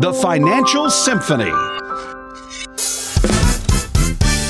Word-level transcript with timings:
The 0.00 0.12
Financial 0.12 0.90
Symphony. 0.90 1.52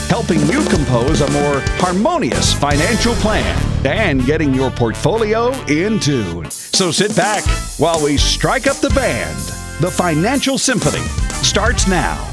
Helping 0.08 0.40
you 0.46 0.64
compose 0.68 1.20
a 1.20 1.30
more 1.32 1.60
harmonious 1.78 2.54
financial 2.54 3.14
plan 3.16 3.86
and 3.86 4.24
getting 4.24 4.54
your 4.54 4.70
portfolio 4.70 5.52
in 5.64 5.98
tune. 5.98 6.50
So 6.50 6.90
sit 6.90 7.14
back 7.16 7.44
while 7.78 8.02
we 8.02 8.16
strike 8.16 8.66
up 8.66 8.76
the 8.76 8.90
band. 8.90 9.36
The 9.80 9.90
Financial 9.90 10.56
Symphony 10.56 11.04
starts 11.42 11.86
now. 11.86 12.31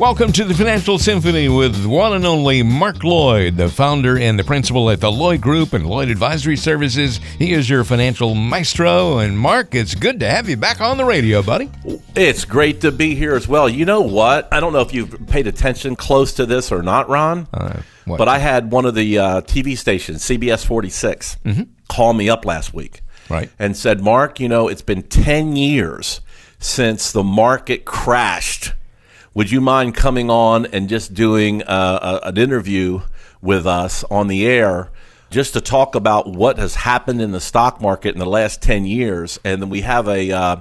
Welcome 0.00 0.32
to 0.32 0.44
the 0.44 0.54
Financial 0.54 0.98
Symphony 0.98 1.50
with 1.50 1.84
one 1.84 2.14
and 2.14 2.24
only 2.24 2.62
Mark 2.62 3.04
Lloyd, 3.04 3.58
the 3.58 3.68
founder 3.68 4.18
and 4.18 4.38
the 4.38 4.44
principal 4.44 4.88
at 4.88 4.98
the 4.98 5.12
Lloyd 5.12 5.42
Group 5.42 5.74
and 5.74 5.86
Lloyd 5.86 6.08
Advisory 6.08 6.56
Services. 6.56 7.20
He 7.38 7.52
is 7.52 7.68
your 7.68 7.84
financial 7.84 8.34
maestro. 8.34 9.18
And 9.18 9.38
Mark, 9.38 9.74
it's 9.74 9.94
good 9.94 10.18
to 10.20 10.26
have 10.26 10.48
you 10.48 10.56
back 10.56 10.80
on 10.80 10.96
the 10.96 11.04
radio, 11.04 11.42
buddy. 11.42 11.70
It's 12.16 12.46
great 12.46 12.80
to 12.80 12.90
be 12.90 13.14
here 13.14 13.34
as 13.34 13.46
well. 13.46 13.68
You 13.68 13.84
know 13.84 14.00
what? 14.00 14.48
I 14.50 14.58
don't 14.58 14.72
know 14.72 14.80
if 14.80 14.94
you've 14.94 15.26
paid 15.26 15.46
attention 15.46 15.96
close 15.96 16.32
to 16.32 16.46
this 16.46 16.72
or 16.72 16.82
not, 16.82 17.10
Ron. 17.10 17.46
Uh, 17.52 17.82
but 18.06 18.26
I 18.26 18.38
had 18.38 18.72
one 18.72 18.86
of 18.86 18.94
the 18.94 19.18
uh, 19.18 19.40
TV 19.42 19.76
stations, 19.76 20.22
CBS 20.22 20.64
46, 20.64 21.36
mm-hmm. 21.44 21.62
call 21.90 22.14
me 22.14 22.30
up 22.30 22.46
last 22.46 22.72
week. 22.72 23.02
Right. 23.28 23.50
And 23.58 23.76
said, 23.76 24.00
Mark, 24.00 24.40
you 24.40 24.48
know, 24.48 24.66
it's 24.66 24.80
been 24.80 25.02
10 25.02 25.56
years 25.56 26.22
since 26.58 27.12
the 27.12 27.22
market 27.22 27.84
crashed 27.84 28.72
would 29.34 29.50
you 29.50 29.60
mind 29.60 29.94
coming 29.94 30.30
on 30.30 30.66
and 30.66 30.88
just 30.88 31.14
doing 31.14 31.62
uh, 31.62 32.20
a, 32.22 32.28
an 32.28 32.36
interview 32.36 33.00
with 33.40 33.66
us 33.66 34.04
on 34.10 34.28
the 34.28 34.46
air? 34.46 34.90
just 35.30 35.52
to 35.52 35.60
talk 35.60 35.94
about 35.94 36.26
what 36.28 36.58
has 36.58 36.74
happened 36.74 37.22
in 37.22 37.30
the 37.30 37.40
stock 37.40 37.80
market 37.80 38.12
in 38.12 38.18
the 38.18 38.26
last 38.26 38.60
10 38.62 38.84
years? 38.84 39.38
And 39.44 39.62
then 39.62 39.70
we 39.70 39.82
have 39.82 40.08
a 40.08 40.30
uh, 40.30 40.56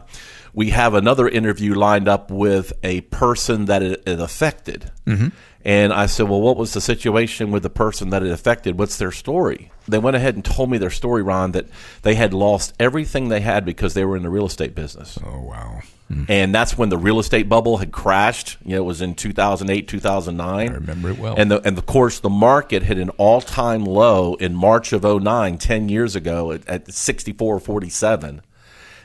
we 0.53 0.69
have 0.69 0.93
another 0.93 1.27
interview 1.27 1.73
lined 1.73 2.07
up 2.07 2.31
with 2.31 2.73
a 2.83 3.01
person 3.01 3.65
that 3.65 3.83
it, 3.83 4.03
it 4.07 4.19
affected. 4.19 4.91
Mm-hmm. 5.05 5.29
and 5.65 5.91
i 5.91 6.05
said 6.05 6.29
well 6.29 6.39
what 6.39 6.55
was 6.55 6.73
the 6.73 6.81
situation 6.81 7.49
with 7.49 7.63
the 7.63 7.69
person 7.69 8.11
that 8.11 8.23
it 8.23 8.31
affected? 8.31 8.77
What's 8.77 8.97
their 8.97 9.11
story? 9.11 9.71
They 9.87 9.97
went 9.97 10.15
ahead 10.15 10.35
and 10.35 10.45
told 10.45 10.69
me 10.69 10.77
their 10.77 10.91
story 10.91 11.23
ron 11.23 11.51
that 11.53 11.65
they 12.03 12.13
had 12.13 12.33
lost 12.33 12.73
everything 12.79 13.29
they 13.29 13.41
had 13.41 13.65
because 13.65 13.95
they 13.95 14.05
were 14.05 14.15
in 14.15 14.23
the 14.23 14.29
real 14.29 14.45
estate 14.45 14.75
business. 14.75 15.17
Oh 15.25 15.41
wow 15.41 15.81
Mm. 16.11 16.25
And 16.27 16.55
that's 16.55 16.77
when 16.77 16.89
the 16.89 16.97
real 16.97 17.19
estate 17.19 17.47
bubble 17.47 17.77
had 17.77 17.91
crashed. 17.91 18.57
You 18.65 18.75
know, 18.75 18.81
it 18.81 18.85
was 18.85 19.01
in 19.01 19.13
2008, 19.13 19.87
2009. 19.87 20.69
I 20.69 20.73
remember 20.73 21.09
it 21.09 21.19
well. 21.19 21.35
And, 21.37 21.51
the, 21.51 21.61
and 21.61 21.77
of 21.77 21.85
course, 21.85 22.19
the 22.19 22.29
market 22.29 22.83
hit 22.83 22.97
an 22.97 23.09
all 23.11 23.41
time 23.41 23.85
low 23.85 24.33
in 24.35 24.55
March 24.55 24.91
of 24.91 25.03
09, 25.03 25.57
10 25.57 25.89
years 25.89 26.15
ago, 26.15 26.51
at, 26.51 26.67
at 26.67 26.85
64.47. 26.87 28.39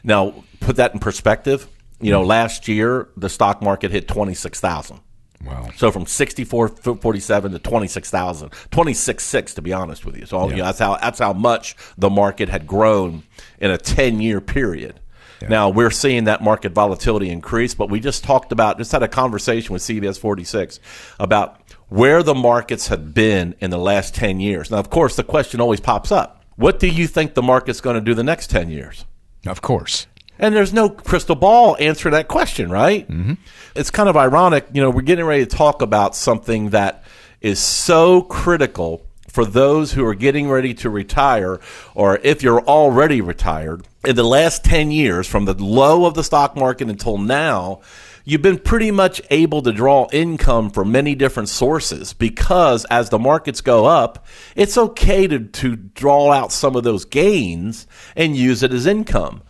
Now, 0.02 0.44
put 0.60 0.76
that 0.76 0.94
in 0.94 1.00
perspective. 1.00 1.68
You 2.00 2.10
know, 2.10 2.22
mm. 2.22 2.26
last 2.26 2.68
year, 2.68 3.08
the 3.16 3.28
stock 3.28 3.60
market 3.60 3.90
hit 3.90 4.08
26,000. 4.08 5.00
Wow. 5.44 5.68
So 5.76 5.90
from 5.90 6.06
64.47 6.06 7.50
to 7.52 7.58
26,000, 7.58 8.50
26.6 8.50 9.54
to 9.54 9.62
be 9.62 9.72
honest 9.72 10.06
with 10.06 10.16
you. 10.16 10.24
So 10.26 10.44
yeah. 10.44 10.50
you 10.50 10.56
know, 10.56 10.64
that's 10.64 10.78
how 10.78 10.96
that's 10.96 11.18
how 11.18 11.34
much 11.34 11.76
the 11.98 12.08
market 12.08 12.48
had 12.48 12.66
grown 12.66 13.24
in 13.58 13.70
a 13.70 13.76
10-year 13.76 14.40
period. 14.40 15.00
Yeah. 15.42 15.48
Now 15.48 15.68
we're 15.68 15.90
seeing 15.90 16.24
that 16.24 16.42
market 16.42 16.72
volatility 16.72 17.30
increase, 17.30 17.74
but 17.74 17.90
we 17.90 18.00
just 18.00 18.24
talked 18.24 18.52
about, 18.52 18.78
just 18.78 18.92
had 18.92 19.02
a 19.02 19.08
conversation 19.08 19.72
with 19.72 19.82
CBS 19.82 20.18
46 20.18 20.80
about 21.18 21.60
where 21.88 22.22
the 22.22 22.34
markets 22.34 22.88
have 22.88 23.14
been 23.14 23.54
in 23.60 23.70
the 23.70 23.78
last 23.78 24.14
10 24.14 24.40
years. 24.40 24.70
Now, 24.70 24.78
of 24.78 24.90
course, 24.90 25.16
the 25.16 25.24
question 25.24 25.60
always 25.60 25.80
pops 25.80 26.10
up 26.10 26.44
what 26.56 26.78
do 26.78 26.86
you 26.86 27.06
think 27.06 27.34
the 27.34 27.42
market's 27.42 27.80
going 27.80 27.94
to 27.94 28.00
do 28.00 28.14
the 28.14 28.22
next 28.22 28.48
10 28.50 28.70
years? 28.70 29.04
Of 29.46 29.60
course. 29.60 30.06
And 30.38 30.54
there's 30.54 30.72
no 30.72 30.88
crystal 30.88 31.36
ball 31.36 31.76
answer 31.78 32.04
to 32.04 32.16
that 32.16 32.28
question, 32.28 32.70
right? 32.70 33.08
Mm-hmm. 33.08 33.34
It's 33.74 33.90
kind 33.90 34.08
of 34.08 34.16
ironic. 34.16 34.66
You 34.72 34.82
know, 34.82 34.90
we're 34.90 35.02
getting 35.02 35.24
ready 35.24 35.46
to 35.46 35.56
talk 35.56 35.82
about 35.82 36.16
something 36.16 36.70
that 36.70 37.04
is 37.40 37.58
so 37.58 38.22
critical 38.22 39.06
for 39.34 39.44
those 39.44 39.94
who 39.94 40.06
are 40.06 40.14
getting 40.14 40.48
ready 40.48 40.72
to 40.72 40.88
retire, 40.88 41.58
or 41.92 42.20
if 42.22 42.40
you're 42.40 42.60
already 42.60 43.20
retired, 43.20 43.84
in 44.06 44.14
the 44.14 44.22
last 44.22 44.64
10 44.64 44.92
years, 44.92 45.26
from 45.26 45.44
the 45.44 45.54
low 45.54 46.06
of 46.06 46.14
the 46.14 46.22
stock 46.22 46.54
market 46.54 46.88
until 46.88 47.18
now, 47.18 47.80
you've 48.24 48.42
been 48.42 48.60
pretty 48.60 48.92
much 48.92 49.20
able 49.30 49.60
to 49.60 49.72
draw 49.72 50.06
income 50.12 50.70
from 50.70 50.92
many 50.92 51.16
different 51.16 51.48
sources 51.48 52.12
because 52.12 52.84
as 52.84 53.10
the 53.10 53.18
markets 53.18 53.60
go 53.60 53.86
up, 53.86 54.24
it's 54.54 54.78
okay 54.78 55.26
to, 55.26 55.40
to 55.40 55.74
draw 55.74 56.30
out 56.30 56.52
some 56.52 56.76
of 56.76 56.84
those 56.84 57.04
gains 57.04 57.88
and 58.14 58.36
use 58.36 58.62
it 58.62 58.72
as 58.72 58.86
income. 58.86 59.42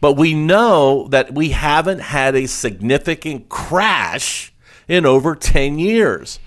But 0.00 0.12
we 0.12 0.34
know 0.34 1.08
that 1.08 1.34
we 1.34 1.48
haven't 1.48 2.00
had 2.00 2.36
a 2.36 2.46
significant 2.46 3.48
crash 3.48 4.52
in 4.86 5.04
over 5.04 5.34
10 5.34 5.80
years. 5.80 6.38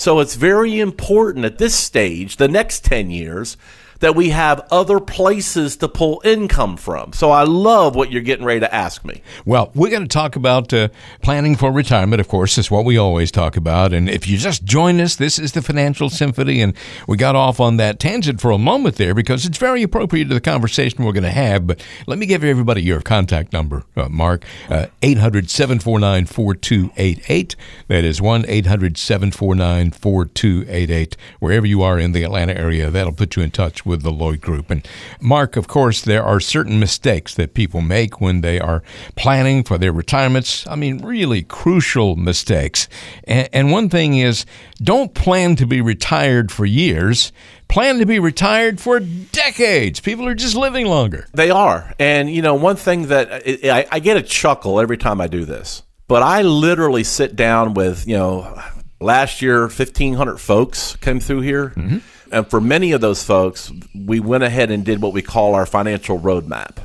So 0.00 0.20
it's 0.20 0.34
very 0.34 0.80
important 0.80 1.44
at 1.44 1.58
this 1.58 1.74
stage, 1.74 2.38
the 2.38 2.48
next 2.48 2.86
10 2.86 3.10
years, 3.10 3.58
that 4.00 4.16
we 4.16 4.30
have 4.30 4.66
other 4.70 4.98
places 4.98 5.76
to 5.76 5.88
pull 5.88 6.20
income 6.24 6.76
from. 6.76 7.12
So 7.12 7.30
I 7.30 7.44
love 7.44 7.94
what 7.94 8.10
you're 8.10 8.22
getting 8.22 8.44
ready 8.44 8.60
to 8.60 8.74
ask 8.74 9.04
me. 9.04 9.22
Well, 9.44 9.70
we're 9.74 9.90
going 9.90 10.02
to 10.02 10.08
talk 10.08 10.36
about 10.36 10.72
uh, 10.72 10.88
planning 11.22 11.54
for 11.56 11.70
retirement, 11.70 12.20
of 12.20 12.28
course. 12.28 12.56
That's 12.56 12.70
what 12.70 12.84
we 12.84 12.96
always 12.96 13.30
talk 13.30 13.56
about. 13.56 13.92
And 13.92 14.08
if 14.08 14.26
you 14.26 14.36
just 14.36 14.64
join 14.64 15.00
us, 15.00 15.16
this 15.16 15.38
is 15.38 15.52
the 15.52 15.62
Financial 15.62 16.10
Symphony. 16.10 16.60
And 16.60 16.74
we 17.06 17.16
got 17.16 17.36
off 17.36 17.60
on 17.60 17.76
that 17.76 18.00
tangent 18.00 18.40
for 18.40 18.50
a 18.50 18.58
moment 18.58 18.96
there 18.96 19.14
because 19.14 19.44
it's 19.46 19.58
very 19.58 19.82
appropriate 19.82 20.28
to 20.28 20.34
the 20.34 20.40
conversation 20.40 21.04
we're 21.04 21.12
going 21.12 21.22
to 21.22 21.30
have. 21.30 21.66
But 21.66 21.84
let 22.06 22.18
me 22.18 22.26
give 22.26 22.42
everybody 22.42 22.82
your 22.82 23.00
contact 23.00 23.52
number, 23.52 23.84
uh, 23.96 24.08
Mark 24.08 24.44
uh, 24.68 24.86
800 25.02 25.50
749 25.50 26.26
4288. 26.26 27.56
That 27.88 28.04
is 28.04 28.20
1 28.22 28.44
800 28.48 28.96
749 28.96 29.90
4288. 29.90 31.16
Wherever 31.38 31.66
you 31.66 31.82
are 31.82 31.98
in 31.98 32.12
the 32.12 32.22
Atlanta 32.22 32.56
area, 32.56 32.90
that'll 32.90 33.12
put 33.12 33.36
you 33.36 33.42
in 33.42 33.50
touch 33.50 33.84
with 33.84 33.89
the 33.96 34.10
Lloyd 34.10 34.40
Group. 34.40 34.70
And 34.70 34.86
Mark, 35.20 35.56
of 35.56 35.68
course, 35.68 36.02
there 36.02 36.24
are 36.24 36.40
certain 36.40 36.78
mistakes 36.80 37.34
that 37.34 37.54
people 37.54 37.80
make 37.80 38.20
when 38.20 38.40
they 38.40 38.60
are 38.60 38.82
planning 39.16 39.62
for 39.62 39.78
their 39.78 39.92
retirements. 39.92 40.66
I 40.66 40.76
mean, 40.76 40.98
really 40.98 41.42
crucial 41.42 42.16
mistakes. 42.16 42.88
And, 43.24 43.48
and 43.52 43.72
one 43.72 43.88
thing 43.88 44.16
is 44.16 44.46
don't 44.82 45.14
plan 45.14 45.56
to 45.56 45.66
be 45.66 45.80
retired 45.80 46.50
for 46.50 46.64
years 46.64 47.32
plan 47.68 48.00
to 48.00 48.06
be 48.06 48.18
retired 48.18 48.80
for 48.80 48.98
decades. 48.98 50.00
People 50.00 50.26
are 50.26 50.34
just 50.34 50.56
living 50.56 50.86
longer. 50.86 51.26
They 51.32 51.50
are. 51.50 51.94
And, 52.00 52.28
you 52.28 52.42
know, 52.42 52.54
one 52.54 52.74
thing 52.74 53.06
that 53.08 53.44
I, 53.64 53.86
I, 53.90 54.00
get 54.00 54.16
a 54.16 54.22
chuckle 54.22 54.80
every 54.80 54.98
time 54.98 55.20
I 55.20 55.28
do 55.28 55.44
this, 55.44 55.84
but 56.08 56.20
I 56.22 56.42
literally 56.42 57.04
sit 57.04 57.36
down 57.36 57.74
with, 57.74 58.08
you 58.08 58.16
know, 58.18 58.60
last 59.00 59.40
year, 59.42 59.62
1,500 59.62 60.38
folks 60.38 60.96
came 60.96 61.20
through 61.20 61.40
here. 61.40 61.70
Mm-hmm. 61.70 61.98
And 62.32 62.48
for 62.48 62.60
many 62.60 62.92
of 62.92 63.00
those 63.00 63.22
folks, 63.22 63.72
we 63.94 64.20
went 64.20 64.44
ahead 64.44 64.70
and 64.70 64.84
did 64.84 65.02
what 65.02 65.12
we 65.12 65.22
call 65.22 65.54
our 65.54 65.66
financial 65.66 66.18
roadmap. 66.18 66.78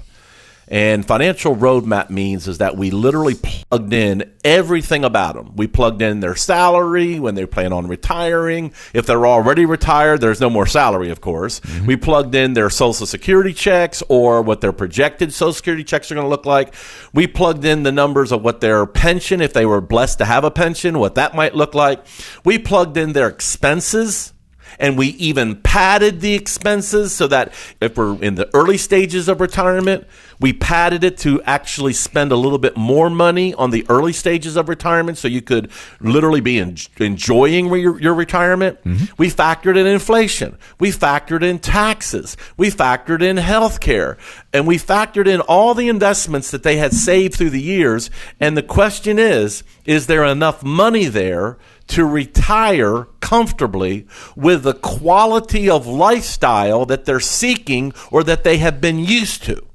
And 0.67 1.05
financial 1.05 1.55
roadmap 1.55 2.09
means 2.09 2.47
is 2.47 2.57
that 2.57 2.75
we 2.75 2.89
literally 2.89 3.35
plugged 3.35 3.93
in 3.93 4.33
everything 4.43 5.05
about 5.05 5.35
them. 5.35 5.55
We 5.55 5.67
plugged 5.67 6.01
in 6.01 6.21
their 6.21 6.35
salary 6.35 7.19
when 7.19 7.35
they 7.35 7.45
plan 7.45 7.71
on 7.71 7.87
retiring. 7.87 8.73
If 8.93 9.05
they're 9.05 9.27
already 9.27 9.65
retired, 9.65 10.21
there's 10.21 10.41
no 10.41 10.49
more 10.49 10.65
salary, 10.65 11.11
of 11.11 11.21
course. 11.21 11.59
Mm-hmm. 11.59 11.85
We 11.85 11.95
plugged 11.97 12.33
in 12.33 12.53
their 12.53 12.71
social 12.71 13.05
security 13.05 13.53
checks 13.53 14.01
or 14.09 14.41
what 14.41 14.61
their 14.61 14.71
projected 14.71 15.33
social 15.33 15.53
security 15.53 15.83
checks 15.83 16.11
are 16.11 16.15
going 16.15 16.25
to 16.25 16.29
look 16.29 16.47
like. 16.47 16.73
We 17.13 17.27
plugged 17.27 17.63
in 17.63 17.83
the 17.83 17.91
numbers 17.91 18.31
of 18.31 18.41
what 18.43 18.61
their 18.61 18.87
pension, 18.87 19.41
if 19.41 19.53
they 19.53 19.67
were 19.67 19.81
blessed 19.81 20.17
to 20.17 20.25
have 20.25 20.43
a 20.43 20.51
pension, 20.51 20.97
what 20.97 21.15
that 21.15 21.35
might 21.35 21.53
look 21.53 21.75
like. 21.75 22.03
We 22.43 22.57
plugged 22.57 22.97
in 22.97 23.13
their 23.13 23.27
expenses 23.27 24.33
and 24.79 24.97
we 24.97 25.07
even 25.07 25.55
padded 25.57 26.21
the 26.21 26.33
expenses 26.33 27.13
so 27.13 27.27
that 27.27 27.53
if 27.81 27.97
we're 27.97 28.21
in 28.21 28.35
the 28.35 28.49
early 28.53 28.77
stages 28.77 29.27
of 29.27 29.41
retirement, 29.41 30.05
we 30.39 30.53
padded 30.53 31.03
it 31.03 31.17
to 31.19 31.41
actually 31.43 31.93
spend 31.93 32.31
a 32.31 32.35
little 32.35 32.57
bit 32.57 32.75
more 32.75 33.09
money 33.09 33.53
on 33.53 33.71
the 33.71 33.85
early 33.89 34.13
stages 34.13 34.55
of 34.55 34.67
retirement 34.67 35.17
so 35.17 35.27
you 35.27 35.41
could 35.41 35.71
literally 35.99 36.41
be 36.41 36.59
en- 36.59 36.75
enjoying 36.97 37.67
your, 37.67 37.99
your 37.99 38.13
retirement. 38.13 38.83
Mm-hmm. 38.83 39.13
We 39.17 39.29
factored 39.29 39.77
in 39.77 39.87
inflation. 39.87 40.57
We 40.79 40.91
factored 40.91 41.43
in 41.43 41.59
taxes. 41.59 42.35
We 42.57 42.69
factored 42.69 43.21
in 43.21 43.37
health 43.37 43.79
care. 43.79 44.17
And 44.51 44.67
we 44.67 44.77
factored 44.77 45.27
in 45.27 45.41
all 45.41 45.73
the 45.73 45.89
investments 45.89 46.51
that 46.51 46.63
they 46.63 46.77
had 46.77 46.93
saved 46.93 47.35
through 47.35 47.51
the 47.51 47.61
years. 47.61 48.09
And 48.39 48.57
the 48.57 48.63
question 48.63 49.19
is 49.19 49.63
is 49.85 50.07
there 50.07 50.23
enough 50.23 50.63
money 50.63 51.05
there? 51.05 51.57
To 51.87 52.05
retire 52.05 53.05
comfortably 53.19 54.07
with 54.35 54.63
the 54.63 54.73
quality 54.73 55.69
of 55.69 55.85
lifestyle 55.85 56.85
that 56.85 57.05
they're 57.05 57.19
seeking 57.19 57.93
or 58.11 58.23
that 58.23 58.43
they 58.43 58.57
have 58.57 58.81
been 58.81 58.99
used 58.99 59.43
to. 59.43 59.65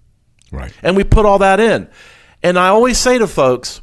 Right. 0.51 0.73
And 0.83 0.97
we 0.97 1.05
put 1.05 1.27
all 1.27 1.39
that 1.39 1.61
in. 1.61 1.89
And 2.43 2.59
I 2.59 2.69
always 2.69 2.99
say 2.99 3.19
to 3.19 3.27
folks, 3.27 3.81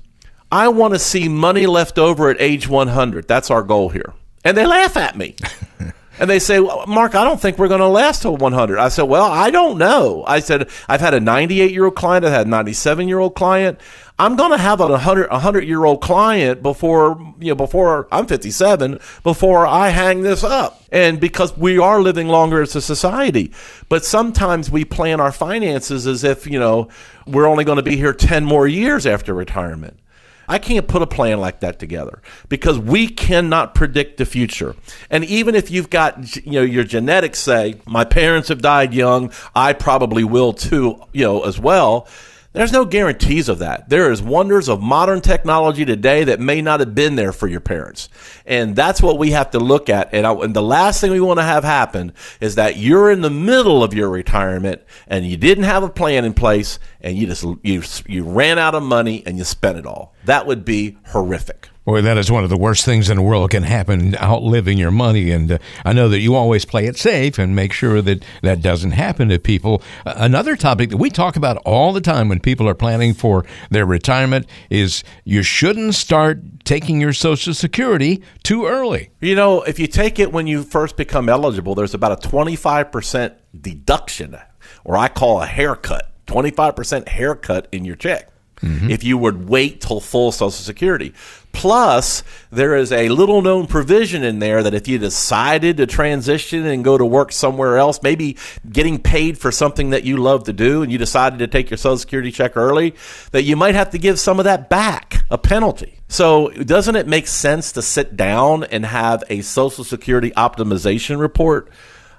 I 0.51 0.67
want 0.69 0.93
to 0.93 0.99
see 0.99 1.29
money 1.29 1.65
left 1.65 1.97
over 1.97 2.29
at 2.29 2.41
age 2.41 2.67
100. 2.67 3.27
That's 3.27 3.51
our 3.51 3.63
goal 3.63 3.89
here. 3.89 4.13
And 4.43 4.57
they 4.57 4.65
laugh 4.65 4.97
at 4.97 5.17
me. 5.17 5.35
And 6.19 6.29
they 6.29 6.39
say, 6.39 6.59
well, 6.59 6.85
Mark, 6.87 7.15
I 7.15 7.23
don't 7.23 7.39
think 7.39 7.57
we're 7.57 7.67
going 7.67 7.79
to 7.79 7.87
last 7.87 8.23
till 8.23 8.35
100. 8.35 8.79
I 8.79 8.89
said, 8.89 9.03
well, 9.03 9.25
I 9.25 9.51
don't 9.51 9.77
know. 9.77 10.23
I 10.25 10.39
said, 10.39 10.69
I've 10.87 11.01
had 11.01 11.13
a 11.13 11.19
98 11.19 11.71
year 11.71 11.85
old 11.85 11.95
client, 11.95 12.25
I've 12.25 12.31
had 12.31 12.47
a 12.47 12.49
97 12.49 13.07
year 13.07 13.19
old 13.19 13.35
client. 13.35 13.79
I'm 14.19 14.35
going 14.35 14.51
to 14.51 14.57
have 14.57 14.79
a 14.79 14.87
100 14.87 15.29
100 15.29 15.63
year 15.63 15.85
old 15.85 16.01
client 16.01 16.63
before 16.63 17.35
you 17.39 17.49
know 17.49 17.55
before 17.55 18.07
I'm 18.11 18.25
57 18.25 18.99
before 19.23 19.67
I 19.67 19.89
hang 19.89 20.21
this 20.21 20.43
up. 20.43 20.81
And 20.91 21.19
because 21.19 21.55
we 21.57 21.77
are 21.77 22.01
living 22.01 22.27
longer 22.27 22.61
as 22.61 22.75
a 22.75 22.81
society, 22.81 23.51
but 23.89 24.05
sometimes 24.05 24.71
we 24.71 24.85
plan 24.85 25.19
our 25.19 25.31
finances 25.31 26.07
as 26.07 26.23
if, 26.23 26.47
you 26.47 26.59
know, 26.59 26.87
we're 27.25 27.45
only 27.45 27.65
going 27.65 27.75
to 27.75 27.83
be 27.83 27.97
here 27.97 28.13
10 28.13 28.45
more 28.45 28.67
years 28.67 29.05
after 29.05 29.33
retirement. 29.33 29.99
I 30.47 30.59
can't 30.59 30.87
put 30.87 31.01
a 31.01 31.07
plan 31.07 31.41
like 31.41 31.59
that 31.59 31.77
together 31.77 32.21
because 32.47 32.79
we 32.79 33.09
cannot 33.09 33.75
predict 33.75 34.15
the 34.15 34.25
future. 34.25 34.77
And 35.09 35.25
even 35.25 35.55
if 35.55 35.69
you've 35.69 35.89
got, 35.89 36.37
you 36.37 36.53
know, 36.53 36.61
your 36.61 36.85
genetics 36.85 37.39
say, 37.39 37.81
my 37.85 38.05
parents 38.05 38.47
have 38.47 38.61
died 38.61 38.93
young, 38.93 39.33
I 39.53 39.73
probably 39.73 40.23
will 40.23 40.53
too, 40.53 41.01
you 41.11 41.25
know, 41.25 41.43
as 41.43 41.59
well. 41.59 42.07
There's 42.57 42.71
no 42.71 42.85
guarantees 42.85 43.49
of 43.49 43.59
that. 43.59 43.87
There 43.87 44.11
is 44.11 44.19
wonders 44.19 44.67
of 44.67 44.81
modern 44.81 45.21
technology 45.21 45.85
today 45.85 46.23
that 46.23 46.39
may 46.39 46.59
not 46.59 46.79
have 46.79 46.95
been 46.95 47.15
there 47.15 47.31
for 47.31 47.47
your 47.47 47.59
parents. 47.59 48.09
And 48.47 48.75
that's 48.75 48.99
what 48.99 49.19
we 49.19 49.29
have 49.29 49.51
to 49.51 49.59
look 49.59 49.89
at. 49.89 50.11
And, 50.11 50.25
I, 50.25 50.33
and, 50.33 50.55
the 50.55 50.63
last 50.63 50.99
thing 50.99 51.11
we 51.11 51.19
want 51.19 51.37
to 51.37 51.43
have 51.43 51.63
happen 51.63 52.13
is 52.41 52.55
that 52.55 52.77
you're 52.77 53.11
in 53.11 53.21
the 53.21 53.29
middle 53.29 53.83
of 53.83 53.93
your 53.93 54.09
retirement 54.09 54.81
and 55.07 55.23
you 55.23 55.37
didn't 55.37 55.65
have 55.65 55.83
a 55.83 55.89
plan 55.89 56.25
in 56.25 56.33
place 56.33 56.79
and 56.99 57.15
you 57.15 57.27
just 57.27 57.45
you 57.61 57.83
you 58.07 58.23
ran 58.23 58.57
out 58.57 58.73
of 58.73 58.81
money 58.81 59.21
and 59.27 59.37
you 59.37 59.43
spent 59.43 59.77
it 59.77 59.85
all. 59.85 60.15
That 60.25 60.47
would 60.47 60.65
be 60.65 60.97
horrific. 61.09 61.69
Boy, 61.87 62.01
that 62.01 62.17
is 62.17 62.29
one 62.29 62.43
of 62.43 62.49
the 62.49 62.57
worst 62.57 62.83
things 62.83 63.09
in 63.09 63.15
the 63.15 63.21
world 63.21 63.51
can 63.51 63.63
happen, 63.63 64.13
outliving 64.17 64.77
your 64.77 64.91
money. 64.91 65.31
And 65.31 65.53
uh, 65.53 65.57
I 65.85 65.93
know 65.93 66.09
that 66.09 66.19
you 66.19 66.35
always 66.35 66.65
play 66.65 66.85
it 66.85 66.97
safe 66.97 67.39
and 67.39 67.55
make 67.55 67.71
sure 67.71 68.01
that 68.01 68.25
that 68.41 68.61
doesn't 68.61 68.91
happen 68.91 69.29
to 69.29 69.39
people. 69.39 69.81
Uh, 70.05 70.15
another 70.17 70.57
topic 70.57 70.89
that 70.89 70.97
we 70.97 71.09
talk 71.09 71.37
about 71.37 71.55
all 71.65 71.93
the 71.93 72.01
time 72.01 72.27
when 72.27 72.41
people 72.41 72.67
are 72.67 72.73
planning 72.73 73.13
for 73.13 73.45
their 73.71 73.85
retirement 73.85 74.47
is 74.69 75.01
you 75.23 75.41
shouldn't 75.43 75.95
start 75.95 76.65
taking 76.65 76.99
your 76.99 77.13
Social 77.13 77.53
Security 77.53 78.21
too 78.43 78.65
early. 78.65 79.11
You 79.21 79.35
know, 79.35 79.61
if 79.61 79.79
you 79.79 79.87
take 79.87 80.19
it 80.19 80.33
when 80.33 80.45
you 80.45 80.63
first 80.63 80.97
become 80.97 81.29
eligible, 81.29 81.73
there's 81.73 81.93
about 81.93 82.21
a 82.21 82.27
25% 82.27 83.33
deduction, 83.61 84.35
or 84.83 84.97
I 84.97 85.07
call 85.07 85.41
a 85.41 85.45
haircut, 85.45 86.11
25% 86.25 87.07
haircut 87.07 87.69
in 87.71 87.85
your 87.85 87.95
check. 87.95 88.29
Mm-hmm. 88.61 88.89
If 88.89 89.03
you 89.03 89.17
would 89.17 89.47
wait 89.47 89.81
till 89.81 89.99
full 89.99 90.31
Social 90.31 90.49
Security. 90.51 91.13
Plus, 91.51 92.23
there 92.51 92.75
is 92.75 92.91
a 92.91 93.09
little 93.09 93.41
known 93.41 93.65
provision 93.65 94.23
in 94.23 94.39
there 94.39 94.61
that 94.61 94.73
if 94.73 94.87
you 94.87 94.99
decided 94.99 95.77
to 95.77 95.87
transition 95.87 96.65
and 96.65 96.83
go 96.83 96.97
to 96.97 97.05
work 97.05 97.31
somewhere 97.31 97.77
else, 97.77 98.01
maybe 98.03 98.37
getting 98.71 98.99
paid 98.99 99.37
for 99.37 99.51
something 99.51 99.89
that 99.89 100.03
you 100.03 100.17
love 100.17 100.43
to 100.43 100.53
do, 100.53 100.83
and 100.83 100.91
you 100.91 100.97
decided 100.97 101.39
to 101.39 101.47
take 101.47 101.69
your 101.69 101.77
Social 101.77 101.97
Security 101.97 102.31
check 102.31 102.55
early, 102.55 102.93
that 103.31 103.43
you 103.43 103.55
might 103.55 103.75
have 103.75 103.89
to 103.91 103.97
give 103.97 104.19
some 104.19 104.39
of 104.39 104.45
that 104.45 104.69
back, 104.69 105.23
a 105.31 105.37
penalty. 105.37 105.99
So, 106.07 106.49
doesn't 106.49 106.95
it 106.95 107.07
make 107.07 107.27
sense 107.27 107.71
to 107.73 107.81
sit 107.81 108.15
down 108.15 108.63
and 108.63 108.85
have 108.85 109.23
a 109.29 109.41
Social 109.41 109.83
Security 109.83 110.31
optimization 110.31 111.19
report? 111.19 111.69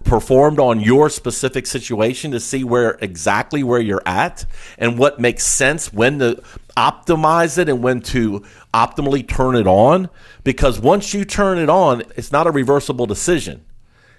Performed 0.08 0.58
on 0.58 0.80
your 0.80 1.10
specific 1.10 1.66
situation 1.66 2.30
to 2.30 2.40
see 2.40 2.64
where 2.64 2.92
exactly 3.02 3.62
where 3.62 3.80
you're 3.80 4.02
at 4.06 4.46
and 4.78 4.98
what 4.98 5.20
makes 5.20 5.44
sense 5.44 5.92
when 5.92 6.18
to 6.18 6.42
optimize 6.76 7.58
it 7.58 7.68
and 7.68 7.82
when 7.82 8.00
to 8.00 8.42
optimally 8.72 9.26
turn 9.26 9.54
it 9.54 9.66
on? 9.66 10.08
Because 10.44 10.80
once 10.80 11.12
you 11.12 11.24
turn 11.24 11.58
it 11.58 11.68
on 11.68 12.02
it's 12.16 12.32
not 12.32 12.46
a 12.46 12.50
reversible 12.50 13.06
decision. 13.06 13.64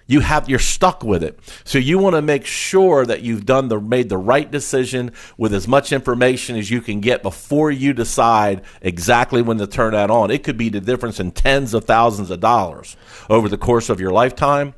You 0.05 0.21
have 0.21 0.49
you're 0.49 0.59
stuck 0.59 1.03
with 1.03 1.23
it. 1.23 1.39
So 1.63 1.77
you 1.77 1.99
want 1.99 2.15
to 2.15 2.21
make 2.21 2.45
sure 2.45 3.05
that 3.05 3.21
you've 3.21 3.45
done 3.45 3.67
the 3.67 3.79
made 3.79 4.09
the 4.09 4.17
right 4.17 4.49
decision 4.49 5.11
with 5.37 5.53
as 5.53 5.67
much 5.67 5.91
information 5.91 6.55
as 6.55 6.69
you 6.69 6.81
can 6.81 6.99
get 6.99 7.23
before 7.23 7.71
you 7.71 7.93
decide 7.93 8.61
exactly 8.81 9.41
when 9.41 9.57
to 9.57 9.67
turn 9.67 9.93
that 9.93 10.09
on. 10.09 10.31
It 10.31 10.43
could 10.43 10.57
be 10.57 10.69
the 10.69 10.81
difference 10.81 11.19
in 11.19 11.31
tens 11.31 11.73
of 11.73 11.85
thousands 11.85 12.31
of 12.31 12.39
dollars 12.39 12.95
over 13.29 13.49
the 13.49 13.57
course 13.57 13.89
of 13.89 13.99
your 13.99 14.11
lifetime 14.11 14.73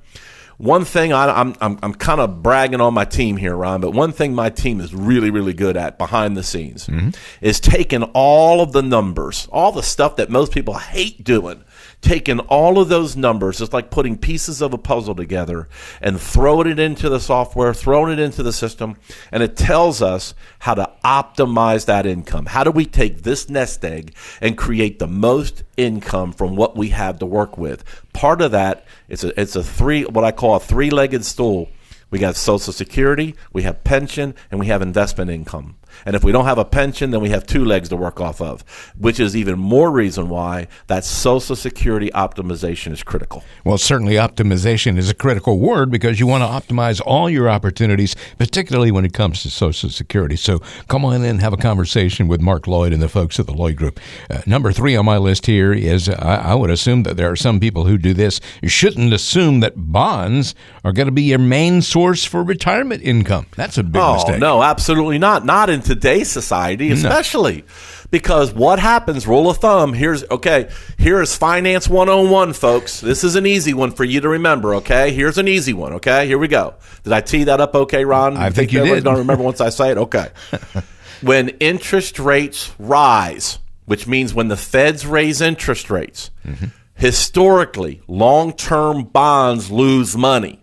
one 0.62 0.86
thing 0.86 1.12
I, 1.12 1.42
am 1.42 1.56
I'm, 1.60 1.80
I'm 1.82 1.94
kind 1.96 2.22
of 2.22 2.44
bragging 2.44 2.82
on 2.82 2.94
my 2.94 3.04
team 3.04 3.36
here, 3.36 3.56
Ron, 3.56 3.82
but 3.82 3.92
one 3.92 4.12
thing 4.12 4.36
my 4.36 4.52
team 4.52 4.80
is 4.80 4.94
really, 4.94 5.32
really 5.32 5.54
good 5.54 5.76
at 5.76 5.98
behind 5.98 6.38
the 6.38 6.44
scenes 6.44 6.86
mm-hmm. 6.86 7.10
is 7.42 7.60
taking 7.60 8.04
all 8.14 8.62
of 8.62 8.72
the 8.72 8.84
numbers, 8.84 9.48
all 9.52 9.72
the 9.72 9.82
stuff 9.82 10.18
that 10.18 10.30
most 10.30 10.52
people 10.52 10.76
hate 10.76 11.24
doing, 11.24 11.64
taking 12.02 12.40
all 12.40 12.80
of 12.80 12.90
those 12.90 13.16
numbers, 13.16 13.62
it's 13.62 13.74
like 13.74 13.92
putting 13.92 14.18
pieces 14.18 14.62
of 14.62 14.74
a 14.74 14.78
puzzle 14.78 15.16
together 15.16 15.70
and 16.02 16.20
throwing 16.20 16.68
it 16.68 16.80
into 16.80 17.10
the 17.10 17.20
software, 17.20 17.74
throwing 17.74 18.12
it 18.12 18.20
into 18.20 18.44
the 18.44 18.52
system, 18.52 18.98
and 19.32 19.44
it 19.44 19.56
tells 19.56 20.02
us 20.02 20.34
how 20.60 20.74
to 20.74 20.90
optimize 21.06 21.86
that 21.86 22.06
income. 22.06 22.48
How 22.48 22.64
do 22.64 22.72
we 22.72 22.86
take 22.86 23.22
this 23.22 23.50
nest 23.50 23.86
egg 23.86 24.16
and 24.42 24.58
create 24.58 25.00
the 25.00 25.08
most 25.08 25.64
income 25.78 26.34
from 26.34 26.56
what 26.56 26.76
we 26.76 26.90
have 26.90 27.20
to 27.20 27.26
work 27.26 27.58
with? 27.58 27.84
Part 28.14 28.42
of 28.42 28.52
that 28.52 28.86
it's 29.08 29.24
a 29.24 29.40
it's 29.40 29.56
a 29.56 29.64
three 29.64 30.04
what 30.04 30.24
I 30.24 30.32
call 30.32 30.56
a 30.56 30.60
three-legged 30.60 31.26
stool. 31.26 31.70
We 32.10 32.20
got 32.20 32.36
Social 32.36 32.74
Security, 32.74 33.36
we 33.54 33.64
have 33.64 33.86
pension, 33.86 34.36
and 34.50 34.60
we 34.60 34.68
have 34.68 34.82
investment 34.82 35.32
income. 35.32 35.76
And 36.06 36.16
if 36.16 36.24
we 36.24 36.32
don't 36.32 36.46
have 36.46 36.58
a 36.58 36.66
pension, 36.66 37.12
then 37.12 37.22
we 37.22 37.30
have 37.30 37.46
two 37.46 37.66
legs 37.66 37.90
to 37.90 37.96
work 37.96 38.20
off 38.20 38.42
of, 38.42 38.62
which 38.98 39.20
is 39.20 39.36
even 39.36 39.60
more 39.60 39.92
reason 39.92 40.30
why 40.30 40.68
that 40.88 41.04
Social 41.04 41.56
Security 41.56 42.10
optimization 42.12 42.92
is 42.92 43.04
critical. 43.04 43.44
Well, 43.64 43.78
certainly 43.78 44.16
optimization 44.16 44.98
is 44.98 45.10
a 45.10 45.14
critical 45.14 45.60
word 45.60 45.92
because 45.92 46.20
you 46.20 46.28
want 46.28 46.44
to 46.44 46.48
optimize 46.48 47.02
all 47.06 47.30
your 47.30 47.50
opportunities, 47.50 48.16
particularly 48.38 48.92
when 48.92 49.06
it 49.06 49.14
comes 49.14 49.44
to 49.44 49.50
Social 49.50 49.90
Security. 49.90 50.36
So 50.36 50.60
come 50.88 51.06
on 51.06 51.16
in 51.16 51.26
and 51.26 51.42
have 51.42 51.54
a 51.54 51.58
conversation 51.58 52.28
with 52.28 52.42
Mark 52.42 52.68
Lloyd 52.68 52.94
and 52.94 53.02
the 53.02 53.10
folks 53.10 53.40
at 53.40 53.46
the 53.46 53.54
Lloyd 53.54 53.76
Group. 53.76 54.00
Uh, 54.30 54.42
number 54.46 54.72
three 54.72 54.96
on 54.96 55.06
my 55.06 55.18
list 55.18 55.46
here 55.46 55.74
is 55.74 56.10
uh, 56.10 56.42
I 56.44 56.56
would 56.56 56.70
assume 56.70 57.04
that 57.04 57.18
there 57.18 57.30
are 57.30 57.36
some 57.36 57.60
people 57.60 57.86
who 57.86 57.98
do 57.98 58.14
this. 58.14 58.40
You 58.62 58.70
shouldn't 58.70 59.14
assume 59.14 59.60
that 59.62 59.74
bonds 59.76 60.56
are 60.84 60.92
going 60.92 61.08
to 61.08 61.12
be 61.12 61.24
your 61.24 61.40
main 61.40 61.82
source 61.82 62.26
for 62.26 62.44
retirement 62.44 63.04
income. 63.04 63.48
That's 63.56 63.78
a 63.78 63.84
big 63.84 64.02
oh, 64.02 64.16
mistake. 64.16 64.40
No, 64.40 64.64
absolutely 64.64 65.18
not. 65.18 65.46
Not 65.46 65.70
in 65.70 65.81
today's 65.82 66.30
society, 66.30 66.92
especially. 66.92 67.58
No. 67.58 67.64
Because 68.12 68.54
what 68.54 68.80
happens, 68.80 69.26
rule 69.26 69.50
of 69.50 69.58
thumb, 69.58 69.94
here's 69.94 70.24
okay, 70.30 70.70
here 70.98 71.22
is 71.22 71.36
finance 71.36 71.88
101, 71.88 72.54
folks. 72.54 73.00
This 73.00 73.24
is 73.24 73.36
an 73.36 73.46
easy 73.46 73.74
one 73.74 73.92
for 73.92 74.04
you 74.04 74.20
to 74.20 74.28
remember, 74.28 74.76
okay? 74.76 75.12
Here's 75.12 75.38
an 75.38 75.48
easy 75.48 75.72
one, 75.74 75.94
okay? 75.94 76.28
Here 76.28 76.38
we 76.38 76.50
go. 76.50 76.76
Did 77.04 77.14
I 77.14 77.22
tee 77.22 77.46
that 77.46 77.62
up 77.62 77.74
okay, 77.74 78.04
Ron? 78.04 78.36
I 78.36 78.50
think, 78.50 78.70
think 78.70 78.74
you 78.74 78.84
did. 78.84 79.04
Don't 79.06 79.20
remember 79.20 79.44
once 79.44 79.62
I 79.62 79.70
say 79.70 79.92
it? 79.92 79.98
Okay. 79.98 80.28
when 81.22 81.50
interest 81.60 82.20
rates 82.20 82.74
rise, 82.78 83.60
which 83.86 84.08
means 84.08 84.34
when 84.34 84.50
the 84.50 84.58
feds 84.58 85.06
raise 85.06 85.40
interest 85.40 85.90
rates, 85.90 86.32
mm-hmm. 86.46 86.66
historically, 86.96 88.02
long 88.08 88.54
term 88.54 89.04
bonds 89.04 89.72
lose 89.72 90.18
money. 90.18 90.61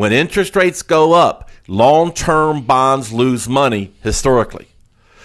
When 0.00 0.14
interest 0.14 0.56
rates 0.56 0.80
go 0.80 1.12
up, 1.12 1.50
long 1.68 2.14
term 2.14 2.62
bonds 2.62 3.12
lose 3.12 3.46
money 3.46 3.92
historically. 4.02 4.68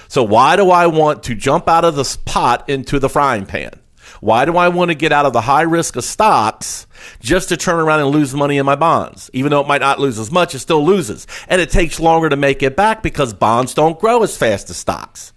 So, 0.09 0.21
why 0.21 0.57
do 0.57 0.69
I 0.69 0.87
want 0.87 1.23
to 1.23 1.33
jump 1.33 1.69
out 1.69 1.85
of 1.85 1.95
the 1.95 2.17
pot 2.25 2.67
into 2.67 2.99
the 2.99 3.07
frying 3.07 3.45
pan? 3.45 3.79
Why 4.19 4.43
do 4.43 4.57
I 4.57 4.67
want 4.67 4.91
to 4.91 4.95
get 4.95 5.13
out 5.13 5.25
of 5.25 5.31
the 5.31 5.39
high 5.39 5.61
risk 5.61 5.95
of 5.95 6.03
stocks 6.03 6.87
just 7.21 7.47
to 7.47 7.55
turn 7.55 7.79
around 7.79 8.01
and 8.01 8.09
lose 8.09 8.33
money 8.33 8.57
in 8.57 8.65
my 8.65 8.75
bonds? 8.75 9.29
Even 9.31 9.51
though 9.51 9.61
it 9.61 9.67
might 9.69 9.79
not 9.79 10.01
lose 10.01 10.19
as 10.19 10.29
much, 10.29 10.53
it 10.53 10.59
still 10.59 10.85
loses. 10.85 11.25
And 11.47 11.61
it 11.61 11.69
takes 11.69 11.97
longer 11.97 12.27
to 12.27 12.35
make 12.35 12.61
it 12.61 12.75
back 12.75 13.01
because 13.01 13.33
bonds 13.33 13.73
don't 13.73 13.97
grow 13.97 14.23
as 14.23 14.35
fast 14.35 14.69
as 14.69 14.75
stocks. 14.75 15.31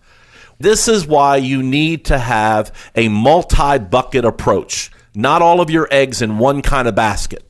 This 0.59 0.88
is 0.88 1.07
why 1.07 1.37
you 1.37 1.62
need 1.62 2.07
to 2.07 2.18
have 2.18 2.73
a 2.97 3.07
multi 3.09 3.78
bucket 3.78 4.25
approach, 4.25 4.90
not 5.14 5.42
all 5.42 5.61
of 5.61 5.71
your 5.71 5.87
eggs 5.92 6.23
in 6.23 6.38
one 6.38 6.61
kind 6.61 6.88
of 6.88 6.97
basket. 6.97 7.47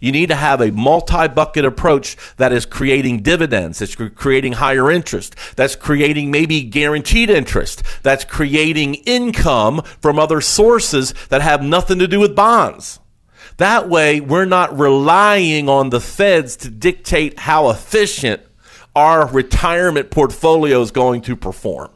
You 0.00 0.12
need 0.12 0.28
to 0.28 0.34
have 0.34 0.60
a 0.60 0.72
multi 0.72 1.28
bucket 1.28 1.64
approach 1.64 2.16
that 2.36 2.52
is 2.52 2.66
creating 2.66 3.22
dividends, 3.22 3.78
that's 3.78 3.94
creating 3.94 4.54
higher 4.54 4.90
interest, 4.90 5.34
that's 5.56 5.76
creating 5.76 6.30
maybe 6.30 6.62
guaranteed 6.62 7.30
interest, 7.30 7.82
that's 8.02 8.24
creating 8.24 8.94
income 9.06 9.82
from 10.00 10.18
other 10.18 10.40
sources 10.40 11.14
that 11.28 11.42
have 11.42 11.62
nothing 11.62 11.98
to 11.98 12.08
do 12.08 12.20
with 12.20 12.36
bonds. 12.36 13.00
That 13.56 13.88
way, 13.88 14.20
we're 14.20 14.44
not 14.44 14.78
relying 14.78 15.68
on 15.68 15.90
the 15.90 16.00
feds 16.00 16.56
to 16.56 16.70
dictate 16.70 17.38
how 17.38 17.70
efficient 17.70 18.42
our 18.94 19.26
retirement 19.28 20.10
portfolio 20.10 20.80
is 20.82 20.90
going 20.90 21.22
to 21.22 21.36
perform. 21.36 21.90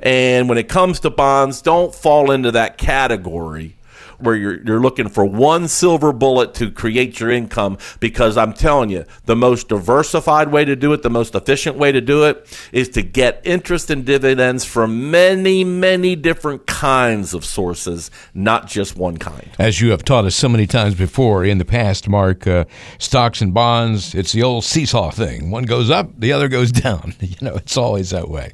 And 0.00 0.48
when 0.48 0.58
it 0.58 0.68
comes 0.68 1.00
to 1.00 1.10
bonds, 1.10 1.62
don't 1.62 1.94
fall 1.94 2.30
into 2.30 2.52
that 2.52 2.78
category 2.78 3.77
where 4.18 4.34
you're, 4.34 4.62
you're 4.62 4.80
looking 4.80 5.08
for 5.08 5.24
one 5.24 5.68
silver 5.68 6.12
bullet 6.12 6.54
to 6.54 6.70
create 6.70 7.20
your 7.20 7.30
income 7.30 7.78
because 8.00 8.36
I'm 8.36 8.52
telling 8.52 8.90
you, 8.90 9.04
the 9.26 9.36
most 9.36 9.68
diversified 9.68 10.50
way 10.50 10.64
to 10.64 10.76
do 10.76 10.92
it, 10.92 11.02
the 11.02 11.10
most 11.10 11.34
efficient 11.34 11.76
way 11.76 11.92
to 11.92 12.00
do 12.00 12.24
it 12.24 12.46
is 12.72 12.88
to 12.90 13.02
get 13.02 13.40
interest 13.44 13.90
and 13.90 14.04
dividends 14.04 14.64
from 14.64 15.10
many, 15.10 15.64
many 15.64 16.16
different 16.16 16.66
kinds 16.66 17.34
of 17.34 17.44
sources, 17.44 18.10
not 18.34 18.66
just 18.66 18.96
one 18.96 19.16
kind. 19.16 19.50
As 19.58 19.80
you 19.80 19.90
have 19.90 20.04
taught 20.04 20.24
us 20.24 20.34
so 20.36 20.48
many 20.48 20.66
times 20.66 20.94
before 20.94 21.44
in 21.44 21.58
the 21.58 21.64
past, 21.64 22.08
Mark, 22.08 22.46
uh, 22.46 22.64
stocks 22.98 23.40
and 23.40 23.54
bonds, 23.54 24.14
it's 24.14 24.32
the 24.32 24.42
old 24.42 24.64
seesaw 24.64 25.10
thing. 25.10 25.50
One 25.50 25.64
goes 25.64 25.90
up, 25.90 26.18
the 26.18 26.32
other 26.32 26.48
goes 26.48 26.72
down. 26.72 27.14
You 27.28 27.36
know, 27.42 27.56
it's 27.56 27.76
always 27.76 28.10
that 28.10 28.28
way. 28.30 28.52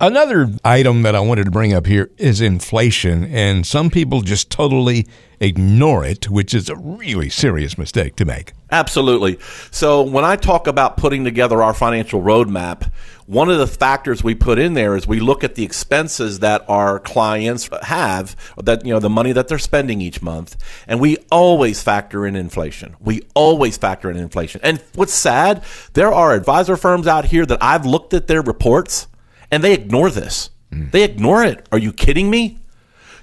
Another 0.00 0.50
item 0.64 1.02
that 1.02 1.14
I 1.14 1.20
wanted 1.20 1.44
to 1.44 1.50
bring 1.50 1.72
up 1.72 1.86
here 1.86 2.10
is 2.18 2.40
inflation, 2.40 3.24
and 3.24 3.64
some 3.64 3.90
people 3.90 4.22
just 4.22 4.50
totally 4.50 4.97
ignore 5.40 6.04
it, 6.04 6.28
which 6.28 6.54
is 6.54 6.68
a 6.68 6.76
really 6.76 7.28
serious 7.28 7.78
mistake 7.78 8.16
to 8.16 8.24
make. 8.24 8.52
Absolutely. 8.70 9.38
So 9.70 10.02
when 10.02 10.24
I 10.24 10.36
talk 10.36 10.66
about 10.66 10.96
putting 10.96 11.24
together 11.24 11.62
our 11.62 11.74
financial 11.74 12.20
roadmap, 12.20 12.90
one 13.26 13.48
of 13.50 13.58
the 13.58 13.66
factors 13.66 14.24
we 14.24 14.34
put 14.34 14.58
in 14.58 14.74
there 14.74 14.96
is 14.96 15.06
we 15.06 15.20
look 15.20 15.44
at 15.44 15.54
the 15.54 15.64
expenses 15.64 16.40
that 16.40 16.64
our 16.68 16.98
clients 16.98 17.68
have, 17.82 18.34
that 18.56 18.84
you 18.84 18.92
know 18.92 19.00
the 19.00 19.10
money 19.10 19.32
that 19.32 19.48
they're 19.48 19.58
spending 19.58 20.00
each 20.00 20.22
month, 20.22 20.56
and 20.86 21.00
we 21.00 21.18
always 21.30 21.82
factor 21.82 22.26
in 22.26 22.36
inflation. 22.36 22.96
We 23.00 23.22
always 23.34 23.76
factor 23.76 24.10
in 24.10 24.16
inflation. 24.16 24.60
And 24.64 24.82
what's 24.94 25.14
sad, 25.14 25.62
there 25.92 26.12
are 26.12 26.32
advisor 26.32 26.76
firms 26.76 27.06
out 27.06 27.26
here 27.26 27.46
that 27.46 27.62
I've 27.62 27.86
looked 27.86 28.14
at 28.14 28.26
their 28.26 28.42
reports 28.42 29.08
and 29.50 29.62
they 29.62 29.74
ignore 29.74 30.10
this. 30.10 30.50
Mm. 30.72 30.90
They 30.90 31.04
ignore 31.04 31.42
it. 31.44 31.66
Are 31.72 31.78
you 31.78 31.92
kidding 31.92 32.30
me? 32.30 32.58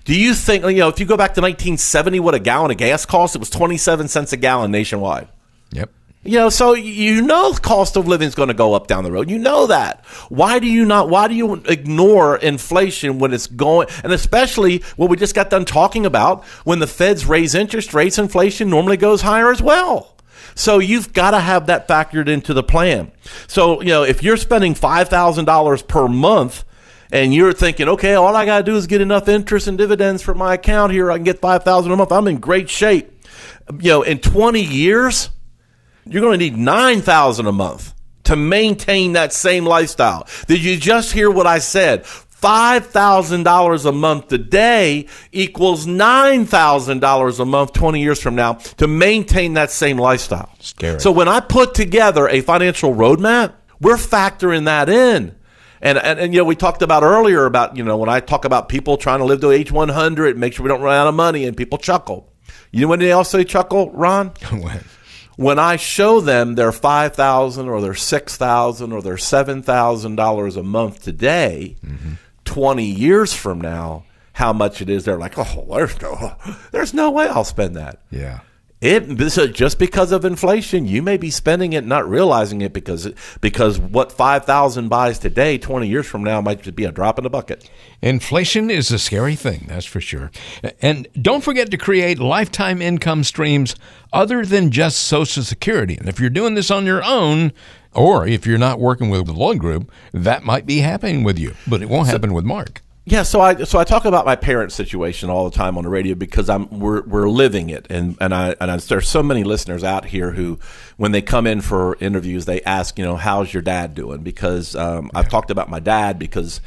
Do 0.05 0.17
you 0.17 0.35
think, 0.35 0.63
you 0.63 0.77
know, 0.77 0.87
if 0.87 0.99
you 0.99 1.05
go 1.05 1.17
back 1.17 1.33
to 1.33 1.41
1970, 1.41 2.19
what 2.19 2.35
a 2.35 2.39
gallon 2.39 2.71
of 2.71 2.77
gas 2.77 3.05
cost? 3.05 3.35
It 3.35 3.39
was 3.39 3.49
27 3.49 4.07
cents 4.07 4.31
a 4.33 4.37
gallon 4.37 4.71
nationwide. 4.71 5.27
Yep. 5.71 5.89
You 6.23 6.39
know, 6.39 6.49
so 6.49 6.73
you 6.73 7.21
know 7.21 7.51
the 7.51 7.61
cost 7.61 7.95
of 7.95 8.07
living 8.07 8.27
is 8.27 8.33
going 8.35 8.47
to 8.47 8.55
go 8.55 8.73
up 8.73 8.87
down 8.87 9.03
the 9.03 9.11
road. 9.11 9.29
You 9.29 9.39
know 9.39 9.67
that. 9.67 10.05
Why 10.29 10.57
do 10.57 10.67
you 10.67 10.85
not? 10.85 11.09
Why 11.09 11.27
do 11.27 11.35
you 11.35 11.55
ignore 11.65 12.37
inflation 12.37 13.19
when 13.19 13.31
it's 13.31 13.45
going? 13.45 13.87
And 14.03 14.11
especially 14.11 14.83
what 14.95 15.09
we 15.09 15.17
just 15.17 15.35
got 15.35 15.51
done 15.51 15.65
talking 15.65 16.05
about, 16.05 16.43
when 16.63 16.79
the 16.79 16.87
Feds 16.87 17.27
raise 17.27 17.53
interest 17.53 17.93
rates, 17.93 18.17
inflation 18.17 18.71
normally 18.71 18.97
goes 18.97 19.21
higher 19.21 19.51
as 19.51 19.61
well. 19.61 20.15
So 20.55 20.79
you've 20.79 21.13
got 21.13 21.31
to 21.31 21.39
have 21.39 21.67
that 21.67 21.87
factored 21.87 22.27
into 22.27 22.55
the 22.55 22.63
plan. 22.63 23.11
So 23.47 23.81
you 23.81 23.89
know, 23.89 24.03
if 24.03 24.23
you're 24.23 24.37
spending 24.37 24.73
five 24.73 25.09
thousand 25.09 25.45
dollars 25.45 25.83
per 25.83 26.07
month 26.07 26.63
and 27.15 27.33
you're 27.33 27.53
thinking, 27.53 27.87
okay, 27.87 28.15
all 28.15 28.35
I 28.35 28.45
got 28.45 28.57
to 28.57 28.63
do 28.63 28.75
is 28.75 28.87
get 28.87 28.99
enough 28.99 29.29
interest 29.29 29.67
and 29.67 29.77
dividends 29.77 30.21
for 30.21 30.33
my 30.33 30.55
account 30.55 30.91
here, 30.91 31.09
I 31.09 31.15
can 31.15 31.23
get 31.23 31.39
5000 31.39 31.89
a 31.89 31.95
month. 31.95 32.11
I'm 32.11 32.27
in 32.27 32.39
great 32.39 32.69
shape. 32.69 33.09
You 33.79 33.89
know, 33.89 34.01
in 34.01 34.19
20 34.19 34.61
years, 34.61 35.29
you're 36.05 36.21
going 36.21 36.37
to 36.37 36.43
need 36.43 36.57
9000 36.57 37.47
a 37.47 37.53
month 37.53 37.93
to 38.25 38.35
maintain 38.35 39.13
that 39.13 39.31
same 39.31 39.65
lifestyle. 39.65 40.27
Did 40.47 40.61
you 40.61 40.75
just 40.75 41.13
hear 41.13 41.31
what 41.31 41.47
I 41.47 41.59
said? 41.59 42.03
$5,000 42.03 43.85
a 43.85 43.91
month 43.93 44.27
today 44.27 45.07
equals 45.31 45.87
$9,000 45.87 47.39
a 47.39 47.45
month 47.45 47.71
20 47.71 48.01
years 48.01 48.21
from 48.21 48.35
now 48.35 48.53
to 48.53 48.87
maintain 48.89 49.53
that 49.53 49.71
same 49.71 49.97
lifestyle. 49.97 50.53
Scary. 50.59 50.99
So 50.99 51.13
when 51.13 51.29
I 51.29 51.39
put 51.39 51.73
together 51.73 52.27
a 52.27 52.41
financial 52.41 52.93
roadmap, 52.93 53.53
we're 53.79 53.95
factoring 53.95 54.65
that 54.65 54.89
in. 54.89 55.33
And, 55.85 55.99
and, 55.99 56.19
and, 56.19 56.33
you 56.33 56.39
know, 56.39 56.45
we 56.45 56.55
talked 56.55 56.81
about 56.81 57.03
earlier 57.03 57.45
about, 57.45 57.77
you 57.77 57.83
know, 57.83 57.95
when 57.95 58.09
I 58.09 58.19
talk 58.19 58.43
about 58.43 58.69
people 58.69 58.97
trying 58.97 59.19
to 59.19 59.25
live 59.25 59.41
to 59.41 59.51
age 59.51 59.71
100, 59.71 60.35
make 60.35 60.53
sure 60.53 60.63
we 60.63 60.67
don't 60.67 60.81
run 60.81 60.97
out 60.97 61.07
of 61.07 61.13
money, 61.13 61.45
and 61.45 61.55
people 61.55 61.77
chuckle. 61.77 62.33
You 62.71 62.81
know 62.81 62.87
when 62.87 62.99
they 62.99 63.11
also 63.11 63.43
chuckle, 63.43 63.91
Ron? 63.91 64.31
when 65.37 65.59
I 65.59 65.75
show 65.75 66.21
them 66.21 66.55
their 66.55 66.71
five 66.71 67.15
thousand 67.15 67.69
or 67.69 67.81
their 67.81 67.93
six 67.93 68.35
thousand 68.35 68.91
or 68.91 69.01
their 69.01 69.17
seven 69.17 69.61
thousand 69.61 70.15
dollars 70.15 70.57
a 70.57 70.63
month 70.63 71.03
today, 71.03 71.77
mm-hmm. 71.85 72.13
twenty 72.43 72.85
years 72.85 73.33
from 73.33 73.61
now, 73.61 74.05
how 74.33 74.53
much 74.53 74.81
it 74.81 74.89
is, 74.89 75.05
they're 75.05 75.17
like, 75.17 75.37
oh, 75.37 75.65
there's 75.69 76.01
no, 76.01 76.35
there's 76.71 76.93
no 76.93 77.11
way 77.11 77.27
I'll 77.27 77.43
spend 77.43 77.75
that. 77.75 78.01
Yeah. 78.11 78.41
It 78.85 79.53
just 79.53 79.79
because 79.79 80.11
of 80.11 80.25
inflation, 80.25 80.85
you 80.85 81.01
may 81.01 81.17
be 81.17 81.31
spending 81.31 81.73
it, 81.73 81.85
not 81.85 82.07
realizing 82.07 82.61
it, 82.61 82.71
because 82.71 83.11
because 83.41 83.79
what 83.79 84.11
five 84.11 84.45
thousand 84.45 84.89
buys 84.89 85.17
today, 85.17 85.57
twenty 85.57 85.87
years 85.87 86.05
from 86.05 86.23
now, 86.23 86.39
might 86.39 86.61
just 86.61 86.75
be 86.75 86.85
a 86.85 86.91
drop 86.91 87.17
in 87.17 87.23
the 87.23 87.29
bucket. 87.31 87.67
Inflation 88.03 88.69
is 88.69 88.91
a 88.91 88.99
scary 88.99 89.35
thing, 89.35 89.65
that's 89.67 89.87
for 89.87 89.99
sure. 89.99 90.29
And 90.83 91.07
don't 91.19 91.43
forget 91.43 91.71
to 91.71 91.77
create 91.77 92.19
lifetime 92.19 92.79
income 92.79 93.23
streams 93.23 93.75
other 94.13 94.45
than 94.45 94.69
just 94.69 95.01
Social 95.01 95.41
Security. 95.41 95.97
And 95.97 96.07
if 96.07 96.19
you're 96.19 96.29
doing 96.29 96.53
this 96.53 96.69
on 96.69 96.85
your 96.85 97.03
own, 97.03 97.53
or 97.91 98.27
if 98.27 98.45
you're 98.45 98.59
not 98.59 98.79
working 98.79 99.09
with 99.09 99.25
the 99.25 99.33
Lloyd 99.33 99.57
Group, 99.57 99.91
that 100.13 100.43
might 100.43 100.67
be 100.67 100.81
happening 100.81 101.23
with 101.23 101.39
you, 101.39 101.55
but 101.67 101.81
it 101.81 101.89
won't 101.89 102.07
happen 102.07 102.33
with 102.35 102.45
Mark. 102.45 102.83
Yeah, 103.07 103.21
so 103.21 103.39
I 103.39 103.63
so 103.65 103.77
I 103.77 103.83
talk 103.83 104.05
about 104.05 104.25
my 104.25 104.35
parents' 104.35 104.73
situation 104.73 105.29
all 105.29 105.47
the 105.47 105.55
time 105.55 105.77
on 105.77 105.83
the 105.83 105.91
radio 105.91 106.15
because 106.15 106.49
I'm 106.49 106.67
we're 106.79 107.03
we're 107.03 107.29
living 107.29 107.69
it, 107.69 107.85
and 107.91 108.17
and 108.19 108.33
I 108.33 108.55
and 108.59 108.71
I, 108.71 108.77
there's 108.77 109.07
so 109.07 109.21
many 109.21 109.43
listeners 109.43 109.83
out 109.83 110.05
here 110.05 110.31
who, 110.31 110.57
when 110.97 111.11
they 111.11 111.21
come 111.21 111.45
in 111.45 111.61
for 111.61 111.97
interviews, 111.99 112.45
they 112.45 112.63
ask, 112.63 112.97
you 112.97 113.05
know, 113.05 113.15
how's 113.15 113.53
your 113.53 113.61
dad 113.61 113.93
doing? 113.93 114.23
Because 114.23 114.75
um, 114.75 115.11
I've 115.13 115.29
talked 115.29 115.51
about 115.51 115.69
my 115.69 115.79
dad 115.79 116.17
because 116.17 116.61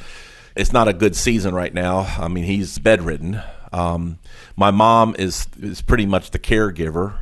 it's 0.54 0.72
not 0.72 0.86
a 0.86 0.92
good 0.92 1.16
season 1.16 1.56
right 1.56 1.74
now. 1.74 2.06
I 2.18 2.28
mean, 2.28 2.44
he's 2.44 2.78
bedridden. 2.78 3.42
Um, 3.72 4.20
my 4.54 4.70
mom 4.70 5.16
is 5.18 5.48
is 5.60 5.82
pretty 5.82 6.06
much 6.06 6.30
the 6.30 6.38
caregiver. 6.38 7.18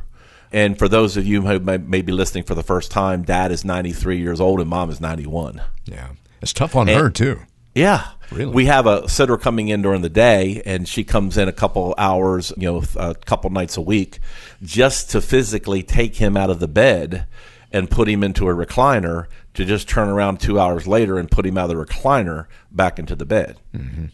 And 0.51 0.77
for 0.77 0.87
those 0.87 1.17
of 1.17 1.25
you 1.25 1.41
who 1.41 1.59
may, 1.59 1.77
may, 1.77 2.01
be 2.01 2.13
listening 2.13 2.45
for 2.45 2.55
the 2.55 2.63
first 2.63 2.89
time, 2.89 3.23
dad 3.23 3.51
is 3.51 3.65
93 3.65 4.19
years 4.19 4.39
old 4.39 4.61
and 4.61 4.69
mom 4.69 4.89
is 4.89 5.01
91. 5.01 5.61
Yeah. 5.83 6.11
It's 6.41 6.53
tough 6.53 6.73
on 6.73 6.87
and, 6.87 6.97
her, 6.97 7.09
too. 7.09 7.41
Yeah. 7.77 8.07
Really? 8.31 8.51
We 8.51 8.65
have 8.65 8.87
a 8.87 9.07
sitter 9.07 9.37
coming 9.37 9.69
in 9.69 9.81
during 9.81 10.01
the 10.01 10.09
day, 10.09 10.61
and 10.65 10.87
she 10.87 11.03
comes 11.03 11.37
in 11.37 11.47
a 11.47 11.53
couple 11.53 11.95
hours, 11.97 12.51
you 12.57 12.69
know, 12.69 12.83
a 12.97 13.15
couple 13.15 13.49
nights 13.51 13.77
a 13.77 13.81
week, 13.81 14.19
just 14.61 15.11
to 15.11 15.21
physically 15.21 15.83
take 15.83 16.15
him 16.17 16.35
out 16.35 16.49
of 16.49 16.59
the 16.59 16.67
bed 16.67 17.25
and 17.71 17.89
put 17.89 18.09
him 18.09 18.23
into 18.23 18.49
a 18.49 18.53
recliner 18.53 19.27
to 19.53 19.63
just 19.63 19.87
turn 19.87 20.09
around 20.09 20.39
two 20.39 20.59
hours 20.59 20.87
later 20.87 21.17
and 21.17 21.31
put 21.31 21.45
him 21.45 21.57
out 21.57 21.69
of 21.69 21.77
the 21.77 21.85
recliner 21.85 22.47
back 22.71 22.99
into 22.99 23.15
the 23.15 23.25
bed. 23.25 23.57
Mm-hmm. 23.73 24.05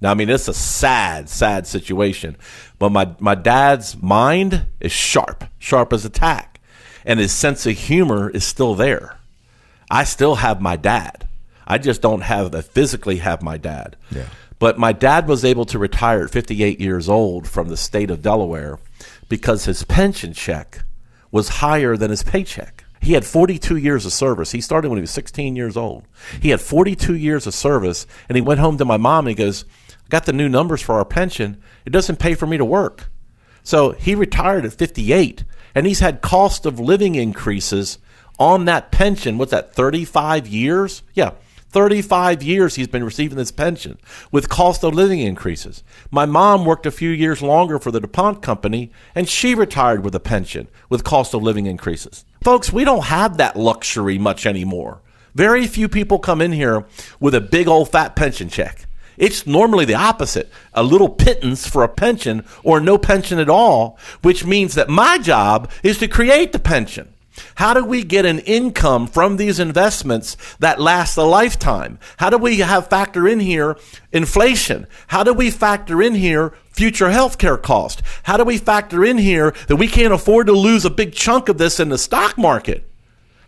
Now, 0.00 0.12
I 0.12 0.14
mean, 0.14 0.30
it's 0.30 0.48
a 0.48 0.54
sad, 0.54 1.28
sad 1.28 1.66
situation, 1.66 2.36
but 2.78 2.90
my, 2.90 3.14
my 3.18 3.34
dad's 3.34 4.00
mind 4.00 4.66
is 4.80 4.92
sharp, 4.92 5.44
sharp 5.58 5.92
as 5.92 6.06
a 6.06 6.10
tack, 6.10 6.60
and 7.04 7.20
his 7.20 7.32
sense 7.32 7.66
of 7.66 7.76
humor 7.76 8.30
is 8.30 8.44
still 8.44 8.74
there. 8.74 9.18
I 9.90 10.04
still 10.04 10.36
have 10.36 10.62
my 10.62 10.76
dad. 10.76 11.26
I 11.70 11.78
just 11.78 12.02
don't 12.02 12.22
have 12.22 12.52
uh, 12.52 12.62
physically 12.62 13.18
have 13.18 13.42
my 13.42 13.56
dad. 13.56 13.96
Yeah. 14.10 14.26
But 14.58 14.76
my 14.76 14.92
dad 14.92 15.28
was 15.28 15.44
able 15.44 15.64
to 15.66 15.78
retire 15.78 16.24
at 16.24 16.30
58 16.30 16.80
years 16.80 17.08
old 17.08 17.46
from 17.46 17.68
the 17.68 17.76
state 17.76 18.10
of 18.10 18.22
Delaware 18.22 18.80
because 19.28 19.66
his 19.66 19.84
pension 19.84 20.32
check 20.32 20.82
was 21.30 21.60
higher 21.60 21.96
than 21.96 22.10
his 22.10 22.24
paycheck. 22.24 22.82
He 23.00 23.12
had 23.12 23.24
42 23.24 23.76
years 23.76 24.04
of 24.04 24.12
service. 24.12 24.50
He 24.50 24.60
started 24.60 24.88
when 24.88 24.98
he 24.98 25.02
was 25.02 25.12
16 25.12 25.54
years 25.54 25.76
old. 25.76 26.06
He 26.42 26.50
had 26.50 26.60
42 26.60 27.14
years 27.14 27.46
of 27.46 27.54
service, 27.54 28.04
and 28.28 28.34
he 28.34 28.42
went 28.42 28.58
home 28.58 28.76
to 28.78 28.84
my 28.84 28.96
mom 28.96 29.26
and 29.28 29.38
he 29.38 29.44
goes, 29.44 29.64
I 29.90 30.08
got 30.08 30.26
the 30.26 30.32
new 30.32 30.48
numbers 30.48 30.82
for 30.82 30.96
our 30.96 31.04
pension. 31.04 31.62
It 31.86 31.90
doesn't 31.90 32.18
pay 32.18 32.34
for 32.34 32.48
me 32.48 32.58
to 32.58 32.64
work. 32.64 33.06
So 33.62 33.92
he 33.92 34.16
retired 34.16 34.64
at 34.64 34.72
58, 34.72 35.44
and 35.76 35.86
he's 35.86 36.00
had 36.00 36.20
cost 36.20 36.66
of 36.66 36.80
living 36.80 37.14
increases 37.14 37.98
on 38.40 38.64
that 38.64 38.90
pension. 38.90 39.38
What's 39.38 39.52
that, 39.52 39.72
35 39.72 40.48
years? 40.48 41.02
Yeah, 41.14 41.30
35 41.70 42.42
years 42.42 42.74
he's 42.74 42.88
been 42.88 43.04
receiving 43.04 43.36
this 43.36 43.52
pension 43.52 43.98
with 44.32 44.48
cost 44.48 44.82
of 44.82 44.94
living 44.94 45.20
increases. 45.20 45.84
My 46.10 46.26
mom 46.26 46.64
worked 46.64 46.86
a 46.86 46.90
few 46.90 47.10
years 47.10 47.42
longer 47.42 47.78
for 47.78 47.90
the 47.90 48.00
DuPont 48.00 48.42
company 48.42 48.90
and 49.14 49.28
she 49.28 49.54
retired 49.54 50.04
with 50.04 50.14
a 50.14 50.20
pension 50.20 50.68
with 50.88 51.04
cost 51.04 51.32
of 51.32 51.42
living 51.42 51.66
increases. 51.66 52.24
Folks, 52.42 52.72
we 52.72 52.84
don't 52.84 53.04
have 53.04 53.36
that 53.36 53.56
luxury 53.56 54.18
much 54.18 54.46
anymore. 54.46 55.00
Very 55.34 55.66
few 55.66 55.88
people 55.88 56.18
come 56.18 56.40
in 56.42 56.52
here 56.52 56.84
with 57.20 57.34
a 57.34 57.40
big 57.40 57.68
old 57.68 57.90
fat 57.90 58.16
pension 58.16 58.48
check. 58.48 58.86
It's 59.16 59.46
normally 59.46 59.84
the 59.84 59.94
opposite 59.94 60.50
a 60.72 60.82
little 60.82 61.08
pittance 61.08 61.68
for 61.68 61.84
a 61.84 61.88
pension 61.88 62.44
or 62.64 62.80
no 62.80 62.98
pension 62.98 63.38
at 63.38 63.50
all, 63.50 63.98
which 64.22 64.44
means 64.44 64.74
that 64.74 64.88
my 64.88 65.18
job 65.18 65.70
is 65.82 65.98
to 65.98 66.08
create 66.08 66.52
the 66.52 66.58
pension. 66.58 67.12
How 67.56 67.74
do 67.74 67.84
we 67.84 68.02
get 68.02 68.24
an 68.24 68.40
income 68.40 69.06
from 69.06 69.36
these 69.36 69.58
investments 69.58 70.36
that 70.58 70.80
lasts 70.80 71.16
a 71.16 71.22
lifetime? 71.22 71.98
How 72.18 72.30
do 72.30 72.38
we 72.38 72.58
have 72.60 72.88
factor 72.88 73.26
in 73.28 73.40
here 73.40 73.76
inflation? 74.12 74.86
How 75.08 75.22
do 75.22 75.32
we 75.32 75.50
factor 75.50 76.02
in 76.02 76.14
here 76.14 76.54
future 76.70 77.08
healthcare 77.08 77.60
cost? 77.60 78.02
How 78.24 78.36
do 78.36 78.44
we 78.44 78.58
factor 78.58 79.04
in 79.04 79.18
here 79.18 79.54
that 79.68 79.76
we 79.76 79.88
can't 79.88 80.14
afford 80.14 80.46
to 80.46 80.52
lose 80.52 80.84
a 80.84 80.90
big 80.90 81.12
chunk 81.12 81.48
of 81.48 81.58
this 81.58 81.80
in 81.80 81.88
the 81.88 81.98
stock 81.98 82.38
market? 82.38 82.88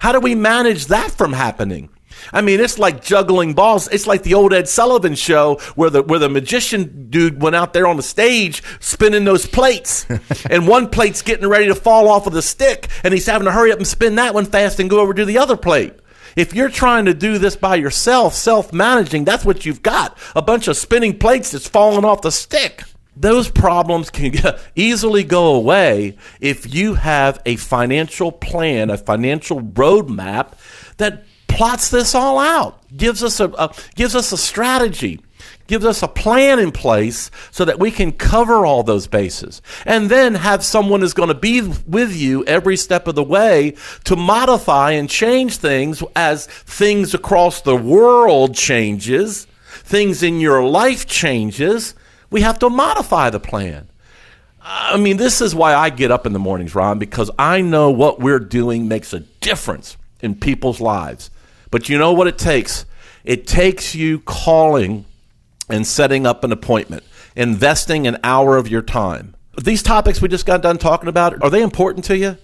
How 0.00 0.12
do 0.12 0.20
we 0.20 0.34
manage 0.34 0.86
that 0.86 1.12
from 1.12 1.32
happening? 1.32 1.88
I 2.32 2.40
mean, 2.40 2.60
it's 2.60 2.78
like 2.78 3.02
juggling 3.02 3.54
balls. 3.54 3.88
It's 3.88 4.06
like 4.06 4.22
the 4.22 4.34
old 4.34 4.52
Ed 4.52 4.68
Sullivan 4.68 5.14
show 5.14 5.56
where 5.74 5.90
the 5.90 6.02
where 6.02 6.18
the 6.18 6.28
magician 6.28 7.08
dude 7.10 7.42
went 7.42 7.56
out 7.56 7.72
there 7.72 7.86
on 7.86 7.96
the 7.96 8.02
stage 8.02 8.62
spinning 8.80 9.24
those 9.24 9.46
plates, 9.46 10.06
and 10.50 10.68
one 10.68 10.90
plate's 10.90 11.22
getting 11.22 11.48
ready 11.48 11.66
to 11.66 11.74
fall 11.74 12.08
off 12.08 12.26
of 12.26 12.32
the 12.32 12.42
stick, 12.42 12.88
and 13.02 13.14
he's 13.14 13.26
having 13.26 13.46
to 13.46 13.52
hurry 13.52 13.72
up 13.72 13.78
and 13.78 13.86
spin 13.86 14.16
that 14.16 14.34
one 14.34 14.46
fast 14.46 14.80
and 14.80 14.90
go 14.90 15.00
over 15.00 15.14
to 15.14 15.24
the 15.24 15.38
other 15.38 15.56
plate. 15.56 15.94
If 16.36 16.54
you're 16.54 16.70
trying 16.70 17.04
to 17.06 17.14
do 17.14 17.38
this 17.38 17.56
by 17.56 17.76
yourself, 17.76 18.34
self 18.34 18.72
managing, 18.72 19.24
that's 19.24 19.44
what 19.44 19.66
you've 19.66 19.82
got 19.82 20.16
a 20.34 20.42
bunch 20.42 20.68
of 20.68 20.76
spinning 20.76 21.18
plates 21.18 21.50
that's 21.50 21.68
falling 21.68 22.04
off 22.04 22.22
the 22.22 22.32
stick. 22.32 22.84
Those 23.14 23.50
problems 23.50 24.08
can 24.08 24.32
easily 24.74 25.24
go 25.24 25.54
away 25.54 26.16
if 26.40 26.74
you 26.74 26.94
have 26.94 27.42
a 27.44 27.56
financial 27.56 28.32
plan, 28.32 28.88
a 28.88 28.96
financial 28.96 29.60
roadmap 29.60 30.54
that 30.96 31.24
plots 31.56 31.90
this 31.90 32.14
all 32.14 32.38
out, 32.38 32.80
gives 32.96 33.22
us 33.22 33.40
a, 33.40 33.48
a, 33.48 33.74
gives 33.94 34.14
us 34.14 34.32
a 34.32 34.36
strategy, 34.36 35.20
gives 35.66 35.84
us 35.84 36.02
a 36.02 36.08
plan 36.08 36.58
in 36.58 36.72
place 36.72 37.30
so 37.50 37.64
that 37.64 37.78
we 37.78 37.90
can 37.90 38.12
cover 38.12 38.66
all 38.66 38.82
those 38.82 39.06
bases, 39.06 39.62
and 39.86 40.10
then 40.10 40.34
have 40.34 40.64
someone 40.64 41.00
who's 41.00 41.14
going 41.14 41.28
to 41.28 41.34
be 41.34 41.60
with 41.86 42.14
you 42.14 42.44
every 42.44 42.76
step 42.76 43.06
of 43.06 43.14
the 43.14 43.22
way 43.22 43.74
to 44.04 44.16
modify 44.16 44.92
and 44.92 45.08
change 45.08 45.56
things 45.56 46.02
as 46.16 46.46
things 46.46 47.14
across 47.14 47.60
the 47.62 47.76
world 47.76 48.54
changes, 48.54 49.46
things 49.84 50.22
in 50.22 50.40
your 50.40 50.64
life 50.64 51.06
changes. 51.06 51.94
We 52.30 52.40
have 52.40 52.58
to 52.60 52.70
modify 52.70 53.30
the 53.30 53.40
plan. 53.40 53.88
I 54.64 54.96
mean, 54.96 55.16
this 55.16 55.40
is 55.40 55.54
why 55.54 55.74
I 55.74 55.90
get 55.90 56.10
up 56.10 56.24
in 56.24 56.32
the 56.32 56.38
mornings, 56.38 56.74
Ron, 56.74 56.98
because 56.98 57.30
I 57.38 57.60
know 57.62 57.90
what 57.90 58.20
we're 58.20 58.38
doing 58.38 58.86
makes 58.86 59.12
a 59.12 59.20
difference 59.20 59.96
in 60.20 60.36
people's 60.36 60.80
lives. 60.80 61.30
But 61.72 61.88
you 61.88 61.98
know 61.98 62.12
what 62.12 62.28
it 62.28 62.38
takes? 62.38 62.84
It 63.24 63.46
takes 63.48 63.96
you 63.96 64.20
calling 64.20 65.06
and 65.68 65.84
setting 65.84 66.26
up 66.26 66.44
an 66.44 66.52
appointment, 66.52 67.02
investing 67.34 68.06
an 68.06 68.18
hour 68.22 68.56
of 68.58 68.68
your 68.68 68.82
time. 68.82 69.34
These 69.60 69.82
topics 69.82 70.20
we 70.20 70.28
just 70.28 70.46
got 70.46 70.62
done 70.62 70.76
talking 70.76 71.08
about, 71.08 71.42
are 71.42 71.50
they 71.50 71.62
important 71.62 72.04
to 72.04 72.16
you? 72.16 72.36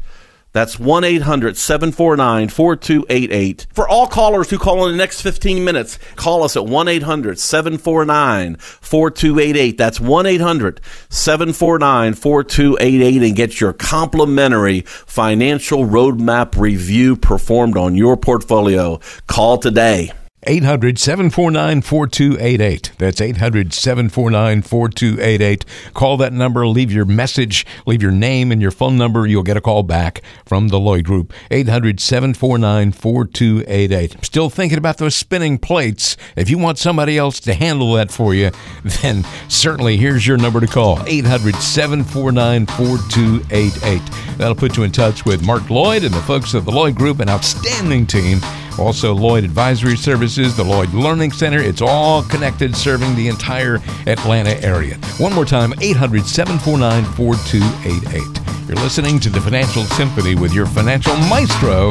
That's 0.52 0.80
1 0.80 1.04
800 1.04 1.56
749 1.56 2.48
4288. 2.48 3.66
For 3.72 3.88
all 3.88 4.08
callers 4.08 4.50
who 4.50 4.58
call 4.58 4.86
in 4.86 4.92
the 4.92 4.98
next 4.98 5.20
15 5.20 5.64
minutes, 5.64 5.98
call 6.16 6.42
us 6.42 6.56
at 6.56 6.66
1 6.66 6.88
800 6.88 7.38
749 7.38 8.56
4288. 8.56 9.78
That's 9.78 10.00
1 10.00 10.26
800 10.26 10.80
749 11.08 12.14
4288 12.14 13.22
and 13.22 13.36
get 13.36 13.60
your 13.60 13.72
complimentary 13.72 14.80
financial 14.80 15.84
roadmap 15.84 16.56
review 16.56 17.16
performed 17.16 17.76
on 17.76 17.94
your 17.94 18.16
portfolio. 18.16 18.98
Call 19.28 19.58
today. 19.58 20.12
800 20.44 20.98
749 20.98 21.82
4288. 21.82 22.92
That's 22.96 23.20
800 23.20 23.74
749 23.74 24.62
4288. 24.62 25.64
Call 25.92 26.16
that 26.16 26.32
number, 26.32 26.66
leave 26.66 26.90
your 26.90 27.04
message, 27.04 27.66
leave 27.84 28.02
your 28.02 28.10
name 28.10 28.50
and 28.50 28.62
your 28.62 28.70
phone 28.70 28.96
number. 28.96 29.26
You'll 29.26 29.42
get 29.42 29.58
a 29.58 29.60
call 29.60 29.82
back 29.82 30.22
from 30.46 30.68
the 30.68 30.80
Lloyd 30.80 31.04
Group. 31.04 31.34
800 31.50 32.00
749 32.00 32.92
4288. 32.92 34.24
Still 34.24 34.48
thinking 34.48 34.78
about 34.78 34.96
those 34.96 35.14
spinning 35.14 35.58
plates? 35.58 36.16
If 36.36 36.48
you 36.48 36.56
want 36.56 36.78
somebody 36.78 37.18
else 37.18 37.38
to 37.40 37.52
handle 37.52 37.92
that 37.94 38.10
for 38.10 38.34
you, 38.34 38.50
then 39.02 39.24
certainly 39.48 39.98
here's 39.98 40.26
your 40.26 40.38
number 40.38 40.60
to 40.60 40.66
call 40.66 41.02
800 41.06 41.54
749 41.56 42.66
4288. 42.66 44.00
That'll 44.38 44.54
put 44.54 44.78
you 44.78 44.84
in 44.84 44.92
touch 44.92 45.26
with 45.26 45.44
Mark 45.44 45.68
Lloyd 45.68 46.02
and 46.02 46.14
the 46.14 46.22
folks 46.22 46.54
of 46.54 46.64
the 46.64 46.70
Lloyd 46.70 46.94
Group, 46.94 47.20
an 47.20 47.28
outstanding 47.28 48.06
team. 48.06 48.40
Also, 48.78 49.14
Lloyd 49.14 49.44
Advisory 49.44 49.96
Services, 49.96 50.39
the 50.48 50.64
Lloyd 50.64 50.92
Learning 50.94 51.30
Center. 51.30 51.58
It's 51.58 51.82
all 51.82 52.22
connected, 52.22 52.74
serving 52.74 53.14
the 53.14 53.28
entire 53.28 53.78
Atlanta 54.06 54.58
area. 54.64 54.96
One 55.18 55.34
more 55.34 55.44
time 55.44 55.74
800 55.80 56.24
749 56.24 57.04
4288. 57.14 58.68
You're 58.68 58.76
listening 58.82 59.20
to 59.20 59.30
the 59.30 59.40
Financial 59.40 59.84
Symphony 59.84 60.34
with 60.34 60.54
your 60.54 60.66
financial 60.66 61.14
maestro, 61.28 61.90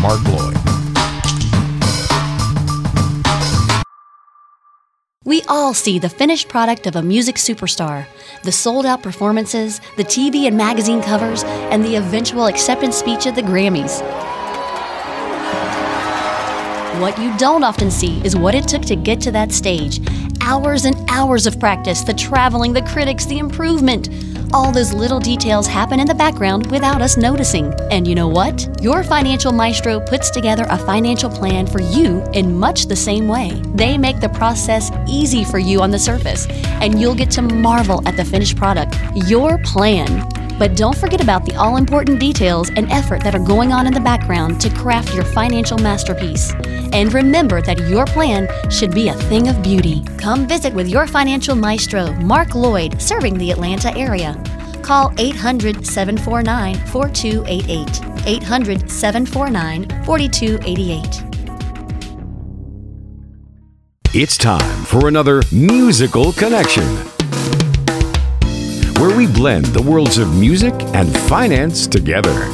Mark 0.00 0.22
Lloyd. 0.24 0.56
We 5.24 5.42
all 5.48 5.74
see 5.74 5.98
the 5.98 6.08
finished 6.08 6.48
product 6.48 6.86
of 6.86 6.96
a 6.96 7.02
music 7.02 7.36
superstar 7.36 8.06
the 8.42 8.50
sold 8.50 8.86
out 8.86 9.02
performances, 9.02 9.80
the 9.96 10.04
TV 10.04 10.46
and 10.46 10.56
magazine 10.56 11.02
covers, 11.02 11.44
and 11.44 11.84
the 11.84 11.96
eventual 11.96 12.46
acceptance 12.46 12.96
speech 12.96 13.26
at 13.26 13.34
the 13.34 13.42
Grammys. 13.42 14.00
What 17.00 17.18
you 17.18 17.34
don't 17.38 17.64
often 17.64 17.90
see 17.90 18.20
is 18.26 18.36
what 18.36 18.54
it 18.54 18.68
took 18.68 18.82
to 18.82 18.94
get 18.94 19.22
to 19.22 19.30
that 19.30 19.52
stage. 19.52 20.00
Hours 20.42 20.84
and 20.84 20.94
hours 21.08 21.46
of 21.46 21.58
practice, 21.58 22.02
the 22.02 22.12
traveling, 22.12 22.74
the 22.74 22.82
critics, 22.82 23.24
the 23.24 23.38
improvement. 23.38 24.10
All 24.52 24.70
those 24.70 24.92
little 24.92 25.18
details 25.18 25.66
happen 25.66 25.98
in 25.98 26.06
the 26.06 26.14
background 26.14 26.70
without 26.70 27.00
us 27.00 27.16
noticing. 27.16 27.72
And 27.90 28.06
you 28.06 28.14
know 28.14 28.28
what? 28.28 28.82
Your 28.82 29.02
financial 29.02 29.50
maestro 29.50 29.98
puts 29.98 30.28
together 30.30 30.66
a 30.68 30.76
financial 30.76 31.30
plan 31.30 31.66
for 31.66 31.80
you 31.80 32.22
in 32.34 32.58
much 32.58 32.84
the 32.84 32.96
same 32.96 33.28
way. 33.28 33.62
They 33.74 33.96
make 33.96 34.20
the 34.20 34.28
process 34.28 34.90
easy 35.08 35.42
for 35.42 35.58
you 35.58 35.80
on 35.80 35.90
the 35.90 35.98
surface, 35.98 36.46
and 36.82 37.00
you'll 37.00 37.14
get 37.14 37.30
to 37.30 37.40
marvel 37.40 38.06
at 38.06 38.18
the 38.18 38.26
finished 38.26 38.58
product. 38.58 38.94
Your 39.14 39.56
plan 39.64 40.28
But 40.60 40.76
don't 40.76 40.94
forget 40.94 41.22
about 41.22 41.46
the 41.46 41.54
all 41.56 41.78
important 41.78 42.20
details 42.20 42.68
and 42.76 42.92
effort 42.92 43.24
that 43.24 43.34
are 43.34 43.42
going 43.42 43.72
on 43.72 43.86
in 43.86 43.94
the 43.94 44.00
background 44.00 44.60
to 44.60 44.68
craft 44.68 45.14
your 45.14 45.24
financial 45.24 45.78
masterpiece. 45.78 46.52
And 46.92 47.10
remember 47.14 47.62
that 47.62 47.88
your 47.88 48.04
plan 48.04 48.46
should 48.70 48.94
be 48.94 49.08
a 49.08 49.14
thing 49.14 49.48
of 49.48 49.62
beauty. 49.62 50.04
Come 50.18 50.46
visit 50.46 50.74
with 50.74 50.86
your 50.86 51.06
financial 51.06 51.56
maestro, 51.56 52.12
Mark 52.16 52.54
Lloyd, 52.54 53.00
serving 53.00 53.38
the 53.38 53.50
Atlanta 53.50 53.96
area. 53.96 54.34
Call 54.82 55.14
800 55.16 55.86
749 55.86 56.74
4288. 56.88 58.26
800 58.26 58.90
749 58.90 60.04
4288. 60.04 61.24
It's 64.12 64.36
time 64.36 64.84
for 64.84 65.08
another 65.08 65.42
musical 65.52 66.32
connection 66.34 67.09
where 69.00 69.16
we 69.16 69.26
blend 69.26 69.64
the 69.66 69.80
worlds 69.80 70.18
of 70.18 70.36
music 70.36 70.74
and 70.94 71.10
finance 71.20 71.86
together. 71.86 72.44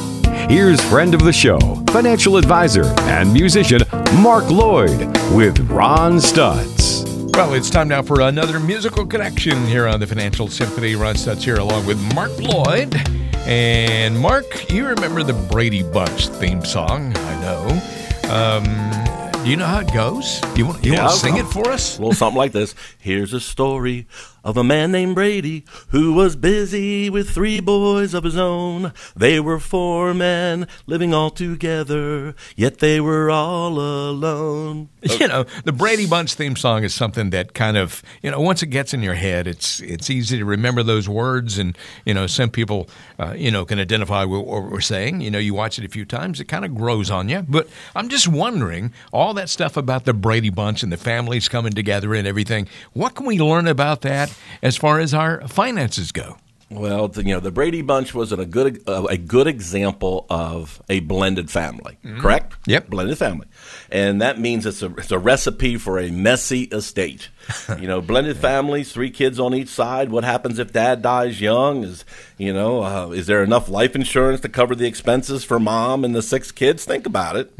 Here's 0.48 0.80
friend 0.80 1.12
of 1.12 1.24
the 1.24 1.32
show, 1.32 1.58
financial 1.90 2.36
advisor 2.36 2.84
and 3.00 3.32
musician 3.32 3.82
Mark 4.20 4.48
Lloyd 4.48 5.00
with 5.34 5.58
Ron 5.68 6.18
Stutz. 6.18 7.04
Well, 7.34 7.54
it's 7.54 7.68
time 7.68 7.88
now 7.88 8.00
for 8.00 8.20
another 8.20 8.60
musical 8.60 9.04
connection 9.04 9.66
here 9.66 9.88
on 9.88 9.98
the 9.98 10.06
Financial 10.06 10.46
Symphony. 10.46 10.94
Ron 10.94 11.16
Stutz 11.16 11.42
here 11.42 11.56
along 11.56 11.84
with 11.84 12.00
Mark 12.14 12.30
Lloyd. 12.38 12.94
And 13.38 14.16
Mark, 14.16 14.70
you 14.70 14.86
remember 14.86 15.24
the 15.24 15.32
Brady 15.50 15.82
Bunch 15.82 16.28
theme 16.28 16.64
song, 16.64 17.12
I 17.16 17.40
know. 17.40 18.32
Um, 18.32 19.44
do 19.44 19.50
you 19.50 19.56
know 19.56 19.66
how 19.66 19.80
it 19.80 19.92
goes? 19.92 20.40
You 20.56 20.66
want, 20.66 20.84
you 20.84 20.92
Yeah, 20.92 21.02
want 21.02 21.12
to 21.12 21.18
sing 21.18 21.36
it 21.36 21.46
for 21.46 21.70
us? 21.70 21.98
A 21.98 22.00
little 22.00 22.14
something 22.14 22.36
like 22.36 22.52
this. 22.52 22.74
Here's 22.98 23.32
a 23.32 23.40
story 23.40 24.06
of 24.46 24.56
a 24.56 24.62
man 24.62 24.92
named 24.92 25.16
Brady 25.16 25.64
who 25.88 26.12
was 26.12 26.36
busy 26.36 27.10
with 27.10 27.28
three 27.28 27.58
boys 27.58 28.14
of 28.14 28.22
his 28.22 28.36
own. 28.36 28.92
They 29.16 29.40
were 29.40 29.58
four 29.58 30.14
men 30.14 30.68
living 30.86 31.12
all 31.12 31.30
together, 31.30 32.36
yet 32.54 32.78
they 32.78 33.00
were 33.00 33.28
all 33.28 33.78
alone. 33.78 34.88
You 35.16 35.28
know, 35.28 35.44
the 35.64 35.72
Brady 35.72 36.06
Bunch 36.06 36.34
theme 36.34 36.56
song 36.56 36.84
is 36.84 36.92
something 36.92 37.30
that 37.30 37.54
kind 37.54 37.76
of, 37.76 38.02
you 38.22 38.30
know, 38.30 38.40
once 38.40 38.62
it 38.62 38.66
gets 38.66 38.92
in 38.92 39.02
your 39.02 39.14
head, 39.14 39.46
it's 39.46 39.80
it's 39.80 40.10
easy 40.10 40.36
to 40.36 40.44
remember 40.44 40.82
those 40.82 41.08
words, 41.08 41.58
and 41.58 41.78
you 42.04 42.12
know, 42.12 42.26
some 42.26 42.50
people, 42.50 42.88
uh, 43.18 43.32
you 43.34 43.50
know, 43.50 43.64
can 43.64 43.78
identify 43.78 44.24
with 44.24 44.42
what 44.42 44.64
we're 44.64 44.80
saying. 44.80 45.20
You 45.22 45.30
know, 45.30 45.38
you 45.38 45.54
watch 45.54 45.78
it 45.78 45.84
a 45.84 45.88
few 45.88 46.04
times, 46.04 46.40
it 46.40 46.46
kind 46.46 46.64
of 46.64 46.74
grows 46.74 47.10
on 47.10 47.28
you. 47.28 47.42
But 47.48 47.68
I'm 47.94 48.08
just 48.08 48.28
wondering, 48.28 48.92
all 49.12 49.32
that 49.34 49.48
stuff 49.48 49.76
about 49.76 50.04
the 50.04 50.12
Brady 50.12 50.50
Bunch 50.50 50.82
and 50.82 50.92
the 50.92 50.96
families 50.96 51.48
coming 51.48 51.72
together 51.72 52.12
and 52.12 52.26
everything. 52.26 52.68
What 52.92 53.14
can 53.14 53.26
we 53.26 53.38
learn 53.38 53.68
about 53.68 54.02
that 54.02 54.35
as 54.62 54.76
far 54.76 55.00
as 55.00 55.14
our 55.14 55.46
finances 55.48 56.12
go? 56.12 56.38
Well, 56.68 57.06
the, 57.06 57.24
you 57.24 57.32
know, 57.32 57.40
the 57.40 57.52
Brady 57.52 57.82
Bunch 57.82 58.12
was 58.12 58.32
a 58.32 58.44
good 58.44 58.82
uh, 58.88 59.04
a 59.04 59.16
good 59.16 59.46
example 59.46 60.26
of 60.28 60.82
a 60.88 60.98
blended 60.98 61.48
family, 61.48 61.96
correct? 62.18 62.56
Yep. 62.66 62.88
blended 62.88 63.18
family, 63.18 63.46
and 63.88 64.20
that 64.20 64.40
means 64.40 64.66
it's 64.66 64.82
a 64.82 64.92
it's 64.96 65.12
a 65.12 65.18
recipe 65.18 65.76
for 65.76 65.98
a 66.00 66.10
messy 66.10 66.62
estate. 66.64 67.28
you 67.78 67.86
know, 67.86 68.00
blended 68.00 68.36
families, 68.36 68.92
three 68.92 69.10
kids 69.10 69.38
on 69.38 69.54
each 69.54 69.68
side. 69.68 70.10
What 70.10 70.24
happens 70.24 70.58
if 70.58 70.72
dad 70.72 71.02
dies 71.02 71.40
young? 71.40 71.84
Is 71.84 72.04
you 72.38 72.52
know, 72.52 72.82
uh, 72.82 73.10
is 73.10 73.26
there 73.26 73.44
enough 73.44 73.68
life 73.68 73.94
insurance 73.94 74.40
to 74.40 74.48
cover 74.48 74.74
the 74.74 74.86
expenses 74.86 75.44
for 75.44 75.60
mom 75.60 76.04
and 76.04 76.14
the 76.14 76.22
six 76.22 76.50
kids? 76.50 76.84
Think 76.84 77.06
about 77.06 77.36
it. 77.36 77.52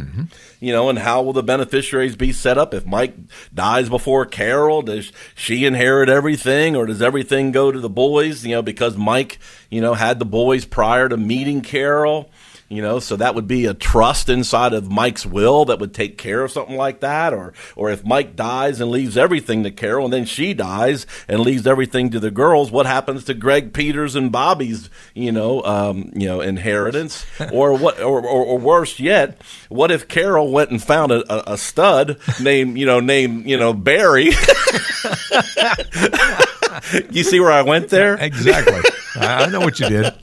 You 0.58 0.72
know, 0.72 0.88
and 0.88 0.98
how 0.98 1.22
will 1.22 1.32
the 1.32 1.42
beneficiaries 1.42 2.16
be 2.16 2.32
set 2.32 2.58
up 2.58 2.74
if 2.74 2.84
Mike 2.86 3.14
dies 3.54 3.88
before 3.88 4.26
Carol? 4.26 4.82
Does 4.82 5.12
she 5.34 5.64
inherit 5.64 6.08
everything, 6.08 6.74
or 6.74 6.86
does 6.86 7.00
everything 7.00 7.52
go 7.52 7.70
to 7.70 7.78
the 7.78 7.88
boys? 7.88 8.44
You 8.44 8.56
know, 8.56 8.62
because 8.62 8.95
Mike, 8.96 9.38
you 9.70 9.80
know, 9.80 9.94
had 9.94 10.18
the 10.18 10.24
boys 10.24 10.64
prior 10.64 11.08
to 11.08 11.16
meeting 11.16 11.62
Carol. 11.62 12.30
You 12.68 12.82
know, 12.82 12.98
so 12.98 13.14
that 13.14 13.36
would 13.36 13.46
be 13.46 13.66
a 13.66 13.74
trust 13.74 14.28
inside 14.28 14.72
of 14.72 14.90
Mike's 14.90 15.24
will 15.24 15.66
that 15.66 15.78
would 15.78 15.94
take 15.94 16.18
care 16.18 16.42
of 16.42 16.50
something 16.50 16.76
like 16.76 16.98
that, 16.98 17.32
or 17.32 17.52
or 17.76 17.90
if 17.90 18.04
Mike 18.04 18.34
dies 18.34 18.80
and 18.80 18.90
leaves 18.90 19.16
everything 19.16 19.62
to 19.62 19.70
Carol, 19.70 20.06
and 20.06 20.12
then 20.12 20.24
she 20.24 20.52
dies 20.52 21.06
and 21.28 21.38
leaves 21.38 21.64
everything 21.64 22.10
to 22.10 22.18
the 22.18 22.32
girls, 22.32 22.72
what 22.72 22.86
happens 22.86 23.22
to 23.24 23.34
Greg 23.34 23.72
Peters 23.72 24.16
and 24.16 24.32
Bobby's, 24.32 24.90
you 25.14 25.30
know, 25.30 25.62
um, 25.62 26.10
you 26.16 26.26
know, 26.26 26.40
inheritance, 26.40 27.24
or 27.52 27.72
what, 27.72 28.00
or, 28.00 28.18
or, 28.26 28.44
or 28.44 28.58
worse 28.58 28.98
yet, 28.98 29.40
what 29.68 29.92
if 29.92 30.08
Carol 30.08 30.50
went 30.50 30.72
and 30.72 30.82
found 30.82 31.12
a, 31.12 31.52
a 31.52 31.56
stud 31.56 32.18
named, 32.40 32.78
you 32.78 32.86
know, 32.86 32.98
named, 32.98 33.46
you 33.46 33.56
know, 33.56 33.74
Barry? 33.74 34.30
you 37.10 37.24
see 37.24 37.40
where 37.40 37.52
I 37.52 37.62
went 37.62 37.88
there? 37.88 38.16
Exactly. 38.26 38.80
I 39.14 39.46
know 39.46 39.60
what 39.60 39.78
you 39.78 39.88
did. 39.88 40.04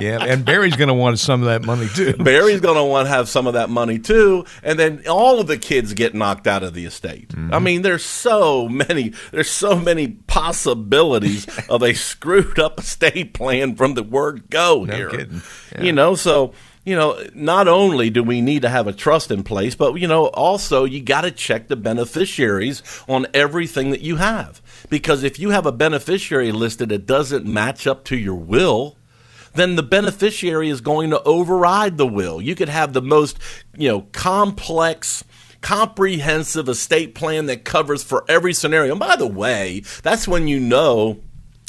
yeah, 0.00 0.24
and 0.24 0.44
Barry's 0.44 0.74
going 0.74 0.88
to 0.88 0.94
want 0.94 1.18
some 1.18 1.42
of 1.42 1.46
that 1.48 1.64
money 1.64 1.86
too. 1.88 2.14
Barry's 2.14 2.60
going 2.60 2.76
to 2.76 2.84
want 2.84 3.06
to 3.06 3.10
have 3.10 3.28
some 3.28 3.46
of 3.46 3.54
that 3.54 3.68
money 3.68 3.98
too, 3.98 4.46
and 4.62 4.78
then 4.78 5.02
all 5.08 5.38
of 5.38 5.46
the 5.46 5.58
kids 5.58 5.92
get 5.92 6.14
knocked 6.14 6.46
out 6.46 6.62
of 6.62 6.72
the 6.74 6.86
estate. 6.86 7.28
Mm-hmm. 7.28 7.54
I 7.54 7.58
mean, 7.58 7.82
there's 7.82 8.04
so 8.04 8.68
many, 8.68 9.12
there's 9.32 9.50
so 9.50 9.78
many 9.78 10.08
possibilities 10.08 11.46
of 11.68 11.82
a 11.82 11.94
screwed 11.94 12.58
up 12.58 12.80
estate 12.80 13.34
plan 13.34 13.76
from 13.76 13.94
the 13.94 14.02
word 14.02 14.48
go 14.50 14.84
here. 14.84 15.10
kidding. 15.10 15.42
You 15.78 15.92
know, 15.92 16.14
so 16.14 16.54
you 16.86 16.94
know, 16.94 17.22
not 17.34 17.68
only 17.68 18.08
do 18.08 18.22
we 18.22 18.40
need 18.40 18.62
to 18.62 18.68
have 18.70 18.86
a 18.86 18.92
trust 18.92 19.30
in 19.30 19.42
place, 19.42 19.74
but 19.74 19.94
you 19.94 20.06
know, 20.06 20.28
also 20.28 20.84
you 20.84 21.02
got 21.02 21.22
to 21.22 21.30
check 21.30 21.68
the 21.68 21.76
beneficiaries 21.76 22.82
on 23.08 23.26
everything 23.34 23.90
that 23.90 24.00
you 24.00 24.16
have, 24.16 24.62
because 24.88 25.22
if 25.22 25.38
you 25.38 25.50
have 25.50 25.66
a 25.66 25.72
beneficiary 25.72 26.52
listed 26.52 26.88
that 26.88 27.04
doesn't 27.04 27.44
match 27.44 27.86
up 27.86 28.04
to 28.04 28.16
your 28.16 28.36
will 28.36 28.96
then 29.54 29.74
the 29.74 29.82
beneficiary 29.82 30.68
is 30.68 30.82
going 30.82 31.08
to 31.08 31.22
override 31.22 31.96
the 31.96 32.06
will. 32.06 32.42
You 32.42 32.54
could 32.54 32.68
have 32.68 32.92
the 32.92 33.00
most, 33.00 33.38
you 33.74 33.88
know, 33.88 34.02
complex 34.12 35.24
comprehensive 35.62 36.68
estate 36.68 37.14
plan 37.14 37.46
that 37.46 37.64
covers 37.64 38.04
for 38.04 38.24
every 38.28 38.52
scenario. 38.52 38.92
And 38.92 39.00
by 39.00 39.16
the 39.16 39.26
way, 39.26 39.82
that's 40.02 40.28
when 40.28 40.46
you 40.46 40.60
know 40.60 41.20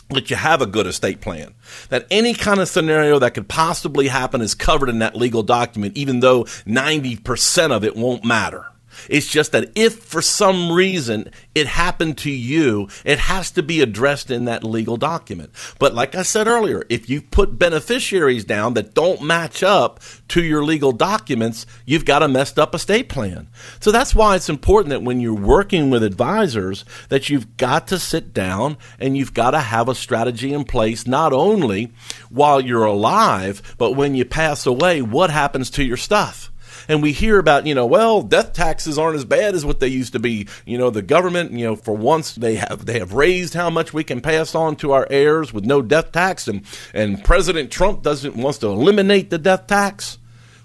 that 0.10 0.30
you 0.30 0.36
have 0.36 0.62
a 0.62 0.66
good 0.66 0.88
estate 0.88 1.22
plan. 1.22 1.54
That 1.90 2.08
any 2.10 2.34
kind 2.34 2.60
of 2.60 2.68
scenario 2.68 3.20
that 3.20 3.34
could 3.34 3.48
possibly 3.48 4.08
happen 4.08 4.42
is 4.42 4.56
covered 4.56 4.90
in 4.90 5.00
that 5.00 5.16
legal 5.16 5.44
document, 5.44 5.98
even 5.98 6.22
though 6.22 6.44
90% 6.44 7.72
of 7.72 7.84
it 7.84 7.96
won't 7.96 8.24
matter. 8.24 8.66
It's 9.10 9.28
just 9.28 9.52
that 9.52 9.72
if 9.76 10.00
for 10.04 10.22
some 10.22 10.72
reason 10.72 11.32
it 11.56 11.68
happened 11.68 12.18
to 12.20 12.32
you, 12.32 12.88
it 13.06 13.20
has 13.20 13.52
to 13.52 13.64
be 13.64 13.82
addressed 13.82 14.32
in 14.32 14.46
that 14.46 14.64
legal 14.64 14.98
document. 14.98 15.52
But 15.80 15.94
like 15.94 16.16
I 16.16 16.24
said 16.24 16.48
earlier, 16.48 16.84
if 16.90 17.10
you 17.10 17.22
put 17.22 17.60
beneficiaries 17.60 18.46
down 18.46 18.74
that 18.76 18.94
don't 18.94 19.22
match 19.22 19.64
up 19.64 20.00
to 20.30 20.44
your 20.44 20.64
legal 20.64 20.92
documents, 20.92 21.66
you've 21.86 22.06
got 22.06 22.24
a 22.24 22.28
messed 22.28 22.60
up 22.60 22.76
estate 22.76 23.10
plan. 23.10 23.48
So 23.80 23.92
that's 23.92 24.16
why 24.16 24.36
it's 24.36 24.50
important 24.50 24.90
that 24.90 25.04
when 25.04 25.20
you're 25.20 25.34
working 25.34 25.90
with 25.90 26.04
advisors 26.04 26.86
that 27.10 27.30
you've 27.30 27.58
got 27.58 27.88
to 27.88 28.00
sit 28.00 28.34
down 28.34 28.78
and 29.00 29.18
you've 29.18 29.34
got 29.34 29.52
to 29.52 29.60
have 29.60 29.90
a 29.90 29.96
strategy 29.96 30.54
in 30.54 30.64
place 30.64 31.08
not 31.08 31.34
only 31.34 31.92
while 32.30 32.62
you're 32.62 32.86
alive, 32.86 33.76
but 33.78 33.94
when 33.94 34.16
you 34.16 34.26
pass 34.26 34.66
away, 34.66 35.02
what 35.02 35.30
happens 35.30 35.70
to 35.72 35.84
your 35.84 35.98
stuff? 35.98 36.52
And 36.88 37.02
we 37.02 37.12
hear 37.12 37.40
about 37.40 37.66
you 37.66 37.76
know 37.76 37.86
well 37.86 38.22
death 38.22 38.54
taxes 38.54 38.98
aren't 38.98 39.16
as 39.16 39.26
bad 39.26 39.56
as 39.56 39.66
what 39.66 39.80
they 39.80 39.88
used 39.88 40.14
to 40.14 40.20
be. 40.20 40.48
You 40.66 40.78
know 40.78 40.90
the 40.90 41.02
government 41.02 41.52
you 41.52 41.66
know 41.66 41.76
for 41.76 41.96
once 41.96 42.36
they 42.36 42.56
have 42.56 42.86
they 42.86 43.00
have 43.00 43.14
raised 43.14 43.54
how 43.54 43.70
much 43.70 43.94
we 43.94 44.04
can 44.04 44.22
pass 44.22 44.56
on 44.56 44.76
to 44.78 44.94
our 44.94 45.08
heirs 45.10 45.54
with 45.54 45.66
no 45.66 45.82
death 45.82 46.12
tax 46.12 46.48
and 46.48 46.64
and 46.94 47.24
president 47.24 47.72
trump 47.72 48.04
doesn't 48.04 48.36
wants 48.36 48.60
to 48.60 48.68
eliminate 48.68 49.30
the 49.30 49.38
death 49.38 49.68
tax. 49.68 50.18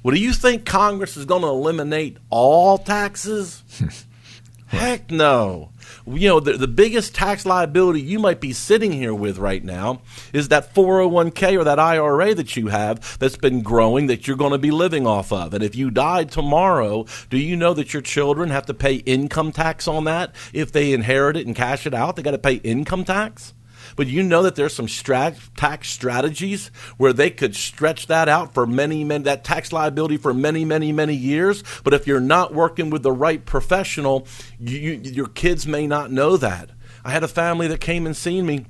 Well 0.03 0.15
do 0.15 0.21
you 0.21 0.33
think 0.33 0.65
congress 0.65 1.17
is 1.17 1.25
going 1.25 1.43
to 1.43 1.49
eliminate 1.49 2.19
all 2.31 2.79
taxes? 2.79 3.63
Heck 4.67 5.11
no 5.11 5.72
you 6.07 6.29
know 6.29 6.41
the, 6.41 6.55
the 6.55 6.69
biggest 6.69 7.15
tax 7.15 7.47
liability 7.47 8.01
you 8.01 8.19
might 8.19 8.41
be 8.41 8.53
sitting 8.53 8.93
here 8.93 9.15
with 9.15 9.39
right 9.39 9.65
now 9.65 10.01
is 10.33 10.49
that 10.49 10.75
401k 10.75 11.59
or 11.59 11.65
that 11.65 11.79
IRA 11.79 12.35
that 12.35 12.57
you 12.57 12.69
have 12.69 13.19
that's 13.19 13.37
been 13.37 13.63
growing 13.63 14.07
that 14.07 14.27
you're 14.27 14.37
going 14.37 14.53
to 14.53 14.59
be 14.59 14.71
living 14.71 15.07
off 15.07 15.33
of. 15.33 15.55
And 15.55 15.63
if 15.63 15.75
you 15.75 15.91
died 15.91 16.31
tomorrow 16.31 17.07
do 17.31 17.39
you 17.39 17.57
know 17.57 17.75
that 17.75 17.93
your 17.93 18.03
children 18.03 18.51
have 18.51 18.67
to 18.67 18.75
pay 18.75 18.97
income 18.97 19.53
tax 19.53 19.87
on 19.87 20.05
that 20.05 20.35
if 20.53 20.73
they 20.73 20.93
inherit 20.93 21.37
it 21.37 21.47
and 21.47 21.57
cash 21.57 21.87
it 21.87 21.95
out? 21.95 22.17
They 22.17 22.23
got 22.23 22.33
to 22.33 22.39
pay 22.39 22.55
income 22.55 23.05
tax 23.05 23.55
but 23.97 24.07
you 24.07 24.23
know 24.23 24.43
that 24.43 24.55
there's 24.55 24.75
some 24.75 24.87
strat- 24.87 25.39
tax 25.57 25.89
strategies 25.89 26.69
where 26.97 27.13
they 27.13 27.31
could 27.31 27.55
stretch 27.55 28.07
that 28.07 28.29
out 28.29 28.55
for 28.55 28.67
many, 28.67 29.05
many, 29.05 29.25
that 29.25 29.45
tax 29.45 29.73
liability 29.73 30.17
for 30.17 30.35
many, 30.35 30.65
many, 30.65 30.93
many 30.93 31.15
years. 31.15 31.63
But 31.85 31.95
if 31.95 32.07
you're 32.07 32.21
not 32.21 32.55
working 32.55 32.91
with 32.91 33.03
the 33.03 33.13
right 33.13 33.45
professional, 33.45 34.27
you, 34.59 34.79
you, 34.79 34.93
your 35.13 35.29
kids 35.29 35.67
may 35.67 35.87
not 35.87 36.11
know 36.11 36.37
that. 36.37 36.71
I 37.05 37.11
had 37.11 37.25
a 37.25 37.29
family 37.29 37.69
that 37.69 37.81
came 37.81 38.07
and 38.07 38.17
seen 38.17 38.47
me 38.47 38.67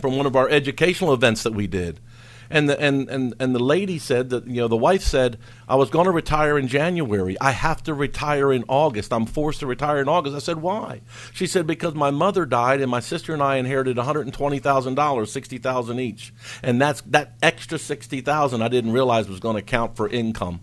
from 0.00 0.16
one 0.16 0.26
of 0.26 0.36
our 0.36 0.48
educational 0.48 1.12
events 1.12 1.42
that 1.42 1.54
we 1.54 1.66
did. 1.66 2.00
And 2.50 2.68
the 2.68 2.80
and, 2.80 3.08
and 3.08 3.34
and 3.38 3.54
the 3.54 3.62
lady 3.62 3.98
said 3.98 4.30
that 4.30 4.46
you 4.46 4.56
know 4.56 4.68
the 4.68 4.76
wife 4.76 5.02
said 5.02 5.38
I 5.68 5.76
was 5.76 5.90
going 5.90 6.06
to 6.06 6.12
retire 6.12 6.58
in 6.58 6.68
January. 6.68 7.36
I 7.40 7.50
have 7.50 7.82
to 7.84 7.94
retire 7.94 8.52
in 8.52 8.64
August. 8.68 9.12
I'm 9.12 9.26
forced 9.26 9.60
to 9.60 9.66
retire 9.66 10.00
in 10.00 10.08
August. 10.08 10.36
I 10.36 10.40
said 10.40 10.62
why? 10.62 11.00
She 11.32 11.46
said 11.46 11.66
because 11.66 11.94
my 11.94 12.10
mother 12.10 12.46
died 12.46 12.80
and 12.80 12.90
my 12.90 13.00
sister 13.00 13.32
and 13.32 13.42
I 13.42 13.56
inherited 13.56 13.96
120 13.96 14.58
thousand 14.58 14.94
dollars, 14.94 15.32
60,000 15.32 15.98
each, 16.00 16.32
and 16.62 16.80
that's 16.80 17.00
that 17.02 17.34
extra 17.42 17.78
sixty 17.78 18.20
thousand 18.20 18.62
I 18.62 18.68
didn't 18.68 18.92
realize 18.92 19.28
was 19.28 19.40
going 19.40 19.56
to 19.56 19.62
count 19.62 19.96
for 19.96 20.08
income 20.08 20.60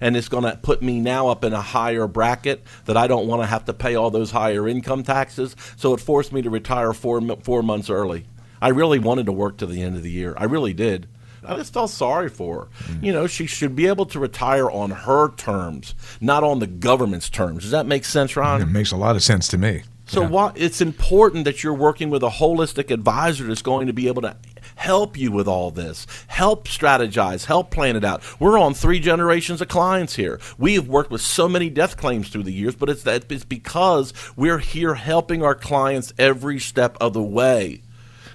and 0.00 0.16
it's 0.16 0.28
going 0.28 0.44
to 0.44 0.56
put 0.56 0.82
me 0.82 1.00
now 1.00 1.28
up 1.28 1.44
in 1.44 1.52
a 1.52 1.60
higher 1.60 2.06
bracket 2.06 2.64
that 2.86 2.96
I 2.96 3.06
don't 3.06 3.26
want 3.26 3.42
to 3.42 3.46
have 3.46 3.64
to 3.66 3.74
pay 3.74 3.94
all 3.94 4.10
those 4.10 4.30
higher 4.30 4.68
income 4.68 5.02
taxes. 5.02 5.56
So 5.76 5.94
it 5.94 6.00
forced 6.00 6.32
me 6.32 6.42
to 6.42 6.50
retire 6.50 6.92
four 6.92 7.20
four 7.42 7.62
months 7.62 7.90
early. 7.90 8.26
I 8.60 8.68
really 8.68 8.98
wanted 8.98 9.26
to 9.26 9.32
work 9.32 9.58
to 9.58 9.66
the 9.66 9.82
end 9.82 9.96
of 9.96 10.02
the 10.02 10.10
year. 10.10 10.34
I 10.36 10.44
really 10.44 10.72
did. 10.72 11.08
I 11.46 11.56
just 11.56 11.72
felt 11.72 11.90
sorry 11.90 12.28
for 12.28 12.60
her. 12.60 12.68
Mm. 12.92 13.02
You 13.04 13.12
know, 13.12 13.26
she 13.26 13.46
should 13.46 13.76
be 13.76 13.86
able 13.86 14.06
to 14.06 14.18
retire 14.18 14.70
on 14.70 14.90
her 14.90 15.30
terms, 15.36 15.94
not 16.20 16.44
on 16.44 16.58
the 16.58 16.66
government's 16.66 17.30
terms. 17.30 17.62
Does 17.62 17.72
that 17.72 17.86
make 17.86 18.04
sense, 18.04 18.36
Ron? 18.36 18.62
It 18.62 18.66
makes 18.66 18.92
a 18.92 18.96
lot 18.96 19.16
of 19.16 19.22
sense 19.22 19.48
to 19.48 19.58
me. 19.58 19.82
So 20.08 20.22
yeah. 20.22 20.28
why, 20.28 20.52
it's 20.54 20.80
important 20.80 21.44
that 21.46 21.64
you're 21.64 21.74
working 21.74 22.10
with 22.10 22.22
a 22.22 22.28
holistic 22.28 22.92
advisor 22.92 23.44
that's 23.44 23.62
going 23.62 23.88
to 23.88 23.92
be 23.92 24.06
able 24.06 24.22
to 24.22 24.36
help 24.76 25.16
you 25.16 25.32
with 25.32 25.48
all 25.48 25.72
this, 25.72 26.06
help 26.28 26.68
strategize, 26.68 27.46
help 27.46 27.70
plan 27.70 27.96
it 27.96 28.04
out. 28.04 28.22
We're 28.40 28.58
on 28.58 28.72
three 28.72 29.00
generations 29.00 29.60
of 29.60 29.68
clients 29.68 30.14
here. 30.14 30.38
We 30.58 30.74
have 30.74 30.86
worked 30.86 31.10
with 31.10 31.22
so 31.22 31.48
many 31.48 31.70
death 31.70 31.96
claims 31.96 32.28
through 32.28 32.44
the 32.44 32.52
years, 32.52 32.76
but 32.76 32.88
it's 32.88 33.02
that 33.02 33.30
it's 33.32 33.44
because 33.44 34.12
we're 34.36 34.58
here 34.58 34.94
helping 34.94 35.42
our 35.42 35.54
clients 35.56 36.12
every 36.18 36.60
step 36.60 36.96
of 37.00 37.12
the 37.12 37.22
way 37.22 37.82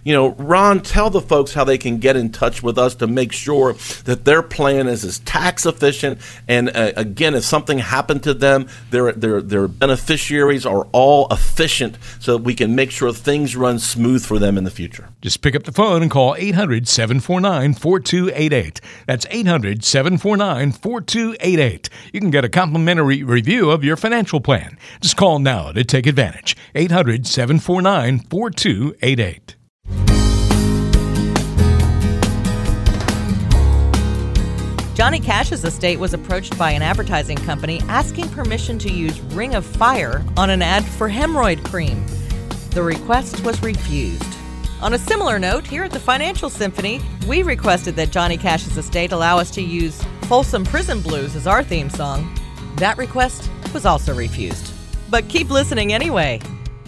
you 0.03 0.13
know, 0.13 0.29
Ron, 0.29 0.81
tell 0.81 1.09
the 1.09 1.21
folks 1.21 1.53
how 1.53 1.63
they 1.63 1.77
can 1.77 1.97
get 1.97 2.15
in 2.15 2.31
touch 2.31 2.63
with 2.63 2.77
us 2.77 2.95
to 2.95 3.07
make 3.07 3.31
sure 3.31 3.73
that 4.05 4.25
their 4.25 4.41
plan 4.41 4.87
is 4.87 5.03
as 5.03 5.19
tax 5.19 5.65
efficient. 5.65 6.19
And 6.47 6.69
uh, 6.69 6.93
again, 6.95 7.35
if 7.35 7.43
something 7.43 7.79
happened 7.79 8.23
to 8.23 8.33
them, 8.33 8.67
their, 8.89 9.11
their, 9.11 9.41
their 9.41 9.67
beneficiaries 9.67 10.65
are 10.65 10.87
all 10.91 11.27
efficient 11.29 11.97
so 12.19 12.37
that 12.37 12.43
we 12.43 12.55
can 12.55 12.75
make 12.75 12.91
sure 12.91 13.13
things 13.13 13.55
run 13.55 13.79
smooth 13.79 14.25
for 14.25 14.39
them 14.39 14.57
in 14.57 14.63
the 14.63 14.71
future. 14.71 15.09
Just 15.21 15.41
pick 15.41 15.55
up 15.55 15.63
the 15.63 15.71
phone 15.71 16.01
and 16.01 16.11
call 16.11 16.35
800 16.35 16.87
749 16.87 17.73
4288. 17.75 18.81
That's 19.05 19.25
800 19.29 19.83
749 19.83 20.71
4288. 20.71 21.89
You 22.13 22.19
can 22.19 22.31
get 22.31 22.45
a 22.45 22.49
complimentary 22.49 23.23
review 23.23 23.69
of 23.69 23.83
your 23.83 23.97
financial 23.97 24.41
plan. 24.41 24.77
Just 24.99 25.17
call 25.17 25.39
now 25.39 25.71
to 25.71 25.83
take 25.83 26.07
advantage. 26.07 26.55
800 26.75 27.27
749 27.27 28.19
4288. 28.19 29.55
Johnny 35.01 35.19
Cash's 35.19 35.65
estate 35.65 35.97
was 35.97 36.13
approached 36.13 36.55
by 36.59 36.69
an 36.69 36.83
advertising 36.83 37.35
company 37.35 37.81
asking 37.87 38.29
permission 38.29 38.77
to 38.77 38.93
use 38.93 39.19
Ring 39.33 39.55
of 39.55 39.65
Fire 39.65 40.23
on 40.37 40.51
an 40.51 40.61
ad 40.61 40.85
for 40.85 41.09
hemorrhoid 41.09 41.65
cream. 41.65 42.05
The 42.69 42.83
request 42.83 43.43
was 43.43 43.63
refused. 43.63 44.23
On 44.79 44.93
a 44.93 44.99
similar 44.99 45.39
note, 45.39 45.65
here 45.65 45.83
at 45.83 45.89
the 45.89 45.99
Financial 45.99 46.51
Symphony, 46.51 47.01
we 47.27 47.41
requested 47.41 47.95
that 47.95 48.11
Johnny 48.11 48.37
Cash's 48.37 48.77
estate 48.77 49.11
allow 49.11 49.39
us 49.39 49.49
to 49.55 49.61
use 49.63 50.03
Folsom 50.27 50.63
Prison 50.65 51.01
Blues 51.01 51.35
as 51.35 51.47
our 51.47 51.63
theme 51.63 51.89
song. 51.89 52.31
That 52.75 52.99
request 52.99 53.49
was 53.73 53.87
also 53.87 54.13
refused. 54.13 54.71
But 55.09 55.27
keep 55.29 55.49
listening 55.49 55.93
anyway. 55.93 56.41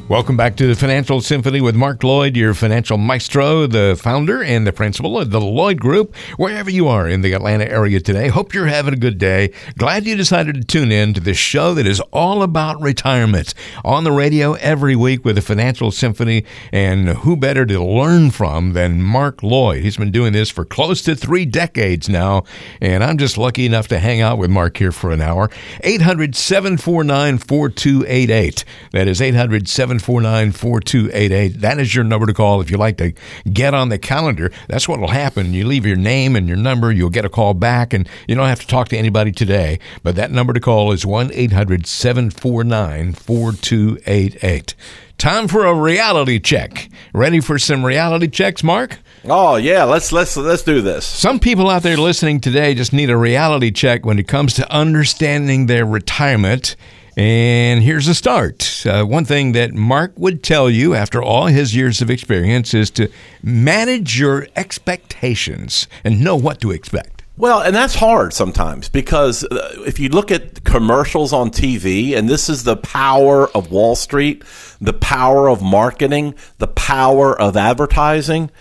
Welcome 0.10 0.36
back 0.36 0.58
to 0.58 0.68
the 0.68 0.76
Financial 0.76 1.22
Symphony 1.22 1.62
with 1.62 1.76
Mark 1.78 2.04
Lloyd, 2.04 2.36
your 2.36 2.54
financial 2.54 2.98
maestro, 2.98 3.68
the 3.68 3.98
founder 3.98 4.44
and 4.44 4.68
the 4.68 4.74
principal 4.74 5.18
of 5.18 5.32
the 5.32 5.40
Lloyd 5.40 5.80
Group, 5.80 6.14
wherever 6.36 6.70
you 6.70 6.90
are 6.90 7.08
in 7.08 7.22
the 7.22 7.32
Atlanta 7.32 7.64
area 7.64 8.02
today. 8.02 8.28
Hope 8.28 8.54
you're 8.54 8.68
having 8.68 8.94
a 8.94 8.98
good 8.98 9.18
day. 9.18 9.54
Glad 9.78 10.06
you 10.06 10.18
decided 10.18 10.56
to 10.56 10.64
tune 10.66 10.92
in 10.92 11.14
to 11.14 11.22
this 11.22 11.38
show 11.38 11.74
that 11.76 11.88
is 11.88 12.02
all 12.12 12.44
about 12.44 12.82
retirement 12.82 13.54
on 13.86 14.04
the 14.04 14.12
radio 14.12 14.56
every 14.56 14.94
week 14.94 15.24
with 15.24 15.38
the 15.38 15.42
Financial 15.42 15.90
Symphony. 15.90 16.44
And 16.74 17.08
who 17.08 17.38
better 17.38 17.66
to 17.66 17.82
learn 17.82 18.32
from 18.32 18.74
than 18.74 19.02
Mark 19.02 19.42
Lloyd? 19.42 19.84
He's 19.84 19.96
been 19.96 20.12
doing 20.12 20.34
this 20.34 20.50
for 20.50 20.66
close 20.66 21.02
to 21.04 21.16
three 21.16 21.46
decades 21.46 22.10
now. 22.10 22.44
And 22.82 23.06
I'm 23.06 23.18
just 23.18 23.38
lucky 23.38 23.66
enough 23.66 23.88
to 23.88 24.00
hang 24.00 24.20
out 24.20 24.38
with 24.38 24.50
Mark 24.50 24.76
here 24.76 24.92
for 24.92 25.12
an 25.12 25.22
hour. 25.22 25.50
800 25.80 26.36
749 26.36 27.38
4288. 27.38 28.66
That 28.92 29.08
is 29.08 29.22
800 29.22 29.70
749 29.70 29.93
4288. 30.00 31.62
That 31.62 31.80
is 31.80 31.94
your 31.94 32.04
number 32.04 32.26
to 32.26 32.34
call 32.34 32.62
if 32.62 32.70
you 32.72 32.78
like 32.78 32.98
to 32.98 33.14
get 33.52 33.74
on 33.74 33.90
the 33.90 33.98
calendar. 33.98 34.52
That's 34.68 34.88
what 34.88 35.00
will 35.00 35.10
happen. 35.10 35.54
You 35.54 35.66
leave 35.66 35.86
your 35.86 35.96
name 35.96 36.36
and 36.36 36.48
your 36.48 36.58
number, 36.58 36.92
you'll 36.92 37.10
get 37.10 37.26
a 37.26 37.30
call 37.30 37.54
back, 37.54 37.94
and 37.94 38.08
you 38.28 38.36
don't 38.36 38.48
have 38.48 38.62
to 38.62 38.68
talk 38.68 38.90
to 38.90 38.98
anybody 38.98 39.32
today. 39.32 39.80
But 40.04 40.16
that 40.16 40.32
number 40.32 40.54
to 40.54 40.60
call 40.60 40.92
is 40.92 41.06
1 41.06 41.32
800 41.34 41.86
749 41.86 43.14
4288. 43.14 44.76
Time 45.18 45.48
for 45.48 45.66
a 45.66 45.74
reality 45.74 46.40
check. 46.40 46.90
Ready 47.14 47.40
for 47.40 47.58
some 47.58 47.86
reality 47.86 48.28
checks, 48.28 48.64
Mark? 48.64 49.00
Oh 49.26 49.56
yeah, 49.56 49.86
let's 49.86 50.12
let's 50.12 50.36
let's 50.36 50.64
do 50.64 50.82
this. 50.82 51.06
Some 51.06 51.40
people 51.40 51.70
out 51.70 51.84
there 51.84 51.96
listening 51.96 52.42
today 52.42 52.76
just 52.76 52.92
need 52.92 53.10
a 53.10 53.16
reality 53.16 53.72
check 53.72 54.06
when 54.06 54.20
it 54.20 54.28
comes 54.28 54.54
to 54.56 54.70
understanding 54.70 55.68
their 55.68 55.86
retirement 55.86 56.76
and 57.16 57.84
here's 57.84 58.08
a 58.08 58.16
start. 58.16 58.86
Uh, 58.86 59.04
one 59.04 59.26
thing 59.26 59.52
that 59.54 59.74
Mark 59.74 60.14
would 60.18 60.44
tell 60.44 60.70
you 60.70 60.96
after 60.96 61.22
all 61.22 61.48
his 61.48 61.76
years 61.76 62.02
of 62.02 62.10
experience 62.10 62.74
is 62.74 62.90
to 62.92 63.10
manage 63.42 64.20
your 64.20 64.48
expectations 64.56 65.88
and 66.04 66.22
know 66.22 66.36
what 66.36 66.60
to 66.62 66.72
expect. 66.72 67.24
Well, 67.36 67.62
and 67.62 67.76
that's 67.76 67.96
hard 67.96 68.32
sometimes 68.34 68.90
because 68.90 69.44
uh, 69.44 69.84
if 69.88 70.00
you 70.00 70.10
look 70.10 70.32
at 70.32 70.64
commercials 70.64 71.34
on 71.34 71.50
TV, 71.50 72.16
and 72.16 72.30
this 72.30 72.48
is 72.48 72.64
the 72.64 72.78
power 72.78 73.50
of 73.56 73.72
Wall 73.72 73.96
Street, 73.96 74.44
the 74.80 74.94
power 74.94 75.50
of 75.50 75.62
marketing, 75.62 76.36
the 76.60 76.68
power 76.68 77.40
of 77.40 77.58
advertising 77.58 78.52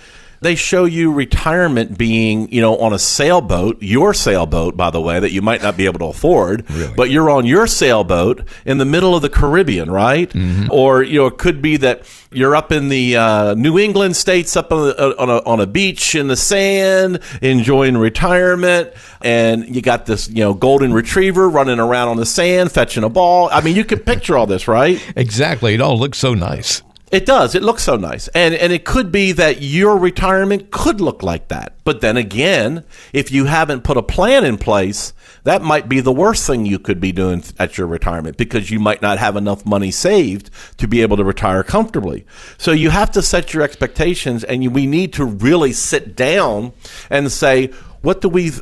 they 0.42 0.56
show 0.56 0.84
you 0.84 1.12
retirement 1.12 1.96
being, 1.96 2.50
you 2.52 2.60
know, 2.60 2.76
on 2.78 2.92
a 2.92 2.98
sailboat, 2.98 3.78
your 3.80 4.12
sailboat, 4.12 4.76
by 4.76 4.90
the 4.90 5.00
way, 5.00 5.20
that 5.20 5.30
you 5.30 5.40
might 5.40 5.62
not 5.62 5.76
be 5.76 5.86
able 5.86 6.00
to 6.00 6.06
afford, 6.06 6.68
really? 6.70 6.94
but 6.94 7.10
you're 7.10 7.30
on 7.30 7.46
your 7.46 7.66
sailboat 7.66 8.42
in 8.64 8.78
the 8.78 8.84
middle 8.84 9.14
of 9.14 9.22
the 9.22 9.30
Caribbean, 9.30 9.90
right? 9.90 10.28
Mm-hmm. 10.30 10.66
Or, 10.70 11.02
you 11.02 11.20
know, 11.20 11.26
it 11.28 11.38
could 11.38 11.62
be 11.62 11.76
that 11.78 12.02
you're 12.32 12.56
up 12.56 12.72
in 12.72 12.88
the 12.88 13.16
uh, 13.16 13.54
New 13.54 13.78
England 13.78 14.16
states, 14.16 14.56
up 14.56 14.72
on 14.72 14.88
a, 14.90 15.16
on, 15.16 15.30
a, 15.30 15.38
on 15.44 15.60
a 15.60 15.66
beach 15.66 16.14
in 16.14 16.26
the 16.26 16.36
sand, 16.36 17.20
enjoying 17.40 17.96
retirement, 17.96 18.92
and 19.20 19.74
you 19.74 19.80
got 19.80 20.06
this, 20.06 20.28
you 20.28 20.42
know, 20.42 20.54
golden 20.54 20.92
retriever 20.92 21.48
running 21.48 21.78
around 21.78 22.08
on 22.08 22.16
the 22.16 22.26
sand, 22.26 22.72
fetching 22.72 23.04
a 23.04 23.08
ball. 23.08 23.48
I 23.52 23.60
mean, 23.60 23.76
you 23.76 23.84
can 23.84 24.00
picture 24.00 24.36
all 24.36 24.46
this, 24.46 24.66
right? 24.66 25.00
Exactly. 25.14 25.74
It 25.74 25.80
all 25.80 25.98
looks 25.98 26.18
so 26.18 26.34
nice. 26.34 26.82
It 27.12 27.26
does. 27.26 27.54
It 27.54 27.62
looks 27.62 27.82
so 27.82 27.96
nice. 27.96 28.28
And 28.28 28.54
and 28.54 28.72
it 28.72 28.86
could 28.86 29.12
be 29.12 29.32
that 29.32 29.60
your 29.60 29.98
retirement 29.98 30.70
could 30.70 30.98
look 30.98 31.22
like 31.22 31.48
that. 31.48 31.74
But 31.84 32.00
then 32.00 32.16
again, 32.16 32.84
if 33.12 33.30
you 33.30 33.44
haven't 33.44 33.84
put 33.84 33.98
a 33.98 34.02
plan 34.02 34.46
in 34.46 34.56
place, 34.56 35.12
that 35.44 35.60
might 35.60 35.90
be 35.90 36.00
the 36.00 36.10
worst 36.10 36.46
thing 36.46 36.64
you 36.64 36.78
could 36.78 37.00
be 37.00 37.12
doing 37.12 37.44
at 37.58 37.76
your 37.76 37.86
retirement 37.86 38.38
because 38.38 38.70
you 38.70 38.80
might 38.80 39.02
not 39.02 39.18
have 39.18 39.36
enough 39.36 39.66
money 39.66 39.90
saved 39.90 40.48
to 40.78 40.88
be 40.88 41.02
able 41.02 41.18
to 41.18 41.24
retire 41.24 41.62
comfortably. 41.62 42.24
So 42.56 42.72
you 42.72 42.88
have 42.88 43.10
to 43.10 43.20
set 43.20 43.52
your 43.52 43.62
expectations 43.62 44.42
and 44.42 44.62
you, 44.62 44.70
we 44.70 44.86
need 44.86 45.12
to 45.14 45.26
really 45.26 45.74
sit 45.74 46.16
down 46.16 46.72
and 47.10 47.30
say, 47.30 47.66
what 48.00 48.22
do 48.22 48.30
we 48.30 48.52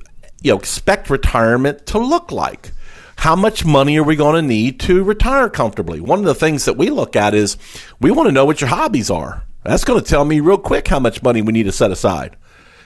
you 0.43 0.53
know 0.53 0.59
expect 0.59 1.09
retirement 1.09 1.87
to 1.87 2.01
look 2.01 2.33
like? 2.33 2.73
How 3.21 3.37
much 3.37 3.67
money 3.67 3.99
are 3.99 4.03
we 4.03 4.17
going 4.17 4.35
to 4.35 4.41
need 4.41 4.81
to 4.81 5.05
retire 5.05 5.51
comfortably? 5.51 6.01
One 6.01 6.21
of 6.21 6.25
the 6.25 6.35
things 6.35 6.65
that 6.65 6.79
we 6.79 6.89
look 6.89 7.15
at 7.15 7.35
is 7.35 7.59
we 8.01 8.11
want 8.11 8.29
to 8.29 8.33
know 8.33 8.47
what 8.47 8.63
your 8.63 8.69
hobbies 8.69 9.11
are. 9.11 9.45
That's 9.63 9.85
going 9.85 10.03
to 10.03 10.09
tell 10.09 10.25
me 10.25 10.41
real 10.41 10.57
quick 10.57 10.89
how 10.89 11.01
much 11.01 11.23
money 11.23 11.43
we 11.43 11.53
need 11.53 11.65
to 11.65 11.73
set 11.73 11.91
aside. 11.91 12.39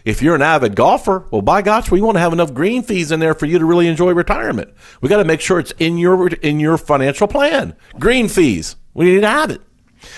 If 0.04 0.22
you're 0.22 0.34
an 0.34 0.42
avid 0.42 0.74
golfer, 0.74 1.24
well, 1.30 1.40
by 1.40 1.62
gosh, 1.62 1.88
we 1.88 2.00
want 2.00 2.16
to 2.16 2.20
have 2.20 2.32
enough 2.32 2.52
green 2.52 2.82
fees 2.82 3.12
in 3.12 3.20
there 3.20 3.34
for 3.34 3.46
you 3.46 3.60
to 3.60 3.64
really 3.64 3.86
enjoy 3.86 4.12
retirement. 4.12 4.74
We 5.00 5.08
got 5.08 5.18
to 5.18 5.24
make 5.24 5.40
sure 5.40 5.60
it's 5.60 5.72
in 5.78 5.98
your 5.98 6.26
in 6.26 6.58
your 6.58 6.78
financial 6.78 7.28
plan. 7.28 7.76
Green 8.00 8.28
fees, 8.28 8.74
we 8.92 9.04
need 9.04 9.20
to 9.20 9.28
have 9.28 9.50
it. 9.50 9.62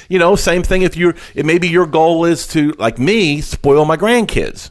You 0.09 0.19
know, 0.19 0.35
same 0.35 0.63
thing 0.63 0.81
if 0.81 0.97
you're, 0.97 1.15
maybe 1.35 1.69
your 1.69 1.87
goal 1.87 2.25
is 2.25 2.47
to, 2.49 2.73
like 2.73 2.99
me, 2.99 3.43
spoil 3.43 3.85
my 3.85 3.99
grandkids. 3.99 4.71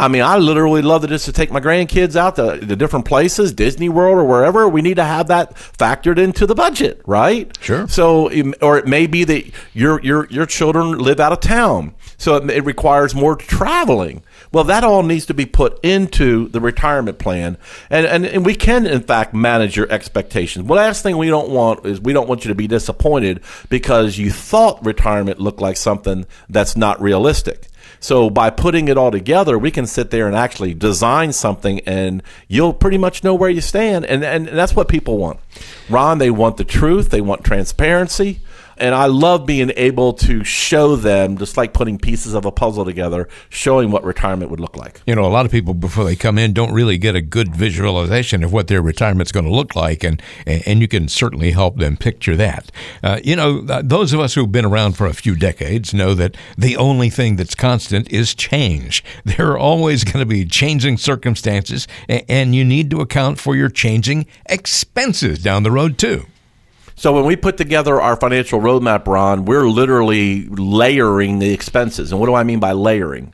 I 0.00 0.08
mean, 0.08 0.22
I 0.22 0.38
literally 0.38 0.80
love 0.80 1.02
to 1.02 1.08
just 1.08 1.26
to 1.26 1.32
take 1.32 1.52
my 1.52 1.60
grandkids 1.60 2.16
out 2.16 2.36
to 2.36 2.56
the 2.56 2.74
different 2.74 3.04
places, 3.04 3.52
Disney 3.52 3.90
World 3.90 4.16
or 4.16 4.24
wherever. 4.24 4.66
We 4.66 4.80
need 4.80 4.94
to 4.94 5.04
have 5.04 5.26
that 5.26 5.54
factored 5.54 6.16
into 6.18 6.46
the 6.46 6.54
budget, 6.54 7.02
right? 7.04 7.54
Sure. 7.60 7.86
So, 7.86 8.30
or 8.62 8.78
it 8.78 8.86
may 8.86 9.06
be 9.06 9.24
that 9.24 9.50
your 9.74 10.00
your 10.00 10.26
your 10.30 10.46
children 10.46 10.96
live 10.96 11.20
out 11.20 11.32
of 11.32 11.40
town, 11.40 11.94
so 12.16 12.36
it, 12.36 12.48
it 12.50 12.64
requires 12.64 13.14
more 13.14 13.36
traveling. 13.36 14.22
Well, 14.52 14.64
that 14.64 14.84
all 14.84 15.02
needs 15.02 15.26
to 15.26 15.34
be 15.34 15.44
put 15.44 15.78
into 15.84 16.48
the 16.48 16.60
retirement 16.60 17.18
plan, 17.18 17.58
and, 17.90 18.06
and 18.06 18.24
and 18.24 18.46
we 18.46 18.54
can 18.54 18.86
in 18.86 19.02
fact 19.02 19.34
manage 19.34 19.76
your 19.76 19.92
expectations. 19.92 20.66
The 20.66 20.72
last 20.72 21.02
thing 21.02 21.18
we 21.18 21.28
don't 21.28 21.50
want 21.50 21.84
is 21.84 22.00
we 22.00 22.14
don't 22.14 22.26
want 22.26 22.46
you 22.46 22.48
to 22.48 22.54
be 22.54 22.66
disappointed 22.66 23.42
because 23.68 24.16
you 24.16 24.30
thought 24.30 24.82
retirement 24.82 25.40
looked 25.40 25.60
like 25.60 25.76
something 25.76 26.24
that's 26.48 26.74
not 26.74 27.02
realistic. 27.02 27.66
So 28.00 28.30
by 28.30 28.48
putting 28.48 28.88
it 28.88 28.96
all 28.96 29.10
together, 29.10 29.58
we 29.58 29.70
can 29.70 29.86
sit 29.86 30.10
there 30.10 30.26
and 30.26 30.34
actually 30.34 30.72
design 30.72 31.32
something 31.34 31.80
and 31.80 32.22
you'll 32.48 32.72
pretty 32.72 32.98
much 32.98 33.22
know 33.22 33.34
where 33.34 33.50
you 33.50 33.60
stand. 33.60 34.06
And, 34.06 34.24
and, 34.24 34.48
and 34.48 34.58
that's 34.58 34.74
what 34.74 34.88
people 34.88 35.18
want. 35.18 35.38
Ron, 35.90 36.18
they 36.18 36.30
want 36.30 36.56
the 36.56 36.64
truth. 36.64 37.10
They 37.10 37.20
want 37.20 37.44
transparency 37.44 38.40
and 38.80 38.94
I 38.94 39.06
love 39.06 39.46
being 39.46 39.70
able 39.76 40.14
to 40.14 40.42
show 40.42 40.96
them, 40.96 41.36
just 41.36 41.56
like 41.56 41.72
putting 41.72 41.98
pieces 41.98 42.34
of 42.34 42.44
a 42.46 42.50
puzzle 42.50 42.84
together, 42.84 43.28
showing 43.50 43.90
what 43.90 44.02
retirement 44.04 44.50
would 44.50 44.60
look 44.60 44.76
like. 44.76 45.02
You 45.06 45.14
know, 45.14 45.24
a 45.24 45.28
lot 45.28 45.44
of 45.44 45.52
people 45.52 45.74
before 45.74 46.04
they 46.04 46.16
come 46.16 46.38
in 46.38 46.52
don't 46.52 46.72
really 46.72 46.98
get 46.98 47.14
a 47.14 47.20
good 47.20 47.54
visualization 47.54 48.42
of 48.42 48.52
what 48.52 48.68
their 48.68 48.82
retirement's 48.82 49.32
going 49.32 49.44
to 49.44 49.52
look 49.52 49.76
like, 49.76 50.02
and 50.02 50.22
and 50.46 50.80
you 50.80 50.88
can 50.88 51.08
certainly 51.08 51.50
help 51.50 51.76
them 51.76 51.96
picture 51.96 52.36
that. 52.36 52.72
Uh, 53.02 53.20
you 53.22 53.36
know, 53.36 53.60
those 53.60 54.12
of 54.12 54.20
us 54.20 54.34
who've 54.34 54.50
been 54.50 54.64
around 54.64 54.96
for 54.96 55.06
a 55.06 55.14
few 55.14 55.36
decades 55.36 55.92
know 55.92 56.14
that 56.14 56.36
the 56.56 56.76
only 56.76 57.10
thing 57.10 57.36
that's 57.36 57.54
constant 57.54 58.10
is 58.10 58.34
change. 58.34 59.04
There 59.40 59.52
are 59.52 59.58
always 59.58 60.02
going 60.02 60.18
to 60.18 60.26
be 60.26 60.44
changing 60.44 60.96
circumstances, 60.96 61.86
and 62.08 62.54
you 62.54 62.64
need 62.64 62.90
to 62.90 63.00
account 63.00 63.38
for 63.38 63.54
your 63.54 63.68
changing 63.68 64.26
expenses 64.46 65.42
down 65.42 65.62
the 65.62 65.70
road 65.70 65.98
too. 65.98 66.26
So 67.00 67.14
when 67.14 67.24
we 67.24 67.34
put 67.34 67.56
together 67.56 67.98
our 67.98 68.14
financial 68.14 68.60
roadmap, 68.60 69.06
Ron, 69.06 69.46
we're 69.46 69.66
literally 69.66 70.44
layering 70.48 71.38
the 71.38 71.50
expenses. 71.50 72.12
And 72.12 72.20
what 72.20 72.26
do 72.26 72.34
I 72.34 72.42
mean 72.42 72.60
by 72.60 72.72
layering? 72.72 73.32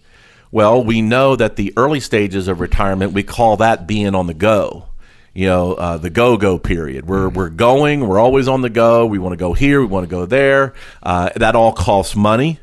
Well, 0.52 0.85
we 0.85 1.02
know 1.02 1.35
that 1.35 1.57
the 1.57 1.72
early 1.76 1.98
stages 1.98 2.46
of 2.46 2.61
retirement, 2.61 3.12
we 3.12 3.24
call 3.24 3.57
that 3.57 3.88
being 3.88 4.14
on 4.14 4.29
the 4.29 4.35
go. 4.35 4.87
You 5.35 5.46
know, 5.46 5.72
uh, 5.72 5.96
the 5.96 6.11
go 6.11 6.37
go 6.37 6.61
period. 6.61 7.09
We're, 7.09 7.29
we're 7.29 7.48
going, 7.48 8.07
we're 8.07 8.20
always 8.20 8.46
on 8.46 8.61
the 8.61 8.70
go. 8.70 9.05
We 9.05 9.18
want 9.18 9.33
to 9.33 9.37
go 9.37 9.52
here, 9.52 9.81
we 9.81 9.87
want 9.87 10.05
to 10.05 10.11
go 10.14 10.26
there. 10.26 10.74
Uh, 11.02 11.31
that 11.35 11.57
all 11.57 11.72
costs 11.72 12.14
money. 12.14 12.61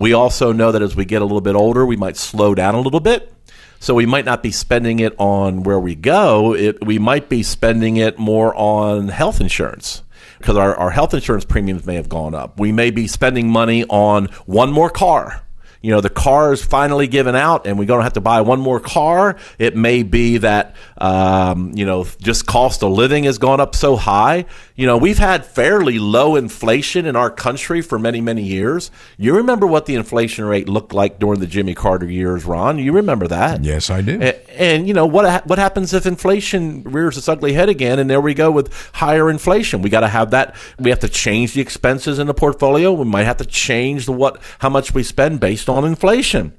We 0.00 0.14
also 0.14 0.52
know 0.52 0.72
that 0.72 0.80
as 0.80 0.96
we 0.96 1.04
get 1.04 1.20
a 1.20 1.26
little 1.26 1.42
bit 1.42 1.54
older, 1.54 1.84
we 1.84 1.96
might 1.96 2.16
slow 2.16 2.54
down 2.54 2.74
a 2.74 2.80
little 2.80 3.00
bit. 3.00 3.30
So 3.78 3.92
we 3.92 4.06
might 4.06 4.24
not 4.24 4.42
be 4.42 4.52
spending 4.52 5.00
it 5.00 5.14
on 5.18 5.64
where 5.64 5.78
we 5.78 5.94
go. 5.94 6.54
It, 6.54 6.82
we 6.82 6.98
might 6.98 7.28
be 7.28 7.42
spending 7.42 7.98
it 7.98 8.18
more 8.18 8.54
on 8.56 9.08
health 9.08 9.42
insurance 9.42 10.00
because 10.46 10.58
our, 10.58 10.76
our 10.76 10.90
health 10.90 11.12
insurance 11.12 11.44
premiums 11.44 11.84
may 11.86 11.96
have 11.96 12.08
gone 12.08 12.32
up. 12.32 12.60
We 12.60 12.70
may 12.70 12.92
be 12.92 13.08
spending 13.08 13.48
money 13.48 13.84
on 13.86 14.26
one 14.46 14.70
more 14.70 14.88
car 14.88 15.44
you 15.86 15.92
know 15.92 16.00
the 16.00 16.10
car 16.10 16.52
is 16.52 16.64
finally 16.64 17.06
given 17.06 17.36
out 17.36 17.64
and 17.64 17.78
we're 17.78 17.84
going 17.84 18.00
to 18.00 18.04
have 18.04 18.14
to 18.14 18.20
buy 18.20 18.40
one 18.40 18.58
more 18.58 18.80
car 18.80 19.36
it 19.56 19.76
may 19.76 20.02
be 20.02 20.38
that 20.38 20.74
um, 20.98 21.70
you 21.76 21.86
know 21.86 22.04
just 22.20 22.44
cost 22.44 22.82
of 22.82 22.90
living 22.90 23.22
has 23.24 23.38
gone 23.38 23.60
up 23.60 23.76
so 23.76 23.94
high. 23.94 24.46
You 24.74 24.86
know 24.86 24.96
we've 24.96 25.18
had 25.18 25.44
fairly 25.44 26.00
low 26.00 26.34
inflation 26.34 27.06
in 27.06 27.14
our 27.14 27.30
country 27.30 27.82
for 27.82 27.98
many 27.98 28.20
many 28.20 28.42
years. 28.42 28.90
You 29.16 29.36
remember 29.36 29.66
what 29.66 29.86
the 29.86 29.94
inflation 29.94 30.44
rate 30.44 30.68
looked 30.68 30.92
like 30.92 31.20
during 31.20 31.38
the 31.38 31.46
jimmy 31.46 31.74
carter 31.74 32.10
years 32.10 32.44
ron? 32.44 32.78
You 32.78 32.92
remember 32.92 33.28
that? 33.28 33.62
Yes 33.62 33.88
i 33.88 34.00
do. 34.00 34.20
And, 34.20 34.36
and 34.56 34.88
you 34.88 34.94
know 34.94 35.06
what 35.06 35.46
what 35.46 35.58
happens 35.58 35.92
if 35.94 36.04
inflation 36.04 36.82
rears 36.82 37.16
its 37.16 37.28
ugly 37.28 37.52
head 37.52 37.68
again 37.68 37.98
and 37.98 38.10
there 38.10 38.20
we 38.20 38.34
go 38.34 38.50
with 38.50 38.72
higher 38.94 39.30
inflation? 39.30 39.82
We 39.82 39.90
got 39.90 40.00
to 40.00 40.08
have 40.08 40.32
that 40.32 40.56
we 40.78 40.90
have 40.90 41.00
to 41.00 41.08
change 41.08 41.54
the 41.54 41.60
expenses 41.60 42.18
in 42.18 42.26
the 42.26 42.34
portfolio. 42.34 42.92
We 42.92 43.04
might 43.04 43.24
have 43.24 43.36
to 43.36 43.46
change 43.46 44.06
the 44.06 44.12
what 44.12 44.40
how 44.58 44.68
much 44.68 44.92
we 44.92 45.02
spend 45.02 45.40
based 45.40 45.68
on 45.68 45.75
on 45.76 45.84
inflation. 45.84 46.52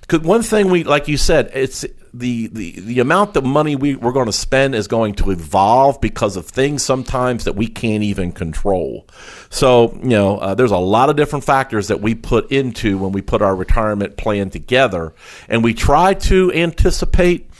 Because 0.00 0.20
one 0.20 0.42
thing 0.42 0.70
we, 0.70 0.84
like 0.84 1.08
you 1.08 1.16
said, 1.16 1.50
it's 1.54 1.86
the, 2.12 2.48
the, 2.48 2.80
the 2.80 3.00
amount 3.00 3.36
of 3.36 3.44
money 3.44 3.74
we, 3.74 3.96
we're 3.96 4.12
going 4.12 4.26
to 4.26 4.32
spend 4.32 4.74
is 4.74 4.86
going 4.86 5.14
to 5.14 5.30
evolve 5.30 6.00
because 6.00 6.36
of 6.36 6.46
things 6.46 6.82
sometimes 6.82 7.44
that 7.44 7.56
we 7.56 7.66
can't 7.66 8.02
even 8.02 8.30
control. 8.30 9.06
So, 9.48 9.94
you 9.94 10.10
know, 10.10 10.38
uh, 10.38 10.54
there's 10.54 10.70
a 10.70 10.76
lot 10.76 11.08
of 11.08 11.16
different 11.16 11.44
factors 11.44 11.88
that 11.88 12.02
we 12.02 12.14
put 12.14 12.52
into 12.52 12.98
when 12.98 13.12
we 13.12 13.22
put 13.22 13.40
our 13.40 13.56
retirement 13.56 14.18
plan 14.18 14.50
together. 14.50 15.14
And 15.48 15.64
we 15.64 15.72
try 15.72 16.14
to 16.14 16.52
anticipate 16.52 17.50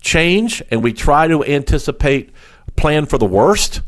change 0.00 0.62
and 0.70 0.84
we 0.84 0.92
try 0.92 1.26
to 1.26 1.44
anticipate 1.44 2.30
plan 2.76 3.06
for 3.06 3.18
the 3.18 3.26
worst 3.26 3.82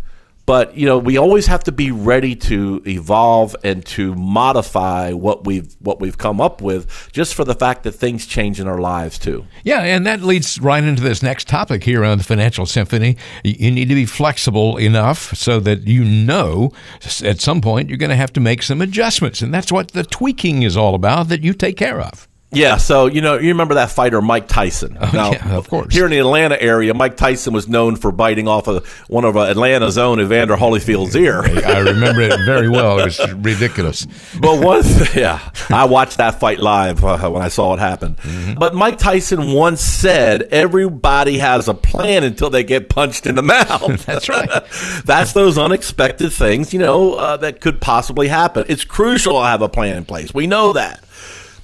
but 0.50 0.76
you 0.76 0.84
know 0.84 0.98
we 0.98 1.16
always 1.16 1.46
have 1.46 1.62
to 1.62 1.70
be 1.70 1.92
ready 1.92 2.34
to 2.34 2.82
evolve 2.84 3.54
and 3.62 3.86
to 3.86 4.16
modify 4.16 5.12
what 5.12 5.46
we've 5.46 5.76
what 5.78 6.00
we've 6.00 6.18
come 6.18 6.40
up 6.40 6.60
with 6.60 7.08
just 7.12 7.36
for 7.36 7.44
the 7.44 7.54
fact 7.54 7.84
that 7.84 7.92
things 7.92 8.26
change 8.26 8.58
in 8.58 8.66
our 8.66 8.80
lives 8.80 9.16
too. 9.16 9.46
Yeah 9.62 9.82
and 9.82 10.04
that 10.06 10.22
leads 10.22 10.60
right 10.60 10.82
into 10.82 11.02
this 11.02 11.22
next 11.22 11.46
topic 11.46 11.84
here 11.84 12.04
on 12.04 12.18
the 12.18 12.24
financial 12.24 12.66
symphony. 12.66 13.16
You 13.44 13.70
need 13.70 13.88
to 13.90 13.94
be 13.94 14.06
flexible 14.06 14.76
enough 14.76 15.36
so 15.36 15.60
that 15.60 15.86
you 15.86 16.04
know 16.04 16.72
at 17.22 17.40
some 17.40 17.60
point 17.60 17.88
you're 17.88 17.96
going 17.96 18.10
to 18.10 18.16
have 18.16 18.32
to 18.32 18.40
make 18.40 18.64
some 18.64 18.80
adjustments 18.80 19.42
and 19.42 19.54
that's 19.54 19.70
what 19.70 19.92
the 19.92 20.02
tweaking 20.02 20.64
is 20.64 20.76
all 20.76 20.96
about 20.96 21.28
that 21.28 21.44
you 21.44 21.54
take 21.54 21.76
care 21.76 22.00
of 22.00 22.26
yeah, 22.52 22.78
so 22.78 23.06
you 23.06 23.20
know, 23.20 23.38
you 23.38 23.48
remember 23.48 23.74
that 23.74 23.90
fighter 23.90 24.20
Mike 24.20 24.48
Tyson. 24.48 24.98
Oh, 25.00 25.10
now, 25.12 25.30
yeah, 25.30 25.56
of 25.56 25.68
course. 25.68 25.94
Here 25.94 26.04
in 26.04 26.10
the 26.10 26.18
Atlanta 26.18 26.60
area, 26.60 26.92
Mike 26.94 27.16
Tyson 27.16 27.52
was 27.52 27.68
known 27.68 27.94
for 27.94 28.10
biting 28.10 28.48
off 28.48 28.66
of 28.66 28.86
one 29.08 29.24
of 29.24 29.36
Atlanta's 29.36 29.96
own 29.96 30.20
Evander 30.20 30.56
Holyfield's 30.56 31.14
ear. 31.14 31.42
I 31.42 31.78
remember 31.78 32.22
it 32.22 32.36
very 32.44 32.68
well. 32.68 32.98
It 32.98 33.04
was 33.04 33.32
ridiculous. 33.34 34.06
But 34.40 34.64
once, 34.64 35.14
yeah, 35.14 35.52
I 35.68 35.84
watched 35.84 36.16
that 36.16 36.40
fight 36.40 36.58
live 36.58 37.04
uh, 37.04 37.30
when 37.30 37.42
I 37.42 37.48
saw 37.48 37.74
it 37.74 37.78
happen. 37.78 38.16
Mm-hmm. 38.16 38.54
But 38.54 38.74
Mike 38.74 38.98
Tyson 38.98 39.52
once 39.52 39.80
said, 39.80 40.42
"Everybody 40.42 41.38
has 41.38 41.68
a 41.68 41.74
plan 41.74 42.24
until 42.24 42.50
they 42.50 42.64
get 42.64 42.88
punched 42.88 43.26
in 43.26 43.36
the 43.36 43.42
mouth." 43.42 44.04
That's 44.10 44.28
right. 44.28 44.50
That's 45.04 45.32
those 45.34 45.56
unexpected 45.56 46.32
things, 46.32 46.72
you 46.72 46.80
know, 46.80 47.14
uh, 47.14 47.36
that 47.36 47.60
could 47.60 47.80
possibly 47.80 48.26
happen. 48.26 48.64
It's 48.68 48.84
crucial 48.84 49.34
to 49.34 49.46
have 49.46 49.62
a 49.62 49.68
plan 49.68 49.98
in 49.98 50.04
place. 50.04 50.34
We 50.34 50.48
know 50.48 50.72
that 50.72 51.04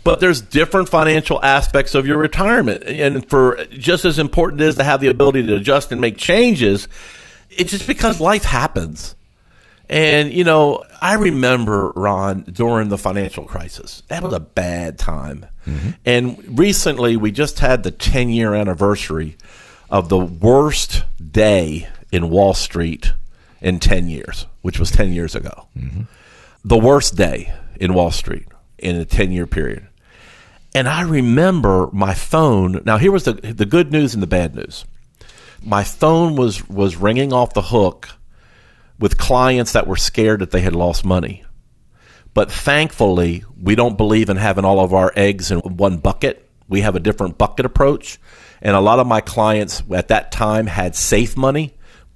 but 0.06 0.20
there's 0.20 0.40
different 0.40 0.88
financial 0.88 1.44
aspects 1.44 1.96
of 1.96 2.06
your 2.06 2.16
retirement. 2.16 2.84
And 2.84 3.28
for 3.28 3.64
just 3.70 4.04
as 4.04 4.20
important 4.20 4.60
it 4.60 4.68
is 4.68 4.76
to 4.76 4.84
have 4.84 5.00
the 5.00 5.08
ability 5.08 5.44
to 5.48 5.56
adjust 5.56 5.90
and 5.90 6.00
make 6.00 6.16
changes, 6.16 6.86
it's 7.50 7.72
just 7.72 7.88
because 7.88 8.20
life 8.20 8.44
happens. 8.44 9.16
And, 9.88 10.32
you 10.32 10.44
know, 10.44 10.84
I 11.02 11.14
remember, 11.14 11.90
Ron, 11.96 12.42
during 12.42 12.88
the 12.88 12.96
financial 12.96 13.46
crisis, 13.46 14.04
that 14.06 14.22
was 14.22 14.32
a 14.32 14.38
bad 14.38 14.96
time. 14.96 15.44
Mm-hmm. 15.66 15.90
And 16.04 16.56
recently, 16.56 17.16
we 17.16 17.32
just 17.32 17.58
had 17.58 17.82
the 17.82 17.90
10 17.90 18.28
year 18.28 18.54
anniversary 18.54 19.36
of 19.90 20.08
the 20.08 20.20
worst 20.20 21.02
day 21.32 21.88
in 22.12 22.30
Wall 22.30 22.54
Street 22.54 23.12
in 23.60 23.80
10 23.80 24.06
years, 24.06 24.46
which 24.62 24.78
was 24.78 24.92
10 24.92 25.12
years 25.12 25.34
ago. 25.34 25.66
Mm-hmm. 25.76 26.02
The 26.64 26.78
worst 26.78 27.16
day 27.16 27.52
in 27.80 27.92
Wall 27.92 28.12
Street 28.12 28.46
in 28.78 28.94
a 28.94 29.04
10 29.04 29.32
year 29.32 29.48
period. 29.48 29.88
And 30.76 30.90
I 30.90 31.00
remember 31.00 31.88
my 31.90 32.12
phone. 32.12 32.82
Now, 32.84 32.98
here 32.98 33.10
was 33.10 33.24
the, 33.24 33.32
the 33.32 33.64
good 33.64 33.92
news 33.92 34.12
and 34.12 34.22
the 34.22 34.26
bad 34.26 34.54
news. 34.54 34.84
My 35.62 35.82
phone 35.82 36.36
was, 36.36 36.68
was 36.68 36.96
ringing 36.96 37.32
off 37.32 37.54
the 37.54 37.62
hook 37.62 38.10
with 38.98 39.16
clients 39.16 39.72
that 39.72 39.86
were 39.86 39.96
scared 39.96 40.40
that 40.40 40.50
they 40.50 40.60
had 40.60 40.76
lost 40.76 41.02
money. 41.02 41.44
But 42.34 42.52
thankfully, 42.52 43.42
we 43.58 43.74
don't 43.74 43.96
believe 43.96 44.28
in 44.28 44.36
having 44.36 44.66
all 44.66 44.78
of 44.78 44.92
our 44.92 45.14
eggs 45.16 45.50
in 45.50 45.60
one 45.60 45.96
bucket. 45.96 46.46
We 46.68 46.82
have 46.82 46.94
a 46.94 47.00
different 47.00 47.38
bucket 47.38 47.64
approach. 47.64 48.20
And 48.60 48.76
a 48.76 48.80
lot 48.80 48.98
of 48.98 49.06
my 49.06 49.22
clients 49.22 49.82
at 49.90 50.08
that 50.08 50.30
time 50.30 50.66
had 50.66 50.94
safe 50.94 51.38
money, 51.38 51.72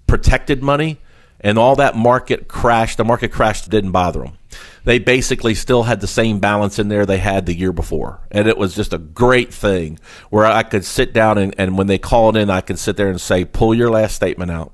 protected 0.07 0.63
money, 0.63 0.99
and 1.41 1.59
all 1.59 1.77
that 1.77 1.97
market 1.97 2.47
crash, 2.47 2.97
the 2.97 3.05
market 3.05 3.33
crash 3.33 3.63
didn't 3.65 3.93
bother 3.93 4.21
them 4.21 4.37
they 4.85 4.99
basically 4.99 5.55
still 5.55 5.85
had 5.85 6.01
the 6.01 6.07
same 6.07 6.39
balance 6.39 6.79
in 6.79 6.89
there 6.89 7.07
they 7.07 7.19
had 7.19 7.47
the 7.47 7.57
year 7.57 7.73
before. 7.73 8.21
And 8.31 8.49
it 8.49 8.59
was 8.59 8.75
just 8.75 8.93
a 8.93 8.99
great 8.99 9.53
thing 9.53 9.99
where 10.31 10.47
I 10.47 10.63
could 10.63 10.85
sit 10.85 11.13
down 11.13 11.39
and, 11.39 11.55
and 11.59 11.77
when 11.77 11.87
they 11.87 11.99
called 11.99 12.37
in, 12.37 12.51
I 12.51 12.61
could 12.61 12.79
sit 12.79 12.97
there 12.97 13.09
and 13.09 13.21
say, 13.21 13.45
pull 13.45 13.75
your 13.75 13.91
last 13.91 14.15
statement 14.15 14.51
out. 14.51 14.73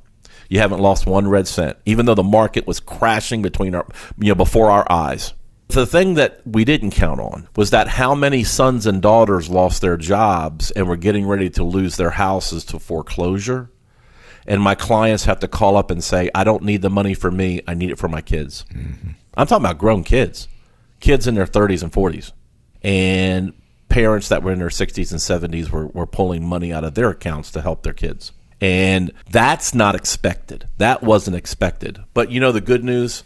You 0.48 0.60
haven't 0.60 0.80
lost 0.80 1.06
one 1.06 1.28
red 1.28 1.48
cent, 1.48 1.76
even 1.86 2.06
though 2.06 2.14
the 2.14 2.22
market 2.22 2.66
was 2.66 2.78
crashing 2.78 3.42
between 3.42 3.74
our, 3.74 3.86
you 4.18 4.28
know, 4.28 4.36
before 4.36 4.70
our 4.70 4.86
eyes. 4.90 5.34
The 5.68 5.86
thing 5.86 6.14
that 6.14 6.42
we 6.46 6.64
didn't 6.64 6.92
count 6.92 7.18
on 7.18 7.48
was 7.56 7.70
that 7.70 7.88
how 7.88 8.14
many 8.14 8.44
sons 8.44 8.86
and 8.86 9.02
daughters 9.02 9.48
lost 9.48 9.80
their 9.80 9.96
jobs 9.96 10.70
and 10.70 10.86
were 10.86 10.96
getting 10.96 11.26
ready 11.26 11.50
to 11.50 11.64
lose 11.64 11.96
their 11.96 12.10
houses 12.10 12.64
to 12.66 12.78
foreclosure. 12.78 13.70
And 14.46 14.62
my 14.62 14.76
clients 14.76 15.24
have 15.24 15.40
to 15.40 15.48
call 15.48 15.76
up 15.76 15.90
and 15.90 16.04
say, 16.04 16.30
I 16.32 16.44
don't 16.44 16.62
need 16.62 16.82
the 16.82 16.90
money 16.90 17.14
for 17.14 17.32
me, 17.32 17.62
I 17.66 17.74
need 17.74 17.90
it 17.90 17.98
for 17.98 18.08
my 18.08 18.20
kids. 18.20 18.64
Mm-hmm. 18.72 19.10
I'm 19.36 19.46
talking 19.46 19.64
about 19.64 19.78
grown 19.78 20.02
kids, 20.02 20.48
kids 21.00 21.26
in 21.26 21.34
their 21.34 21.46
30s 21.46 21.82
and 21.82 21.92
40s, 21.92 22.32
and 22.82 23.52
parents 23.88 24.28
that 24.28 24.42
were 24.42 24.52
in 24.52 24.58
their 24.58 24.68
60s 24.68 25.10
and 25.10 25.52
70s 25.52 25.70
were, 25.70 25.86
were 25.88 26.06
pulling 26.06 26.44
money 26.44 26.72
out 26.72 26.84
of 26.84 26.94
their 26.94 27.10
accounts 27.10 27.50
to 27.52 27.62
help 27.62 27.82
their 27.82 27.92
kids. 27.92 28.32
And 28.60 29.12
that's 29.30 29.74
not 29.74 29.94
expected. 29.94 30.66
That 30.78 31.02
wasn't 31.02 31.36
expected. 31.36 32.02
But 32.14 32.30
you 32.30 32.40
know, 32.40 32.52
the 32.52 32.60
good 32.60 32.82
news 32.82 33.22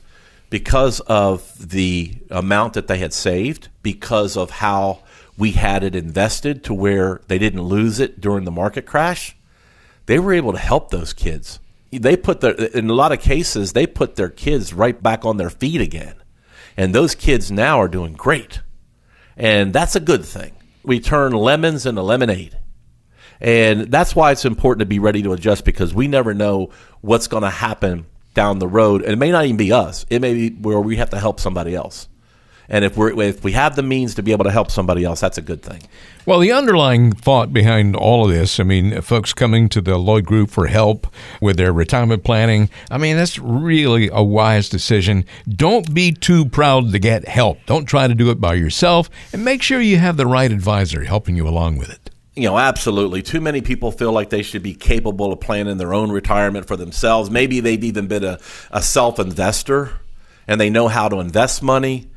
because 0.51 0.99
of 1.01 1.71
the 1.71 2.13
amount 2.29 2.75
that 2.75 2.89
they 2.89 2.99
had 2.99 3.13
saved, 3.13 3.69
because 3.83 4.37
of 4.37 4.51
how 4.51 4.99
we 5.39 5.53
had 5.53 5.85
it 5.85 5.95
invested 5.95 6.65
to 6.65 6.75
where 6.75 7.21
they 7.29 7.39
didn't 7.39 7.63
lose 7.63 8.01
it 8.01 8.21
during 8.21 8.45
the 8.45 8.51
market 8.51 8.85
crash, 8.85 9.37
they 10.07 10.19
were 10.19 10.33
able 10.33 10.53
to 10.53 10.59
help 10.59 10.91
those 10.91 11.13
kids 11.13 11.61
they 11.91 12.17
put 12.17 12.41
their 12.41 12.53
in 12.53 12.89
a 12.89 12.95
lot 12.95 13.13
of 13.13 13.21
cases 13.21 13.73
they 13.73 13.87
put 13.87 14.17
their 14.17 14.29
kids 14.29 14.73
right 14.73 15.03
back 15.03 15.25
on 15.25 15.37
their 15.37 15.51
feet 15.51 15.81
again 15.81 16.15
and 16.77 16.95
those 16.95 17.15
kids 17.15 17.51
now 17.51 17.81
are 17.81 17.89
doing 17.89 18.13
great 18.13 18.61
and 19.37 19.73
that's 19.73 19.97
a 19.97 20.01
good 20.01 20.25
thing 20.25 20.53
we 20.83 21.01
turn 21.01 21.33
lemons 21.33 21.87
into 21.87 22.03
lemonade. 22.03 22.57
And 23.41 23.91
that's 23.91 24.15
why 24.15 24.33
it's 24.33 24.45
important 24.45 24.81
to 24.81 24.87
be 24.87 24.99
ready 24.99 25.23
to 25.23 25.33
adjust 25.33 25.65
because 25.65 25.95
we 25.95 26.09
never 26.09 26.35
know 26.35 26.71
what's 27.01 27.27
going 27.27 27.43
to 27.43 27.51
happen 27.51 28.07
down 28.35 28.59
the 28.59 28.69
road. 28.69 29.03
And 29.03 29.13
it 29.13 29.17
may 29.17 29.31
not 29.31 29.45
even 29.45 29.57
be 29.57 29.73
us, 29.73 30.05
it 30.11 30.21
may 30.21 30.35
be 30.35 30.51
where 30.51 30.81
we 30.81 30.97
have 30.97 31.11
to 31.11 31.19
help 31.19 31.41
somebody 31.41 31.75
else. 31.75 32.09
And 32.71 32.85
if, 32.85 32.97
we're, 32.97 33.21
if 33.21 33.43
we 33.43 33.53
have 33.53 33.75
the 33.75 33.83
means 33.83 34.15
to 34.15 34.23
be 34.23 34.31
able 34.31 34.45
to 34.45 34.51
help 34.53 34.71
somebody 34.71 35.05
else, 35.05 35.21
that's 35.21 35.39
a 35.39 35.43
good 35.43 35.61
thing. 35.61 35.83
Well, 36.25 36.39
the 36.39 36.53
underlying 36.53 37.11
thought 37.13 37.53
behind 37.53 37.97
all 37.97 38.25
of 38.25 38.31
this, 38.31 38.61
I 38.61 38.63
mean, 38.63 39.01
folks 39.01 39.33
coming 39.33 39.69
to 39.71 39.81
the 39.81 39.99
Lloyd 39.99 40.25
Group 40.25 40.51
for 40.51 40.69
help 40.69 41.09
with 41.41 41.57
their 41.57 41.73
retirement 41.73 42.23
planning, 42.23 42.71
I 42.89 42.99
mean, 42.99 43.17
that's 43.17 43.39
really 43.41 44.09
a 44.13 44.23
wise 44.23 44.69
decision. 44.69 45.25
Don't 45.49 45.93
be 45.93 46.13
too 46.13 46.45
proud 46.45 46.93
to 46.93 46.99
get 47.01 47.27
help. 47.27 47.59
Don't 47.67 47.87
try 47.87 48.07
to 48.07 48.15
do 48.15 48.31
it 48.31 48.41
by 48.41 48.55
yourself, 48.55 49.11
and 49.33 49.45
make 49.45 49.63
sure 49.63 49.81
you 49.81 49.99
have 49.99 50.17
the 50.17 50.27
right 50.27 50.53
advisor 50.53 51.03
helping 51.05 51.37
you 51.37 51.49
along 51.49 51.79
with 51.79 51.91
it. 51.91 52.11
You 52.37 52.45
know, 52.45 52.59
absolutely. 52.59 53.23
Too 53.23 53.41
many 53.41 53.61
people 53.61 53.91
feel 53.91 54.13
like 54.13 54.31
they 54.31 54.43
should 54.43 54.63
be 54.63 54.75
capable 54.75 55.33
of 55.33 55.41
planning 55.41 55.79
their 55.79 55.93
own 55.93 56.13
retirement 56.13 56.67
for 56.67 56.77
themselves. 56.77 57.31
Maybe 57.31 57.59
they've 57.59 57.83
even 57.83 58.07
been 58.07 58.25
a, 58.25 58.39
a 58.71 58.81
self 58.81 59.19
investor 59.19 59.91
and 60.47 60.61
they 60.61 60.71
know 60.71 60.89
how 60.89 61.09
to 61.09 61.19
invest 61.19 61.63
money 61.63 62.10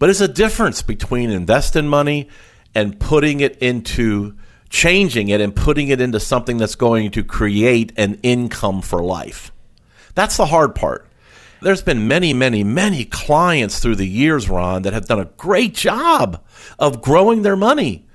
but 0.00 0.08
it's 0.08 0.20
a 0.22 0.26
difference 0.26 0.82
between 0.82 1.30
investing 1.30 1.86
money 1.86 2.28
and 2.74 2.98
putting 2.98 3.40
it 3.40 3.58
into 3.58 4.34
changing 4.70 5.28
it 5.28 5.40
and 5.40 5.54
putting 5.54 5.88
it 5.88 6.00
into 6.00 6.18
something 6.18 6.56
that's 6.56 6.74
going 6.74 7.10
to 7.10 7.22
create 7.22 7.92
an 7.96 8.18
income 8.22 8.80
for 8.80 9.02
life. 9.02 9.52
That's 10.14 10.38
the 10.38 10.46
hard 10.46 10.74
part. 10.74 11.06
There's 11.60 11.82
been 11.82 12.08
many, 12.08 12.32
many, 12.32 12.64
many 12.64 13.04
clients 13.04 13.80
through 13.80 13.96
the 13.96 14.08
years, 14.08 14.48
Ron, 14.48 14.82
that 14.82 14.94
have 14.94 15.06
done 15.06 15.20
a 15.20 15.26
great 15.26 15.74
job 15.74 16.42
of 16.78 17.02
growing 17.02 17.42
their 17.42 17.56
money 17.56 18.06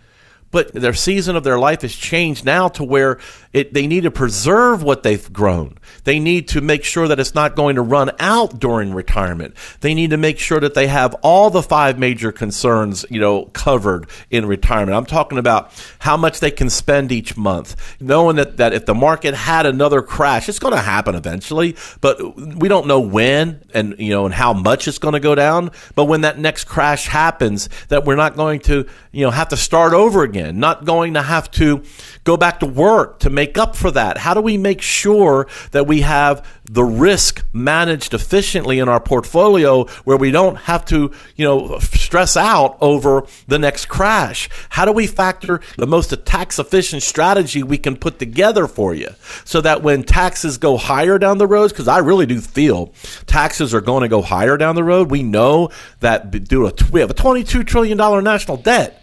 but 0.55 0.71
their 0.71 0.93
season 0.93 1.35
of 1.35 1.43
their 1.43 1.59
life 1.59 1.81
has 1.81 1.93
changed 1.93 2.45
now 2.45 2.69
to 2.69 2.81
where 2.81 3.19
it, 3.51 3.73
they 3.73 3.87
need 3.87 4.03
to 4.03 4.11
preserve 4.11 4.83
what 4.83 5.03
they've 5.03 5.33
grown. 5.33 5.77
They 6.05 6.17
need 6.17 6.47
to 6.49 6.61
make 6.61 6.85
sure 6.85 7.09
that 7.09 7.19
it's 7.19 7.35
not 7.35 7.57
going 7.57 7.75
to 7.75 7.81
run 7.81 8.11
out 8.19 8.57
during 8.57 8.93
retirement. 8.93 9.55
They 9.81 9.93
need 9.93 10.11
to 10.11 10.17
make 10.17 10.39
sure 10.39 10.61
that 10.61 10.73
they 10.73 10.87
have 10.87 11.13
all 11.23 11.49
the 11.49 11.61
five 11.61 11.99
major 11.99 12.31
concerns, 12.31 13.05
you 13.09 13.19
know, 13.19 13.47
covered 13.47 14.09
in 14.29 14.45
retirement. 14.45 14.95
I'm 14.95 15.05
talking 15.05 15.37
about 15.37 15.73
how 15.99 16.15
much 16.15 16.39
they 16.39 16.51
can 16.51 16.69
spend 16.69 17.11
each 17.11 17.35
month, 17.35 17.97
knowing 17.99 18.37
that, 18.37 18.55
that 18.55 18.71
if 18.71 18.85
the 18.85 18.95
market 18.95 19.33
had 19.33 19.65
another 19.65 20.01
crash, 20.01 20.47
it's 20.47 20.59
going 20.59 20.73
to 20.73 20.81
happen 20.81 21.15
eventually, 21.15 21.75
but 21.99 22.37
we 22.37 22.69
don't 22.69 22.87
know 22.87 23.01
when 23.01 23.61
and, 23.73 23.95
you 23.99 24.11
know, 24.11 24.25
and 24.25 24.33
how 24.33 24.53
much 24.53 24.87
it's 24.87 24.99
going 24.99 25.15
to 25.15 25.19
go 25.19 25.35
down. 25.35 25.71
But 25.95 26.05
when 26.05 26.21
that 26.21 26.39
next 26.39 26.63
crash 26.63 27.07
happens, 27.07 27.67
that 27.89 28.05
we're 28.05 28.15
not 28.15 28.37
going 28.37 28.61
to, 28.61 28.87
you 29.11 29.25
know, 29.25 29.31
have 29.31 29.49
to 29.49 29.57
start 29.57 29.93
over 29.93 30.23
again 30.23 30.44
not 30.51 30.85
going 30.85 31.13
to 31.15 31.21
have 31.21 31.49
to 31.51 31.83
go 32.23 32.37
back 32.37 32.59
to 32.59 32.65
work 32.65 33.19
to 33.19 33.29
make 33.29 33.57
up 33.57 33.75
for 33.75 33.91
that? 33.91 34.17
How 34.17 34.33
do 34.33 34.41
we 34.41 34.57
make 34.57 34.81
sure 34.81 35.47
that 35.71 35.87
we 35.87 36.01
have 36.01 36.45
the 36.65 36.83
risk 36.83 37.45
managed 37.53 38.13
efficiently 38.13 38.79
in 38.79 38.89
our 38.89 38.99
portfolio 38.99 39.85
where 40.03 40.17
we 40.17 40.31
don't 40.31 40.55
have 40.55 40.85
to, 40.85 41.11
you 41.35 41.45
know, 41.45 41.77
stress 41.79 42.35
out 42.35 42.77
over 42.81 43.25
the 43.47 43.59
next 43.59 43.85
crash? 43.85 44.49
How 44.69 44.85
do 44.85 44.91
we 44.91 45.07
factor 45.07 45.61
the 45.77 45.87
most 45.87 46.13
tax 46.25 46.59
efficient 46.59 47.03
strategy 47.03 47.63
we 47.63 47.77
can 47.77 47.95
put 47.95 48.19
together 48.19 48.67
for 48.67 48.93
you 48.93 49.09
so 49.43 49.61
that 49.61 49.83
when 49.83 50.03
taxes 50.03 50.57
go 50.57 50.77
higher 50.77 51.17
down 51.19 51.37
the 51.37 51.47
road, 51.47 51.69
because 51.69 51.87
I 51.87 51.99
really 51.99 52.25
do 52.25 52.41
feel 52.41 52.93
taxes 53.25 53.73
are 53.73 53.81
going 53.81 54.01
to 54.01 54.09
go 54.09 54.21
higher 54.21 54.57
down 54.57 54.75
the 54.75 54.83
road. 54.83 55.11
We 55.11 55.23
know 55.23 55.69
that 55.99 56.31
due 56.31 56.69
to 56.69 56.85
we 56.91 56.99
have 56.99 57.09
a 57.09 57.13
$22 57.13 57.65
trillion 57.65 57.97
national 58.23 58.57
debt. 58.57 59.01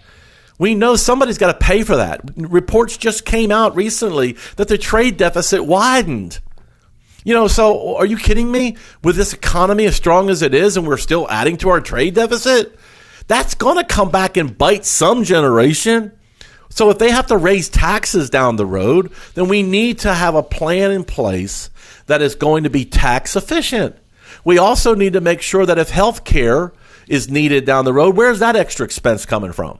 We 0.58 0.74
know 0.74 0.96
somebody's 0.96 1.38
got 1.38 1.58
to 1.58 1.66
pay 1.66 1.82
for 1.82 1.96
that. 1.96 2.20
Reports 2.36 2.96
just 2.96 3.24
came 3.24 3.50
out 3.50 3.74
recently 3.74 4.36
that 4.56 4.68
the 4.68 4.78
trade 4.78 5.16
deficit 5.16 5.64
widened. 5.64 6.40
You 7.24 7.34
know, 7.34 7.48
so 7.48 7.96
are 7.96 8.06
you 8.06 8.16
kidding 8.16 8.50
me? 8.50 8.76
With 9.02 9.16
this 9.16 9.32
economy 9.32 9.86
as 9.86 9.96
strong 9.96 10.28
as 10.28 10.42
it 10.42 10.54
is, 10.54 10.76
and 10.76 10.86
we're 10.86 10.96
still 10.96 11.28
adding 11.30 11.56
to 11.58 11.68
our 11.68 11.80
trade 11.80 12.14
deficit? 12.14 12.76
That's 13.28 13.54
going 13.54 13.76
to 13.76 13.84
come 13.84 14.10
back 14.10 14.36
and 14.36 14.56
bite 14.56 14.84
some 14.84 15.24
generation. 15.24 16.12
So 16.68 16.90
if 16.90 16.98
they 16.98 17.10
have 17.10 17.26
to 17.28 17.36
raise 17.36 17.68
taxes 17.68 18.30
down 18.30 18.56
the 18.56 18.66
road, 18.66 19.12
then 19.34 19.48
we 19.48 19.62
need 19.62 20.00
to 20.00 20.12
have 20.12 20.34
a 20.34 20.42
plan 20.42 20.90
in 20.90 21.04
place 21.04 21.70
that 22.06 22.22
is 22.22 22.34
going 22.34 22.64
to 22.64 22.70
be 22.70 22.84
tax 22.84 23.36
efficient. 23.36 23.96
We 24.44 24.58
also 24.58 24.94
need 24.94 25.12
to 25.12 25.20
make 25.20 25.42
sure 25.42 25.66
that 25.66 25.78
if 25.78 25.90
health 25.90 26.24
care 26.24 26.72
is 27.08 27.28
needed 27.30 27.66
down 27.66 27.84
the 27.84 27.92
road, 27.92 28.16
where's 28.16 28.38
that 28.40 28.56
extra 28.56 28.84
expense 28.84 29.26
coming 29.26 29.52
from? 29.52 29.78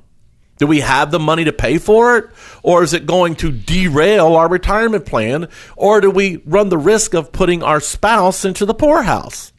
Do 0.63 0.69
we 0.69 0.79
have 0.79 1.11
the 1.11 1.19
money 1.19 1.43
to 1.43 1.53
pay 1.53 1.79
for 1.79 2.17
it? 2.17 2.31
Or 2.63 2.85
is 2.85 2.93
it 2.93 3.05
going 3.05 3.35
to 3.35 3.51
derail 3.51 4.37
our 4.37 4.49
retirement 4.49 5.05
plan? 5.05 5.49
Or 5.75 6.01
do 6.01 6.09
we 6.09 6.37
run 6.47 6.69
the 6.69 6.79
risk 6.79 7.15
of 7.15 7.33
putting 7.33 7.65
our 7.65 7.81
spouse 7.81 8.45
into 8.45 8.65
the 8.65 8.73
poorhouse? 8.73 9.53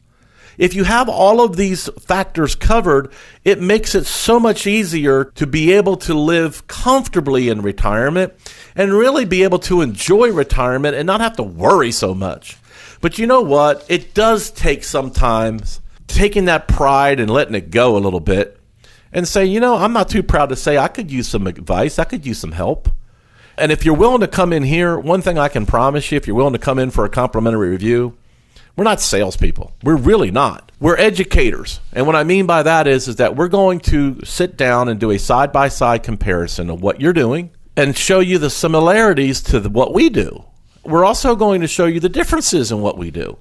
If 0.56 0.72
you 0.72 0.84
have 0.84 1.10
all 1.10 1.42
of 1.42 1.56
these 1.56 1.90
factors 2.00 2.54
covered, 2.54 3.12
it 3.44 3.60
makes 3.60 3.94
it 3.94 4.06
so 4.06 4.40
much 4.40 4.66
easier 4.66 5.26
to 5.34 5.46
be 5.46 5.72
able 5.72 5.98
to 5.98 6.14
live 6.14 6.66
comfortably 6.68 7.50
in 7.50 7.60
retirement 7.60 8.32
and 8.74 8.94
really 8.94 9.26
be 9.26 9.42
able 9.42 9.58
to 9.58 9.82
enjoy 9.82 10.32
retirement 10.32 10.96
and 10.96 11.06
not 11.06 11.20
have 11.20 11.36
to 11.36 11.42
worry 11.42 11.92
so 11.92 12.14
much. 12.14 12.56
But 13.02 13.18
you 13.18 13.26
know 13.26 13.42
what? 13.42 13.84
It 13.90 14.14
does 14.14 14.50
take 14.50 14.84
sometimes 14.84 15.82
taking 16.06 16.46
that 16.46 16.66
pride 16.66 17.20
and 17.20 17.30
letting 17.30 17.56
it 17.56 17.70
go 17.70 17.94
a 17.94 18.00
little 18.00 18.20
bit 18.20 18.58
and 19.14 19.26
say, 19.26 19.46
you 19.46 19.60
know, 19.60 19.76
I'm 19.76 19.92
not 19.92 20.08
too 20.08 20.24
proud 20.24 20.50
to 20.50 20.56
say 20.56 20.76
I 20.76 20.88
could 20.88 21.10
use 21.10 21.28
some 21.28 21.46
advice, 21.46 21.98
I 21.98 22.04
could 22.04 22.26
use 22.26 22.38
some 22.38 22.52
help. 22.52 22.88
And 23.56 23.70
if 23.70 23.84
you're 23.84 23.94
willing 23.94 24.20
to 24.20 24.28
come 24.28 24.52
in 24.52 24.64
here, 24.64 24.98
one 24.98 25.22
thing 25.22 25.38
I 25.38 25.48
can 25.48 25.64
promise 25.64 26.10
you, 26.10 26.16
if 26.16 26.26
you're 26.26 26.36
willing 26.36 26.54
to 26.54 26.58
come 26.58 26.80
in 26.80 26.90
for 26.90 27.04
a 27.04 27.08
complimentary 27.08 27.70
review, 27.70 28.18
we're 28.76 28.82
not 28.82 29.00
salespeople. 29.00 29.72
We're 29.84 29.94
really 29.94 30.32
not. 30.32 30.72
We're 30.80 30.98
educators. 30.98 31.78
And 31.92 32.06
what 32.06 32.16
I 32.16 32.24
mean 32.24 32.46
by 32.46 32.64
that 32.64 32.88
is, 32.88 33.06
is 33.06 33.16
that 33.16 33.36
we're 33.36 33.46
going 33.46 33.78
to 33.80 34.20
sit 34.24 34.56
down 34.56 34.88
and 34.88 34.98
do 34.98 35.12
a 35.12 35.18
side 35.20 35.52
by 35.52 35.68
side 35.68 36.02
comparison 36.02 36.68
of 36.68 36.82
what 36.82 37.00
you're 37.00 37.12
doing 37.12 37.50
and 37.76 37.96
show 37.96 38.18
you 38.18 38.38
the 38.38 38.50
similarities 38.50 39.40
to 39.42 39.60
the, 39.60 39.68
what 39.68 39.94
we 39.94 40.08
do. 40.08 40.44
We're 40.82 41.04
also 41.04 41.36
going 41.36 41.60
to 41.60 41.68
show 41.68 41.86
you 41.86 42.00
the 42.00 42.08
differences 42.08 42.72
in 42.72 42.80
what 42.80 42.98
we 42.98 43.12
do 43.12 43.38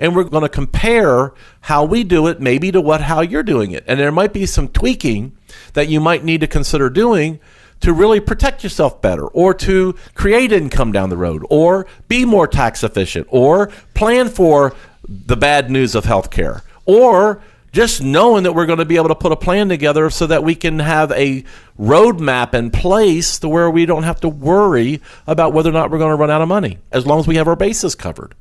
and 0.00 0.16
we're 0.16 0.24
going 0.24 0.42
to 0.42 0.48
compare 0.48 1.32
how 1.60 1.84
we 1.84 2.02
do 2.02 2.26
it 2.26 2.40
maybe 2.40 2.72
to 2.72 2.80
what 2.80 3.02
how 3.02 3.20
you're 3.20 3.44
doing 3.44 3.70
it. 3.70 3.84
And 3.86 4.00
there 4.00 4.10
might 4.10 4.32
be 4.32 4.46
some 4.46 4.66
tweaking 4.66 5.36
that 5.74 5.88
you 5.88 6.00
might 6.00 6.24
need 6.24 6.40
to 6.40 6.46
consider 6.48 6.90
doing 6.90 7.38
to 7.80 7.92
really 7.92 8.20
protect 8.20 8.64
yourself 8.64 9.00
better 9.00 9.26
or 9.28 9.54
to 9.54 9.94
create 10.14 10.52
income 10.52 10.90
down 10.90 11.10
the 11.10 11.16
road 11.16 11.44
or 11.50 11.86
be 12.08 12.24
more 12.24 12.48
tax 12.48 12.82
efficient 12.82 13.26
or 13.30 13.70
plan 13.94 14.28
for 14.28 14.74
the 15.06 15.36
bad 15.36 15.70
news 15.70 15.94
of 15.94 16.04
healthcare 16.04 16.62
or 16.86 17.42
just 17.72 18.02
knowing 18.02 18.42
that 18.42 18.52
we're 18.52 18.66
going 18.66 18.78
to 18.80 18.84
be 18.84 18.96
able 18.96 19.08
to 19.08 19.14
put 19.14 19.32
a 19.32 19.36
plan 19.36 19.68
together 19.68 20.10
so 20.10 20.26
that 20.26 20.42
we 20.42 20.54
can 20.54 20.80
have 20.80 21.12
a 21.12 21.44
roadmap 21.78 22.52
in 22.52 22.70
place 22.70 23.38
to 23.38 23.48
where 23.48 23.70
we 23.70 23.86
don't 23.86 24.02
have 24.02 24.20
to 24.20 24.28
worry 24.28 25.00
about 25.26 25.52
whether 25.52 25.70
or 25.70 25.72
not 25.72 25.90
we're 25.90 25.98
going 25.98 26.10
to 26.10 26.16
run 26.16 26.30
out 26.30 26.42
of 26.42 26.48
money 26.48 26.78
as 26.90 27.06
long 27.06 27.20
as 27.20 27.28
we 27.28 27.36
have 27.36 27.46
our 27.46 27.56
bases 27.56 27.94
covered. 27.94 28.34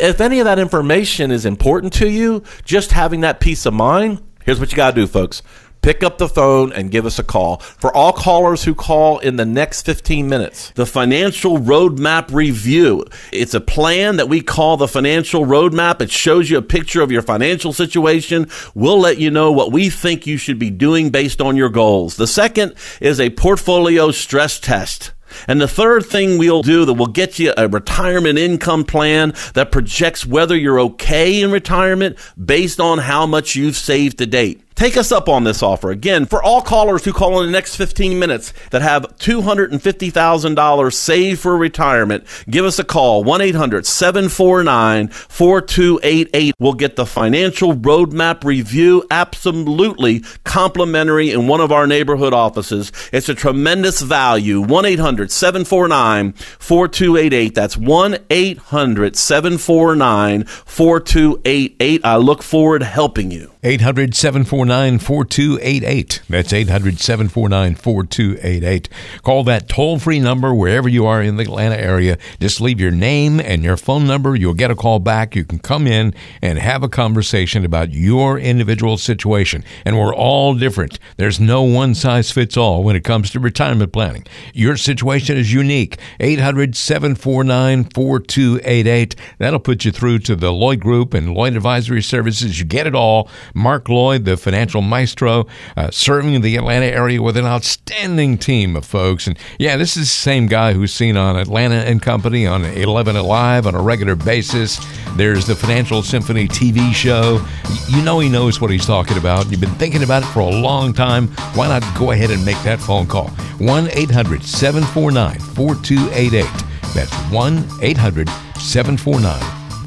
If 0.00 0.20
any 0.22 0.38
of 0.40 0.46
that 0.46 0.58
information 0.58 1.30
is 1.30 1.44
important 1.44 1.92
to 1.94 2.08
you, 2.08 2.42
just 2.64 2.92
having 2.92 3.20
that 3.20 3.38
peace 3.38 3.66
of 3.66 3.74
mind, 3.74 4.22
here's 4.44 4.58
what 4.58 4.70
you 4.70 4.76
got 4.76 4.94
to 4.94 5.00
do, 5.02 5.06
folks. 5.06 5.42
Pick 5.82 6.02
up 6.02 6.16
the 6.16 6.28
phone 6.28 6.72
and 6.72 6.90
give 6.90 7.04
us 7.04 7.18
a 7.18 7.22
call. 7.22 7.58
For 7.58 7.94
all 7.94 8.12
callers 8.12 8.64
who 8.64 8.74
call 8.74 9.18
in 9.18 9.36
the 9.36 9.44
next 9.44 9.82
15 9.82 10.26
minutes, 10.28 10.70
the 10.70 10.86
Financial 10.86 11.58
Roadmap 11.58 12.32
Review. 12.32 13.04
It's 13.30 13.54
a 13.54 13.60
plan 13.60 14.16
that 14.16 14.28
we 14.28 14.40
call 14.40 14.78
the 14.78 14.88
Financial 14.88 15.44
Roadmap. 15.44 16.00
It 16.00 16.10
shows 16.10 16.48
you 16.48 16.56
a 16.56 16.62
picture 16.62 17.02
of 17.02 17.12
your 17.12 17.22
financial 17.22 17.72
situation. 17.72 18.50
We'll 18.74 19.00
let 19.00 19.18
you 19.18 19.30
know 19.30 19.52
what 19.52 19.72
we 19.72 19.90
think 19.90 20.26
you 20.26 20.38
should 20.38 20.58
be 20.58 20.70
doing 20.70 21.10
based 21.10 21.42
on 21.42 21.56
your 21.56 21.70
goals. 21.70 22.16
The 22.16 22.26
second 22.26 22.74
is 23.00 23.20
a 23.20 23.30
portfolio 23.30 24.10
stress 24.10 24.58
test. 24.58 25.12
And 25.48 25.60
the 25.60 25.68
third 25.68 26.06
thing 26.06 26.38
we'll 26.38 26.62
do 26.62 26.84
that 26.84 26.94
will 26.94 27.06
get 27.06 27.38
you 27.38 27.52
a 27.56 27.68
retirement 27.68 28.38
income 28.38 28.84
plan 28.84 29.34
that 29.54 29.72
projects 29.72 30.26
whether 30.26 30.56
you're 30.56 30.80
okay 30.80 31.40
in 31.42 31.50
retirement 31.50 32.18
based 32.42 32.80
on 32.80 32.98
how 32.98 33.26
much 33.26 33.54
you've 33.56 33.76
saved 33.76 34.18
to 34.18 34.26
date. 34.26 34.62
Take 34.80 34.96
us 34.96 35.12
up 35.12 35.28
on 35.28 35.44
this 35.44 35.62
offer. 35.62 35.90
Again, 35.90 36.24
for 36.24 36.42
all 36.42 36.62
callers 36.62 37.04
who 37.04 37.12
call 37.12 37.38
in 37.40 37.44
the 37.44 37.52
next 37.52 37.76
15 37.76 38.18
minutes 38.18 38.54
that 38.70 38.80
have 38.80 39.02
$250,000 39.18 40.94
saved 40.94 41.38
for 41.38 41.54
retirement, 41.54 42.24
give 42.48 42.64
us 42.64 42.78
a 42.78 42.84
call 42.84 43.22
1 43.22 43.42
800 43.42 43.84
749 43.84 45.08
4288. 45.08 46.54
We'll 46.58 46.72
get 46.72 46.96
the 46.96 47.04
financial 47.04 47.74
roadmap 47.74 48.42
review 48.42 49.06
absolutely 49.10 50.24
complimentary 50.44 51.30
in 51.30 51.46
one 51.46 51.60
of 51.60 51.72
our 51.72 51.86
neighborhood 51.86 52.32
offices. 52.32 52.90
It's 53.12 53.28
a 53.28 53.34
tremendous 53.34 54.00
value. 54.00 54.62
1 54.62 54.86
800 54.86 55.30
749 55.30 56.32
4288. 56.32 57.54
That's 57.54 57.76
1 57.76 58.16
800 58.30 59.14
749 59.14 60.44
4288. 60.44 62.00
I 62.02 62.16
look 62.16 62.42
forward 62.42 62.78
to 62.78 62.86
helping 62.86 63.30
you. 63.30 63.50
800 63.62 64.14
749 64.14 64.69
749 64.70 64.98
4288. 65.00 66.22
That's 66.28 66.52
800 66.52 67.00
749 67.00 67.74
4288. 67.74 68.88
Call 69.24 69.42
that 69.42 69.68
toll 69.68 69.98
free 69.98 70.20
number 70.20 70.54
wherever 70.54 70.88
you 70.88 71.06
are 71.06 71.20
in 71.20 71.36
the 71.36 71.42
Atlanta 71.42 71.76
area. 71.76 72.18
Just 72.38 72.60
leave 72.60 72.78
your 72.78 72.92
name 72.92 73.40
and 73.40 73.64
your 73.64 73.76
phone 73.76 74.06
number. 74.06 74.36
You'll 74.36 74.54
get 74.54 74.70
a 74.70 74.76
call 74.76 75.00
back. 75.00 75.34
You 75.34 75.44
can 75.44 75.58
come 75.58 75.88
in 75.88 76.14
and 76.40 76.60
have 76.60 76.84
a 76.84 76.88
conversation 76.88 77.64
about 77.64 77.90
your 77.90 78.38
individual 78.38 78.96
situation. 78.96 79.64
And 79.84 79.98
we're 79.98 80.14
all 80.14 80.54
different. 80.54 81.00
There's 81.16 81.40
no 81.40 81.62
one 81.62 81.96
size 81.96 82.30
fits 82.30 82.56
all 82.56 82.84
when 82.84 82.94
it 82.94 83.02
comes 83.02 83.30
to 83.30 83.40
retirement 83.40 83.92
planning. 83.92 84.24
Your 84.54 84.76
situation 84.76 85.36
is 85.36 85.52
unique. 85.52 85.98
800 86.20 86.76
749 86.76 87.84
4288. 87.92 89.16
That'll 89.38 89.58
put 89.58 89.84
you 89.84 89.90
through 89.90 90.20
to 90.20 90.36
the 90.36 90.52
Lloyd 90.52 90.78
Group 90.78 91.12
and 91.12 91.34
Lloyd 91.34 91.56
Advisory 91.56 92.02
Services. 92.02 92.60
You 92.60 92.66
get 92.66 92.86
it 92.86 92.94
all. 92.94 93.28
Mark 93.52 93.88
Lloyd, 93.88 94.24
the 94.24 94.36
financial 94.36 94.59
maestro, 94.68 95.46
uh, 95.76 95.90
serving 95.90 96.40
the 96.40 96.56
Atlanta 96.56 96.86
area 96.86 97.22
with 97.22 97.36
an 97.36 97.44
outstanding 97.44 98.38
team 98.38 98.76
of 98.76 98.84
folks. 98.84 99.26
And 99.26 99.38
yeah, 99.58 99.76
this 99.76 99.96
is 99.96 100.04
the 100.04 100.14
same 100.14 100.46
guy 100.46 100.72
who's 100.72 100.92
seen 100.92 101.16
on 101.16 101.36
Atlanta 101.36 101.76
and 101.76 102.02
Company 102.02 102.46
on 102.46 102.64
11 102.64 103.16
Alive 103.16 103.66
on 103.66 103.74
a 103.74 103.80
regular 103.80 104.14
basis. 104.16 104.78
There's 105.16 105.46
the 105.46 105.54
Financial 105.54 106.02
Symphony 106.02 106.46
TV 106.48 106.92
show. 106.92 107.44
You 107.88 108.02
know 108.02 108.20
he 108.20 108.28
knows 108.28 108.60
what 108.60 108.70
he's 108.70 108.86
talking 108.86 109.16
about. 109.16 109.50
You've 109.50 109.60
been 109.60 109.70
thinking 109.70 110.02
about 110.02 110.22
it 110.22 110.26
for 110.26 110.40
a 110.40 110.48
long 110.48 110.92
time. 110.92 111.28
Why 111.54 111.68
not 111.68 111.82
go 111.98 112.10
ahead 112.10 112.30
and 112.30 112.44
make 112.44 112.60
that 112.62 112.80
phone 112.80 113.06
call? 113.06 113.28
1 113.58 113.88
800 113.92 114.42
749 114.42 115.38
4288. 115.38 116.70
That's 116.94 117.14
1 117.32 117.68
800 117.82 118.28
749 118.58 119.40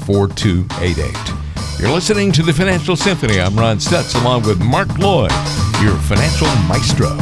4288. 0.06 1.43
You're 1.84 1.92
listening 1.92 2.32
to 2.32 2.42
the 2.42 2.50
Financial 2.54 2.96
Symphony. 2.96 3.38
I'm 3.38 3.54
Ron 3.54 3.76
Stutz 3.76 4.18
along 4.18 4.44
with 4.44 4.58
Mark 4.58 4.96
Lloyd, 4.96 5.30
your 5.82 5.94
financial 5.96 6.46
maestro. 6.66 7.14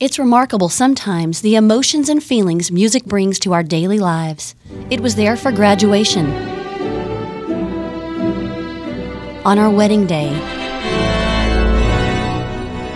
It's 0.00 0.18
remarkable 0.18 0.70
sometimes 0.70 1.42
the 1.42 1.56
emotions 1.56 2.08
and 2.08 2.24
feelings 2.24 2.72
music 2.72 3.04
brings 3.04 3.38
to 3.40 3.52
our 3.52 3.62
daily 3.62 3.98
lives. 3.98 4.54
It 4.88 5.00
was 5.00 5.14
there 5.14 5.36
for 5.36 5.52
graduation, 5.52 6.32
on 9.44 9.58
our 9.58 9.68
wedding 9.68 10.06
day, 10.06 10.28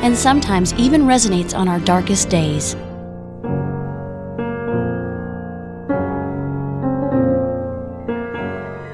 and 0.02 0.16
sometimes 0.16 0.72
even 0.78 1.02
resonates 1.02 1.54
on 1.54 1.68
our 1.68 1.80
darkest 1.80 2.30
days. 2.30 2.74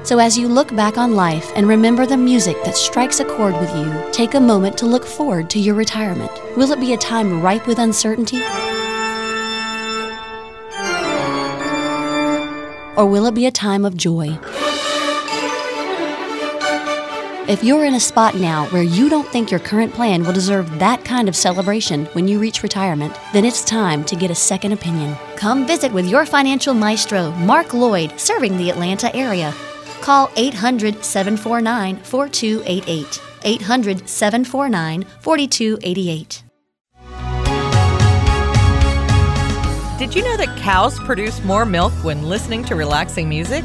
So, 0.03 0.19
as 0.19 0.37
you 0.37 0.49
look 0.49 0.75
back 0.75 0.97
on 0.97 1.15
life 1.15 1.49
and 1.55 1.65
remember 1.65 2.05
the 2.05 2.17
music 2.17 2.61
that 2.65 2.75
strikes 2.75 3.21
a 3.21 3.25
chord 3.25 3.53
with 3.53 3.73
you, 3.73 4.11
take 4.11 4.33
a 4.33 4.39
moment 4.39 4.77
to 4.79 4.85
look 4.85 5.05
forward 5.05 5.49
to 5.51 5.59
your 5.59 5.75
retirement. 5.75 6.29
Will 6.57 6.73
it 6.73 6.81
be 6.81 6.91
a 6.91 6.97
time 6.97 7.41
ripe 7.41 7.67
with 7.67 7.79
uncertainty? 7.79 8.41
Or 12.97 13.05
will 13.05 13.25
it 13.27 13.33
be 13.33 13.45
a 13.45 13.51
time 13.51 13.85
of 13.85 13.95
joy? 13.95 14.37
If 17.47 17.63
you're 17.63 17.85
in 17.85 17.93
a 17.93 17.99
spot 17.99 18.35
now 18.35 18.67
where 18.67 18.83
you 18.83 19.07
don't 19.09 19.27
think 19.27 19.51
your 19.51 19.59
current 19.61 19.93
plan 19.93 20.23
will 20.23 20.33
deserve 20.33 20.79
that 20.79 21.05
kind 21.05 21.29
of 21.29 21.35
celebration 21.35 22.05
when 22.07 22.27
you 22.27 22.39
reach 22.39 22.61
retirement, 22.61 23.17
then 23.31 23.45
it's 23.45 23.63
time 23.63 24.03
to 24.05 24.17
get 24.17 24.31
a 24.31 24.35
second 24.35 24.73
opinion. 24.73 25.15
Come 25.37 25.65
visit 25.65 25.93
with 25.93 26.07
your 26.07 26.25
financial 26.25 26.73
maestro, 26.73 27.31
Mark 27.31 27.73
Lloyd, 27.73 28.19
serving 28.19 28.57
the 28.57 28.69
Atlanta 28.69 29.13
area. 29.15 29.53
Call 30.03 30.29
800 30.35 31.05
749 31.05 31.95
4288. 32.03 33.21
800 33.45 34.09
749 34.09 35.05
4288. 35.21 36.43
Did 39.97 40.13
you 40.13 40.23
know 40.23 40.35
that 40.35 40.57
cows 40.57 40.99
produce 40.99 41.41
more 41.45 41.65
milk 41.65 41.93
when 42.03 42.23
listening 42.23 42.65
to 42.65 42.75
relaxing 42.75 43.29
music? 43.29 43.63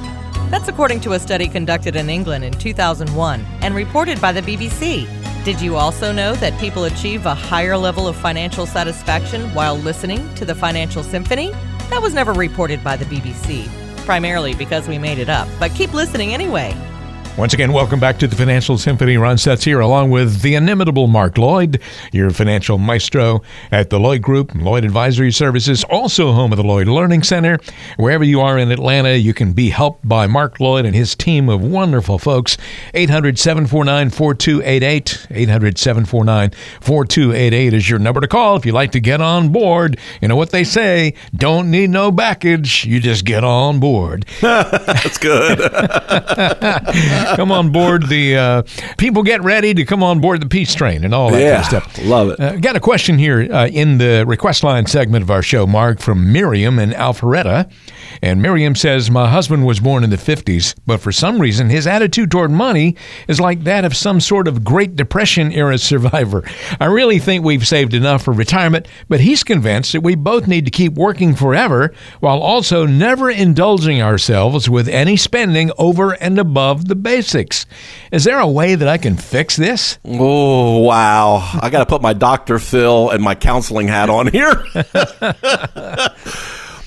That's 0.48 0.68
according 0.68 1.00
to 1.00 1.14
a 1.14 1.18
study 1.18 1.48
conducted 1.48 1.96
in 1.96 2.08
England 2.08 2.44
in 2.44 2.52
2001 2.52 3.44
and 3.62 3.74
reported 3.74 4.20
by 4.20 4.30
the 4.30 4.42
BBC. 4.42 5.08
Did 5.44 5.60
you 5.60 5.74
also 5.74 6.12
know 6.12 6.34
that 6.36 6.56
people 6.60 6.84
achieve 6.84 7.26
a 7.26 7.34
higher 7.34 7.76
level 7.76 8.06
of 8.06 8.14
financial 8.14 8.64
satisfaction 8.64 9.52
while 9.54 9.74
listening 9.74 10.32
to 10.36 10.44
the 10.44 10.54
Financial 10.54 11.02
Symphony? 11.02 11.50
That 11.90 12.00
was 12.00 12.14
never 12.14 12.32
reported 12.32 12.84
by 12.84 12.96
the 12.96 13.06
BBC 13.06 13.68
primarily 14.08 14.54
because 14.54 14.88
we 14.88 14.96
made 14.96 15.18
it 15.18 15.28
up. 15.28 15.46
But 15.60 15.72
keep 15.72 15.92
listening 15.92 16.32
anyway. 16.32 16.74
Once 17.38 17.54
again, 17.54 17.72
welcome 17.72 18.00
back 18.00 18.18
to 18.18 18.26
the 18.26 18.34
Financial 18.34 18.76
Symphony. 18.76 19.16
Ron 19.16 19.36
Stutz 19.36 19.62
here, 19.62 19.78
along 19.78 20.10
with 20.10 20.42
the 20.42 20.56
inimitable 20.56 21.06
Mark 21.06 21.38
Lloyd, 21.38 21.80
your 22.10 22.30
financial 22.30 22.78
maestro 22.78 23.42
at 23.70 23.90
the 23.90 24.00
Lloyd 24.00 24.22
Group, 24.22 24.52
Lloyd 24.56 24.84
Advisory 24.84 25.30
Services, 25.30 25.84
also 25.84 26.32
home 26.32 26.50
of 26.52 26.56
the 26.56 26.64
Lloyd 26.64 26.88
Learning 26.88 27.22
Center. 27.22 27.60
Wherever 27.96 28.24
you 28.24 28.40
are 28.40 28.58
in 28.58 28.72
Atlanta, 28.72 29.14
you 29.14 29.32
can 29.32 29.52
be 29.52 29.70
helped 29.70 30.06
by 30.08 30.26
Mark 30.26 30.58
Lloyd 30.58 30.84
and 30.84 30.96
his 30.96 31.14
team 31.14 31.48
of 31.48 31.62
wonderful 31.62 32.18
folks. 32.18 32.56
800 32.94 33.38
749 33.38 34.10
4288. 34.10 35.26
800 35.30 35.78
749 35.78 36.50
4288 36.80 37.72
is 37.72 37.88
your 37.88 38.00
number 38.00 38.20
to 38.20 38.26
call 38.26 38.56
if 38.56 38.66
you'd 38.66 38.72
like 38.72 38.90
to 38.90 39.00
get 39.00 39.20
on 39.20 39.50
board. 39.50 39.96
You 40.20 40.26
know 40.26 40.34
what 40.34 40.50
they 40.50 40.64
say 40.64 41.14
don't 41.36 41.70
need 41.70 41.90
no 41.90 42.10
baggage, 42.10 42.84
you 42.84 42.98
just 42.98 43.24
get 43.24 43.44
on 43.44 43.78
board. 43.78 44.26
That's 44.40 45.18
good. 45.18 45.60
come 47.36 47.52
on 47.52 47.70
board 47.70 48.08
the 48.08 48.36
uh, 48.36 48.62
people 48.96 49.22
get 49.22 49.42
ready 49.42 49.74
to 49.74 49.84
come 49.84 50.02
on 50.02 50.20
board 50.20 50.40
the 50.40 50.46
peace 50.46 50.74
train 50.74 51.04
and 51.04 51.14
all 51.14 51.30
that 51.30 51.40
yeah, 51.40 51.62
kind 51.62 51.76
of 51.76 51.92
stuff. 51.92 52.04
love 52.06 52.30
it. 52.30 52.40
Uh, 52.40 52.56
got 52.56 52.76
a 52.76 52.80
question 52.80 53.18
here 53.18 53.48
uh, 53.52 53.66
in 53.68 53.98
the 53.98 54.24
request 54.26 54.62
line 54.62 54.86
segment 54.86 55.22
of 55.22 55.30
our 55.30 55.42
show 55.42 55.66
mark 55.66 56.00
from 56.00 56.32
miriam 56.32 56.78
in 56.78 56.90
alpharetta. 56.90 57.70
And 58.22 58.42
miriam 58.42 58.74
says 58.74 59.10
my 59.10 59.28
husband 59.28 59.66
was 59.66 59.80
born 59.80 60.04
in 60.04 60.10
the 60.10 60.16
50s 60.16 60.74
but 60.86 61.00
for 61.00 61.12
some 61.12 61.40
reason 61.40 61.70
his 61.70 61.86
attitude 61.86 62.30
toward 62.30 62.50
money 62.50 62.96
is 63.28 63.40
like 63.40 63.64
that 63.64 63.84
of 63.84 63.96
some 63.96 64.20
sort 64.20 64.48
of 64.48 64.64
great 64.64 64.96
depression 64.96 65.52
era 65.52 65.78
survivor. 65.78 66.42
I 66.80 66.86
really 66.86 67.18
think 67.18 67.44
we've 67.44 67.66
saved 67.66 67.94
enough 67.94 68.24
for 68.24 68.32
retirement 68.32 68.88
but 69.08 69.20
he's 69.20 69.44
convinced 69.44 69.92
that 69.92 70.02
we 70.02 70.14
both 70.14 70.46
need 70.46 70.64
to 70.64 70.70
keep 70.70 70.94
working 70.94 71.34
forever 71.34 71.92
while 72.20 72.40
also 72.40 72.86
never 72.86 73.30
indulging 73.30 74.02
ourselves 74.02 74.68
with 74.68 74.88
any 74.88 75.16
spending 75.16 75.70
over 75.78 76.12
and 76.12 76.38
above 76.38 76.88
the 76.88 76.94
basics. 76.94 77.17
Is 78.10 78.24
there 78.24 78.38
a 78.38 78.48
way 78.48 78.74
that 78.74 78.88
I 78.88 78.98
can 78.98 79.16
fix 79.16 79.56
this? 79.56 79.98
Oh, 80.04 80.78
wow. 80.78 81.36
I 81.60 81.70
got 81.70 81.80
to 81.80 81.86
put 81.86 82.02
my 82.02 82.12
Dr. 82.12 82.58
Phil 82.58 83.10
and 83.10 83.22
my 83.22 83.34
counseling 83.34 83.88
hat 83.88 84.10
on 84.10 84.28
here. 84.28 84.64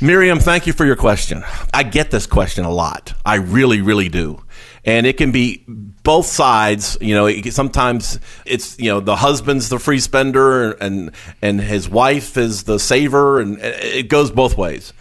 Miriam, 0.01 0.39
thank 0.39 0.65
you 0.65 0.73
for 0.73 0.83
your 0.83 0.95
question. 0.95 1.43
I 1.71 1.83
get 1.83 2.09
this 2.09 2.25
question 2.25 2.65
a 2.65 2.71
lot. 2.71 3.13
I 3.23 3.35
really, 3.35 3.81
really 3.81 4.09
do. 4.09 4.41
And 4.83 5.05
it 5.05 5.17
can 5.17 5.31
be 5.31 5.63
both 5.67 6.25
sides. 6.25 6.97
You 6.99 7.13
know, 7.13 7.27
it, 7.27 7.53
sometimes 7.53 8.19
it's 8.43 8.79
you 8.79 8.89
know 8.89 8.99
the 8.99 9.15
husband's 9.15 9.69
the 9.69 9.77
free 9.77 9.99
spender 9.99 10.71
and 10.71 11.11
and 11.43 11.61
his 11.61 11.87
wife 11.87 12.35
is 12.35 12.63
the 12.63 12.79
saver, 12.79 13.39
and 13.39 13.59
it 13.61 14.09
goes 14.09 14.31
both 14.31 14.57
ways. 14.57 14.91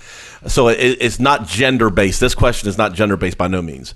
So 0.46 0.68
it, 0.68 0.98
it's 1.00 1.18
not 1.18 1.46
gender 1.46 1.88
based. 1.88 2.20
This 2.20 2.34
question 2.34 2.68
is 2.68 2.76
not 2.76 2.92
gender 2.92 3.16
based 3.16 3.38
by 3.38 3.48
no 3.48 3.62
means 3.62 3.94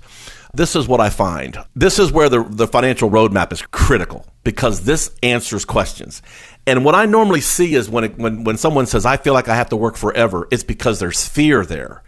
this 0.55 0.75
is 0.75 0.87
what 0.87 1.01
I 1.01 1.09
find. 1.09 1.57
This 1.75 1.99
is 1.99 2.11
where 2.11 2.29
the, 2.29 2.43
the 2.43 2.67
financial 2.67 3.09
roadmap 3.09 3.51
is 3.51 3.61
critical 3.61 4.25
because 4.43 4.83
this 4.83 5.11
answers 5.23 5.65
questions. 5.65 6.21
And 6.67 6.83
what 6.83 6.95
I 6.95 7.05
normally 7.05 7.41
see 7.41 7.75
is 7.75 7.89
when, 7.89 8.03
it, 8.05 8.17
when, 8.17 8.43
when 8.43 8.57
someone 8.57 8.85
says, 8.85 9.05
I 9.05 9.17
feel 9.17 9.33
like 9.33 9.47
I 9.47 9.55
have 9.55 9.69
to 9.69 9.75
work 9.75 9.95
forever, 9.95 10.47
it's 10.51 10.63
because 10.63 10.99
there's 10.99 11.27
fear 11.27 11.65
there. 11.65 12.03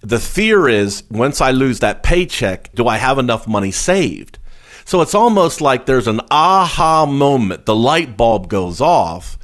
The 0.00 0.20
fear 0.20 0.68
is 0.68 1.02
once 1.10 1.40
I 1.40 1.50
lose 1.50 1.80
that 1.80 2.02
paycheck, 2.02 2.72
do 2.74 2.86
I 2.86 2.98
have 2.98 3.18
enough 3.18 3.48
money 3.48 3.70
saved? 3.70 4.38
So 4.84 5.02
it's 5.02 5.14
almost 5.14 5.60
like 5.60 5.84
there's 5.84 6.06
an 6.06 6.20
aha 6.30 7.04
moment. 7.04 7.66
The 7.66 7.74
light 7.74 8.16
bulb 8.16 8.48
goes 8.48 8.80
off 8.80 9.38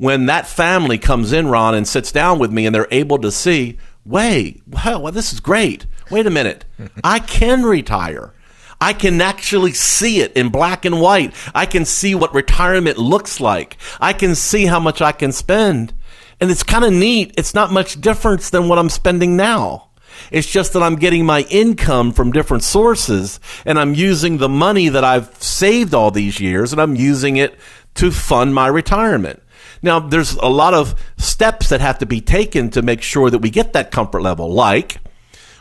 when 0.00 0.26
that 0.26 0.46
family 0.46 0.96
comes 0.96 1.30
in, 1.30 1.46
Ron, 1.46 1.74
and 1.74 1.86
sits 1.86 2.10
down 2.10 2.38
with 2.38 2.50
me 2.50 2.64
and 2.64 2.74
they're 2.74 2.88
able 2.90 3.18
to 3.18 3.30
see, 3.30 3.76
wait, 4.10 4.62
wow, 4.66 5.00
well, 5.00 5.12
this 5.12 5.32
is 5.32 5.40
great 5.40 5.86
wait 6.10 6.26
a 6.26 6.30
minute, 6.30 6.64
I 7.04 7.20
can 7.20 7.62
retire. 7.62 8.34
I 8.82 8.94
can 8.94 9.20
actually 9.20 9.72
see 9.72 10.20
it 10.20 10.32
in 10.32 10.48
black 10.48 10.86
and 10.86 11.00
white. 11.00 11.34
I 11.54 11.66
can 11.66 11.84
see 11.84 12.14
what 12.14 12.34
retirement 12.34 12.96
looks 12.96 13.38
like. 13.38 13.76
I 14.00 14.14
can 14.14 14.34
see 14.34 14.64
how 14.66 14.80
much 14.80 15.02
I 15.02 15.12
can 15.12 15.32
spend. 15.32 15.92
And 16.40 16.50
it's 16.50 16.62
kind 16.62 16.86
of 16.86 16.92
neat. 16.92 17.34
It's 17.36 17.52
not 17.54 17.70
much 17.70 18.00
difference 18.00 18.48
than 18.48 18.68
what 18.68 18.78
I'm 18.78 18.88
spending 18.88 19.36
now. 19.36 19.90
It's 20.30 20.50
just 20.50 20.72
that 20.72 20.82
I'm 20.82 20.96
getting 20.96 21.26
my 21.26 21.42
income 21.50 22.12
from 22.12 22.32
different 22.32 22.62
sources 22.62 23.38
and 23.66 23.78
I'm 23.78 23.92
using 23.92 24.38
the 24.38 24.48
money 24.48 24.88
that 24.88 25.04
I've 25.04 25.34
saved 25.42 25.92
all 25.92 26.10
these 26.10 26.40
years 26.40 26.72
and 26.72 26.80
I'm 26.80 26.96
using 26.96 27.36
it 27.36 27.58
to 27.96 28.10
fund 28.10 28.54
my 28.54 28.66
retirement. 28.66 29.42
Now, 29.82 29.98
there's 29.98 30.32
a 30.34 30.48
lot 30.48 30.74
of 30.74 30.94
steps 31.18 31.49
that 31.70 31.80
have 31.80 31.98
to 31.98 32.06
be 32.06 32.20
taken 32.20 32.70
to 32.70 32.82
make 32.82 33.02
sure 33.02 33.30
that 33.30 33.38
we 33.38 33.50
get 33.50 33.72
that 33.72 33.90
comfort 33.90 34.22
level, 34.22 34.52
like 34.52 34.98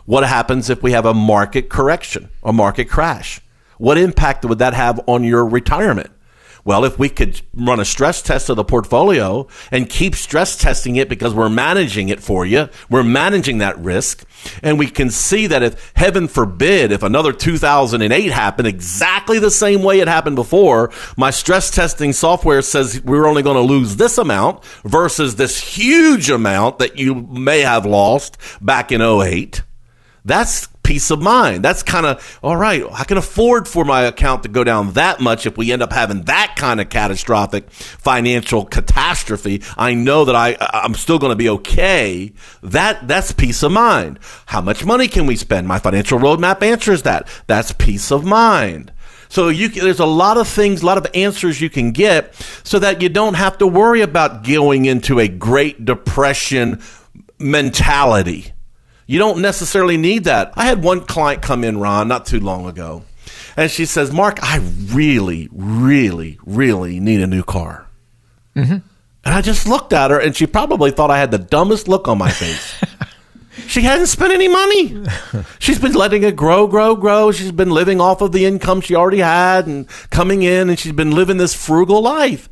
What 0.05 0.24
happens 0.24 0.70
if 0.70 0.82
we 0.82 0.91
have 0.93 1.05
a 1.05 1.14
market 1.14 1.70
correction, 1.70 2.30
a 2.43 2.51
market 2.51 2.86
crash? 2.89 3.41
What 3.78 3.97
impact 3.97 4.43
would 4.43 4.60
that 4.60 4.74
have 4.74 4.99
on 5.07 5.24
your 5.24 5.45
retirement? 5.45 6.10
Well, 6.70 6.86
if 6.86 6.99
we 6.99 7.09
could 7.09 7.41
run 7.55 7.80
a 7.80 7.84
stress 7.84 8.22
test 8.22 8.47
of 8.47 8.55
the 8.55 8.63
portfolio 8.63 9.47
and 9.72 9.89
keep 9.89 10.13
stress 10.13 10.55
testing 10.55 10.97
it 10.97 11.09
because 11.09 11.34
we're 11.34 11.49
managing 11.49 12.09
it 12.09 12.20
for 12.20 12.45
you, 12.45 12.70
we're 12.91 13.01
managing 13.01 13.57
that 13.57 13.80
risk, 13.80 14.24
and 14.61 14.78
we 14.78 14.86
can 14.86 15.09
see 15.09 15.47
that 15.47 15.63
if 15.63 15.91
heaven 15.95 16.28
forbid, 16.28 16.91
if 16.91 17.01
another 17.01 17.34
2008 17.34 18.32
happened 18.32 18.67
exactly 18.67 19.39
the 19.39 19.49
same 19.49 19.82
way 19.82 19.99
it 19.99 20.07
happened 20.07 20.36
before, 20.36 20.91
my 21.17 21.32
stress 21.32 21.72
testing 21.72 22.13
software 22.13 22.61
says 22.61 23.01
we're 23.01 23.26
only 23.26 23.41
going 23.41 23.55
to 23.57 23.61
lose 23.61 23.95
this 23.95 24.20
amount 24.20 24.63
versus 24.84 25.38
this 25.38 25.59
huge 25.59 26.30
amount 26.30 26.78
that 26.78 26.99
you 26.99 27.15
may 27.15 27.61
have 27.61 27.84
lost 27.84 28.38
back 28.61 28.91
in 28.91 29.01
08. 29.01 29.63
That's 30.24 30.67
peace 30.90 31.12
of 31.12 31.22
mind. 31.22 31.64
That's 31.64 31.84
kind 31.84 32.08
of 32.08 32.40
all 32.42 32.58
right. 32.58 32.84
I 32.92 33.04
can 33.04 33.18
afford 33.18 33.68
for 33.68 33.86
my 33.86 34.02
account 34.02 34.42
to 34.42 34.50
go 34.50 34.64
down 34.64 34.94
that 34.94 35.20
much 35.20 35.46
if 35.46 35.56
we 35.56 35.72
end 35.72 35.84
up 35.84 35.94
having 35.94 36.24
that 36.24 36.56
kind 36.58 36.82
of 36.82 36.90
catastrophic 36.90 37.70
financial 37.70 38.66
catastrophe. 38.66 39.62
I 39.78 39.94
know 39.94 40.26
that 40.26 40.36
I 40.36 40.58
I'm 40.60 40.96
still 40.96 41.20
going 41.20 41.30
to 41.30 41.36
be 41.36 41.48
okay. 41.50 42.34
That 42.64 43.08
that's 43.08 43.32
peace 43.32 43.62
of 43.62 43.72
mind. 43.72 44.18
How 44.48 44.62
much 44.62 44.84
money 44.84 45.08
can 45.08 45.28
we 45.28 45.36
spend? 45.36 45.68
My 45.68 45.78
financial 45.78 46.18
roadmap 46.18 46.64
answers 46.64 47.04
that. 47.04 47.28
That's 47.46 47.72
peace 47.72 48.12
of 48.12 48.26
mind. 48.26 48.92
So 49.28 49.50
you 49.50 49.70
there's 49.70 50.00
a 50.00 50.08
lot 50.08 50.38
of 50.38 50.48
things, 50.48 50.82
a 50.82 50.88
lot 50.88 50.98
of 50.98 51.06
answers 51.14 51.62
you 51.62 51.70
can 51.70 51.92
get 51.92 52.34
so 52.64 52.80
that 52.80 53.00
you 53.00 53.10
don't 53.10 53.36
have 53.36 53.60
to 53.60 53.68
worry 53.68 54.02
about 54.02 54.44
going 54.44 54.86
into 54.86 55.20
a 55.20 55.28
Great 55.28 55.86
Depression 55.86 56.82
mentality 57.38 58.54
you 59.10 59.18
don't 59.18 59.41
necessarily 59.41 59.97
need 59.97 60.26
that. 60.26 60.53
I 60.55 60.66
had 60.66 60.84
one 60.84 61.01
client 61.01 61.41
come 61.41 61.64
in, 61.64 61.80
Ron, 61.80 62.07
not 62.07 62.28
too 62.28 62.39
long 62.39 62.68
ago, 62.68 63.05
and 63.57 63.72
she 63.72 63.88
says, 63.88 64.14
Mark, 64.14 64.38
I 64.43 64.60
really, 64.93 65.49
really, 65.51 66.38
really 66.45 66.99
need 66.99 67.20
a 67.20 67.26
new 67.26 67.41
car. 67.41 67.88
Mm-hmm. 68.55 68.74
And 68.74 68.84
I 69.26 69.41
just 69.41 69.68
looked 69.68 69.93
at 69.93 70.12
her, 70.12 70.20
and 70.20 70.36
she 70.36 70.45
probably 70.45 70.91
thought 70.91 71.10
I 71.10 71.18
had 71.18 71.32
the 71.32 71.39
dumbest 71.39 71.88
look 71.88 72.07
on 72.07 72.20
my 72.20 72.30
face. 72.30 72.84
she 73.68 73.82
hadn't 73.82 74.05
spent 74.05 74.32
any 74.32 74.47
money. 74.47 75.03
She's 75.57 75.80
been 75.80 75.93
letting 75.93 76.22
it 76.22 76.36
grow, 76.36 76.68
grow, 76.68 76.95
grow. 76.95 77.32
She's 77.32 77.51
been 77.51 77.72
living 77.72 77.99
off 77.99 78.22
of 78.22 78.32
the 78.32 78.45
income 78.45 78.80
she 78.80 78.93
already 78.93 79.22
had 79.22 79.66
and 79.66 79.88
coming 80.12 80.43
in, 80.43 80.70
and 80.70 80.78
she's 80.78 80.93
been 80.93 81.16
living 81.16 81.38
this 81.38 81.55
frugal 81.55 82.03
life. 82.03 82.47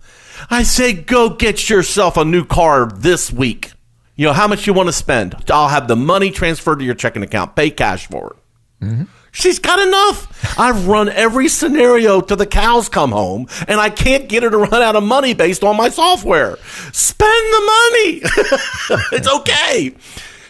I 0.49 0.63
say, 0.63 0.93
go 0.93 1.29
get 1.29 1.69
yourself 1.69 2.17
a 2.17 2.25
new 2.25 2.45
car 2.45 2.87
this 2.87 3.31
week. 3.31 3.73
You 4.17 4.25
know, 4.25 4.33
how 4.33 4.47
much 4.47 4.65
you 4.65 4.73
want 4.73 4.87
to 4.87 4.93
spend. 4.93 5.35
I'll 5.49 5.69
have 5.69 5.87
the 5.87 5.95
money 5.95 6.31
transferred 6.31 6.79
to 6.79 6.85
your 6.85 6.95
checking 6.95 7.21
account. 7.21 7.55
Pay 7.55 7.69
cash 7.69 8.07
for 8.07 8.31
it. 8.31 8.85
Mm-hmm. 8.85 9.03
She's 9.31 9.59
got 9.59 9.79
enough. 9.79 10.57
I've 10.59 10.87
run 10.87 11.09
every 11.09 11.47
scenario 11.47 12.21
till 12.21 12.37
the 12.37 12.47
cows 12.47 12.89
come 12.89 13.11
home, 13.11 13.47
and 13.67 13.79
I 13.79 13.91
can't 13.91 14.27
get 14.27 14.41
her 14.41 14.49
to 14.49 14.57
run 14.57 14.81
out 14.81 14.95
of 14.95 15.03
money 15.03 15.35
based 15.35 15.63
on 15.63 15.77
my 15.77 15.89
software. 15.89 16.57
Spend 16.91 17.53
the 17.53 17.61
money. 17.91 18.21
it's 19.11 19.27
okay. 19.27 19.95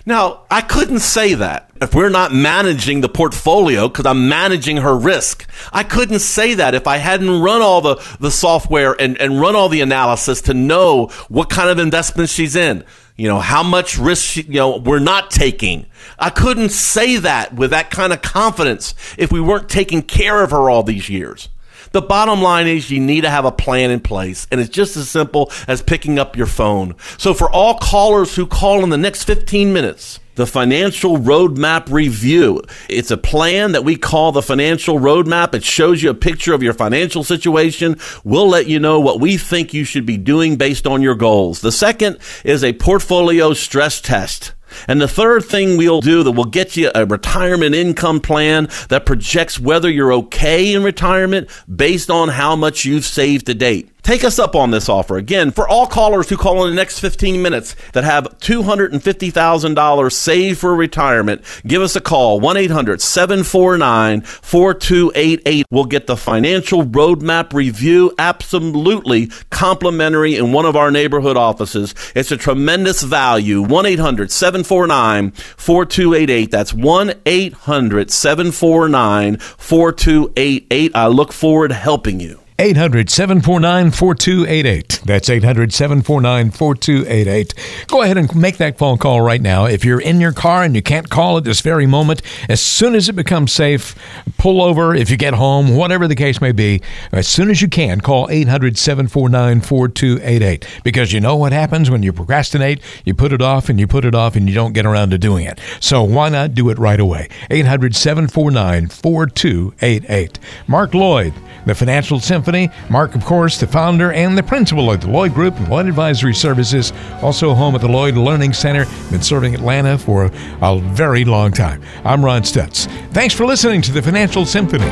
Now, 0.06 0.46
I 0.50 0.62
couldn't 0.62 1.00
say 1.00 1.34
that 1.34 1.70
if 1.82 1.94
we're 1.94 2.08
not 2.08 2.34
managing 2.34 3.02
the 3.02 3.10
portfolio 3.10 3.90
because 3.90 4.06
I'm 4.06 4.30
managing 4.30 4.78
her 4.78 4.98
risk. 4.98 5.46
I 5.74 5.84
couldn't 5.84 6.20
say 6.20 6.54
that 6.54 6.74
if 6.74 6.88
I 6.88 6.96
hadn't 6.96 7.42
run 7.42 7.62
all 7.62 7.82
the, 7.82 8.18
the 8.22 8.32
software 8.32 8.96
and, 8.98 9.18
and 9.20 9.42
run 9.42 9.58
all 9.58 9.68
the 9.68 9.82
analysis 9.82 10.44
to 10.44 10.54
know 10.54 11.08
what 11.28 11.50
kind 11.50 11.70
of 11.70 11.78
investment 11.78 12.30
she's 12.30 12.56
in 12.56 12.86
you 13.18 13.28
know, 13.28 13.40
how 13.40 13.64
much 13.64 13.98
risk, 13.98 14.36
you 14.36 14.44
know, 14.48 14.78
we're 14.78 15.00
not 15.00 15.32
taking. 15.32 15.88
I 16.20 16.30
couldn't 16.30 16.70
say 16.70 17.18
that 17.18 17.56
with 17.56 17.72
that 17.72 17.90
kind 17.90 18.14
of 18.14 18.22
confidence 18.22 18.94
if 19.18 19.32
we 19.32 19.42
weren't 19.42 19.70
taking 19.70 20.04
care 20.04 20.44
of 20.44 20.52
her 20.52 20.70
all 20.70 20.84
these 20.84 21.10
years. 21.10 21.50
The 21.92 22.02
bottom 22.02 22.42
line 22.42 22.68
is 22.68 22.92
you 22.92 23.00
need 23.00 23.22
to 23.22 23.30
have 23.30 23.46
a 23.46 23.52
plan 23.52 23.92
in 23.92 24.00
place, 24.00 24.48
and 24.52 24.60
it's 24.60 24.70
just 24.70 24.98
as 24.98 25.10
simple 25.10 25.52
as 25.68 25.82
picking 25.82 26.20
up 26.20 26.36
your 26.36 26.48
phone. 26.48 26.96
So 27.18 27.34
for 27.34 27.50
all 27.50 27.78
callers 27.78 28.36
who 28.36 28.46
call 28.46 28.84
in 28.84 28.90
the 28.90 28.98
next 28.98 29.24
15 29.24 29.74
minutes, 29.74 30.20
the 30.38 30.46
Financial 30.46 31.18
Roadmap 31.18 31.92
Review. 31.92 32.62
It's 32.90 33.10
a 33.10 33.18
plan 33.18 33.72
that 33.72 33.84
we 33.84 33.96
call 33.96 34.32
the 34.32 34.44
Financial 34.44 35.00
Roadmap. 35.00 35.56
It 35.56 35.64
shows 35.64 36.04
you 36.04 36.12
a 36.12 36.14
picture 36.14 36.54
of 36.54 36.62
your 36.62 36.74
financial 36.74 37.24
situation. 37.24 37.98
We'll 38.24 38.48
let 38.48 38.68
you 38.68 38.80
know 38.80 39.00
what 39.00 39.20
we 39.20 39.38
think 39.38 39.74
you 39.74 39.84
should 39.84 40.06
be 40.06 40.18
doing 40.18 40.56
based 40.56 40.86
on 40.86 41.02
your 41.02 41.16
goals. 41.16 41.62
The 41.62 41.72
second 41.72 42.20
is 42.46 42.64
a 42.64 42.74
portfolio 42.74 43.54
stress 43.54 44.00
test. 44.00 44.54
And 44.88 45.02
the 45.02 45.08
third 45.08 45.46
thing 45.46 45.78
we'll 45.78 46.02
do 46.02 46.24
that 46.24 46.32
will 46.32 46.46
get 46.46 46.78
you 46.78 46.92
a 46.94 47.06
retirement 47.06 47.76
income 47.76 48.20
plan 48.20 48.70
that 48.90 49.06
projects 49.06 49.60
whether 49.60 49.90
you're 49.90 50.14
okay 50.14 50.74
in 50.74 50.84
retirement 50.84 51.50
based 51.74 52.10
on 52.10 52.30
how 52.30 52.56
much 52.56 52.86
you've 52.86 53.06
saved 53.06 53.46
to 53.48 53.54
date. 53.54 53.90
Take 54.08 54.24
us 54.24 54.40
up 54.40 54.56
on 54.56 54.72
this 54.72 54.88
offer. 54.88 55.18
Again, 55.18 55.52
for 55.52 55.68
all 55.68 55.86
callers 55.86 56.30
who 56.30 56.38
call 56.38 56.64
in 56.64 56.70
the 56.70 56.78
next 56.78 57.00
15 57.00 57.42
minutes 57.42 57.76
that 57.92 58.06
have 58.06 58.40
$250,000 58.40 60.12
saved 60.14 60.60
for 60.60 60.74
retirement, 60.74 61.42
give 61.68 61.82
us 61.82 61.94
a 61.98 62.00
call 62.00 62.40
1 62.40 62.56
800 62.56 63.02
749 63.02 64.22
4288. 64.22 65.66
We'll 65.70 65.84
get 65.84 66.08
the 66.08 66.16
financial 66.16 66.86
roadmap 66.86 67.52
review 67.52 68.16
absolutely 68.18 69.30
complimentary 69.50 70.38
in 70.38 70.54
one 70.54 70.66
of 70.66 70.78
our 70.78 70.90
neighborhood 70.90 71.36
offices. 71.36 71.94
It's 72.16 72.32
a 72.32 72.38
tremendous 72.38 73.04
value. 73.04 73.62
1 73.62 73.86
800 73.86 74.32
749 74.32 75.32
4288. 75.32 76.50
That's 76.50 76.74
1 76.74 77.14
800 77.26 78.10
749 78.10 79.36
4288. 79.36 80.96
I 80.96 81.08
look 81.08 81.34
forward 81.34 81.68
to 81.68 81.74
helping 81.74 82.22
you. 82.22 82.40
800 82.60 83.08
749 83.12 83.92
4288. 83.92 85.02
That's 85.06 85.30
800 85.30 85.72
749 85.72 86.50
4288. 86.50 87.54
Go 87.86 88.02
ahead 88.02 88.18
and 88.18 88.36
make 88.36 88.58
that 88.58 88.80
phone 88.80 88.98
call 88.98 89.22
right 89.22 89.44
now. 89.44 89.66
If 89.66 89.86
you're 89.86 90.02
in 90.02 90.20
your 90.20 90.32
car 90.32 90.64
and 90.64 90.76
you 90.76 90.82
can't 90.82 91.08
call 91.08 91.38
at 91.38 91.44
this 91.44 91.62
very 91.62 91.86
moment, 91.86 92.24
as 92.50 92.60
soon 92.60 92.96
as 92.96 93.10
it 93.10 93.14
becomes 93.14 93.54
safe, 93.54 93.94
pull 94.40 94.64
over 94.64 94.96
if 94.96 95.12
you 95.12 95.18
get 95.18 95.36
home, 95.36 95.76
whatever 95.76 96.08
the 96.08 96.16
case 96.16 96.42
may 96.42 96.52
be. 96.52 96.82
As 97.12 97.28
soon 97.28 97.52
as 97.52 97.62
you 97.62 97.68
can, 97.68 98.02
call 98.02 98.28
800 98.28 98.76
749 98.76 99.62
4288. 99.62 100.68
Because 100.84 101.14
you 101.14 101.20
know 101.20 101.36
what 101.36 101.54
happens 101.54 101.92
when 101.92 102.02
you 102.02 102.12
procrastinate? 102.12 102.82
You 103.06 103.14
put 103.14 103.34
it 103.34 103.42
off 103.42 103.70
and 103.70 103.80
you 103.80 103.86
put 103.86 104.04
it 104.04 104.16
off 104.16 104.36
and 104.36 104.50
you 104.50 104.56
don't 104.56 104.74
get 104.74 104.88
around 104.88 105.12
to 105.12 105.20
doing 105.20 105.46
it. 105.46 105.60
So 105.80 106.02
why 106.02 106.30
not 106.30 106.56
do 106.56 106.72
it 106.72 106.80
right 106.80 107.00
away? 107.00 107.30
800 107.52 107.96
749 107.96 108.88
4288. 108.88 110.40
Mark 110.68 110.96
Lloyd, 110.96 111.36
the 111.68 111.76
Financial 111.76 112.20
Symphony 112.20 112.47
Mark, 112.90 113.14
of 113.14 113.26
course, 113.26 113.60
the 113.60 113.68
founder 113.68 114.14
and 114.14 114.38
the 114.38 114.44
principal 114.44 114.90
of 114.90 115.02
the 115.02 115.10
Lloyd 115.10 115.34
Group 115.34 115.58
and 115.58 115.68
Lloyd 115.68 115.88
Advisory 115.88 116.34
Services, 116.34 116.94
also 117.22 117.54
home 117.54 117.76
at 117.76 117.82
the 117.82 117.90
Lloyd 117.90 118.16
Learning 118.16 118.54
Center, 118.54 118.86
been 119.12 119.22
serving 119.22 119.54
Atlanta 119.54 119.98
for 119.98 120.32
a 120.62 120.80
very 120.80 121.26
long 121.26 121.52
time. 121.52 121.84
I'm 122.06 122.24
Ron 122.24 122.44
Stutz. 122.44 122.88
Thanks 123.12 123.34
for 123.34 123.46
listening 123.46 123.82
to 123.82 123.92
the 123.92 124.02
Financial 124.02 124.46
Symphony. 124.46 124.86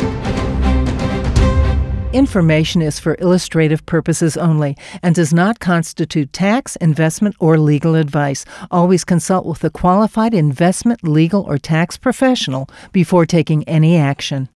Information 2.11 2.81
is 2.81 2.97
for 2.97 3.17
illustrative 3.19 3.85
purposes 3.85 4.37
only 4.37 4.77
and 5.03 5.13
does 5.13 5.33
not 5.33 5.59
constitute 5.59 6.31
tax, 6.31 6.77
investment, 6.77 7.35
or 7.39 7.57
legal 7.57 7.95
advice. 7.95 8.45
Always 8.71 9.03
consult 9.03 9.45
with 9.45 9.63
a 9.65 9.69
qualified 9.69 10.33
investment, 10.33 11.03
legal, 11.03 11.41
or 11.41 11.57
tax 11.57 11.97
professional 11.97 12.69
before 12.93 13.25
taking 13.25 13.65
any 13.65 13.97
action. 13.97 14.47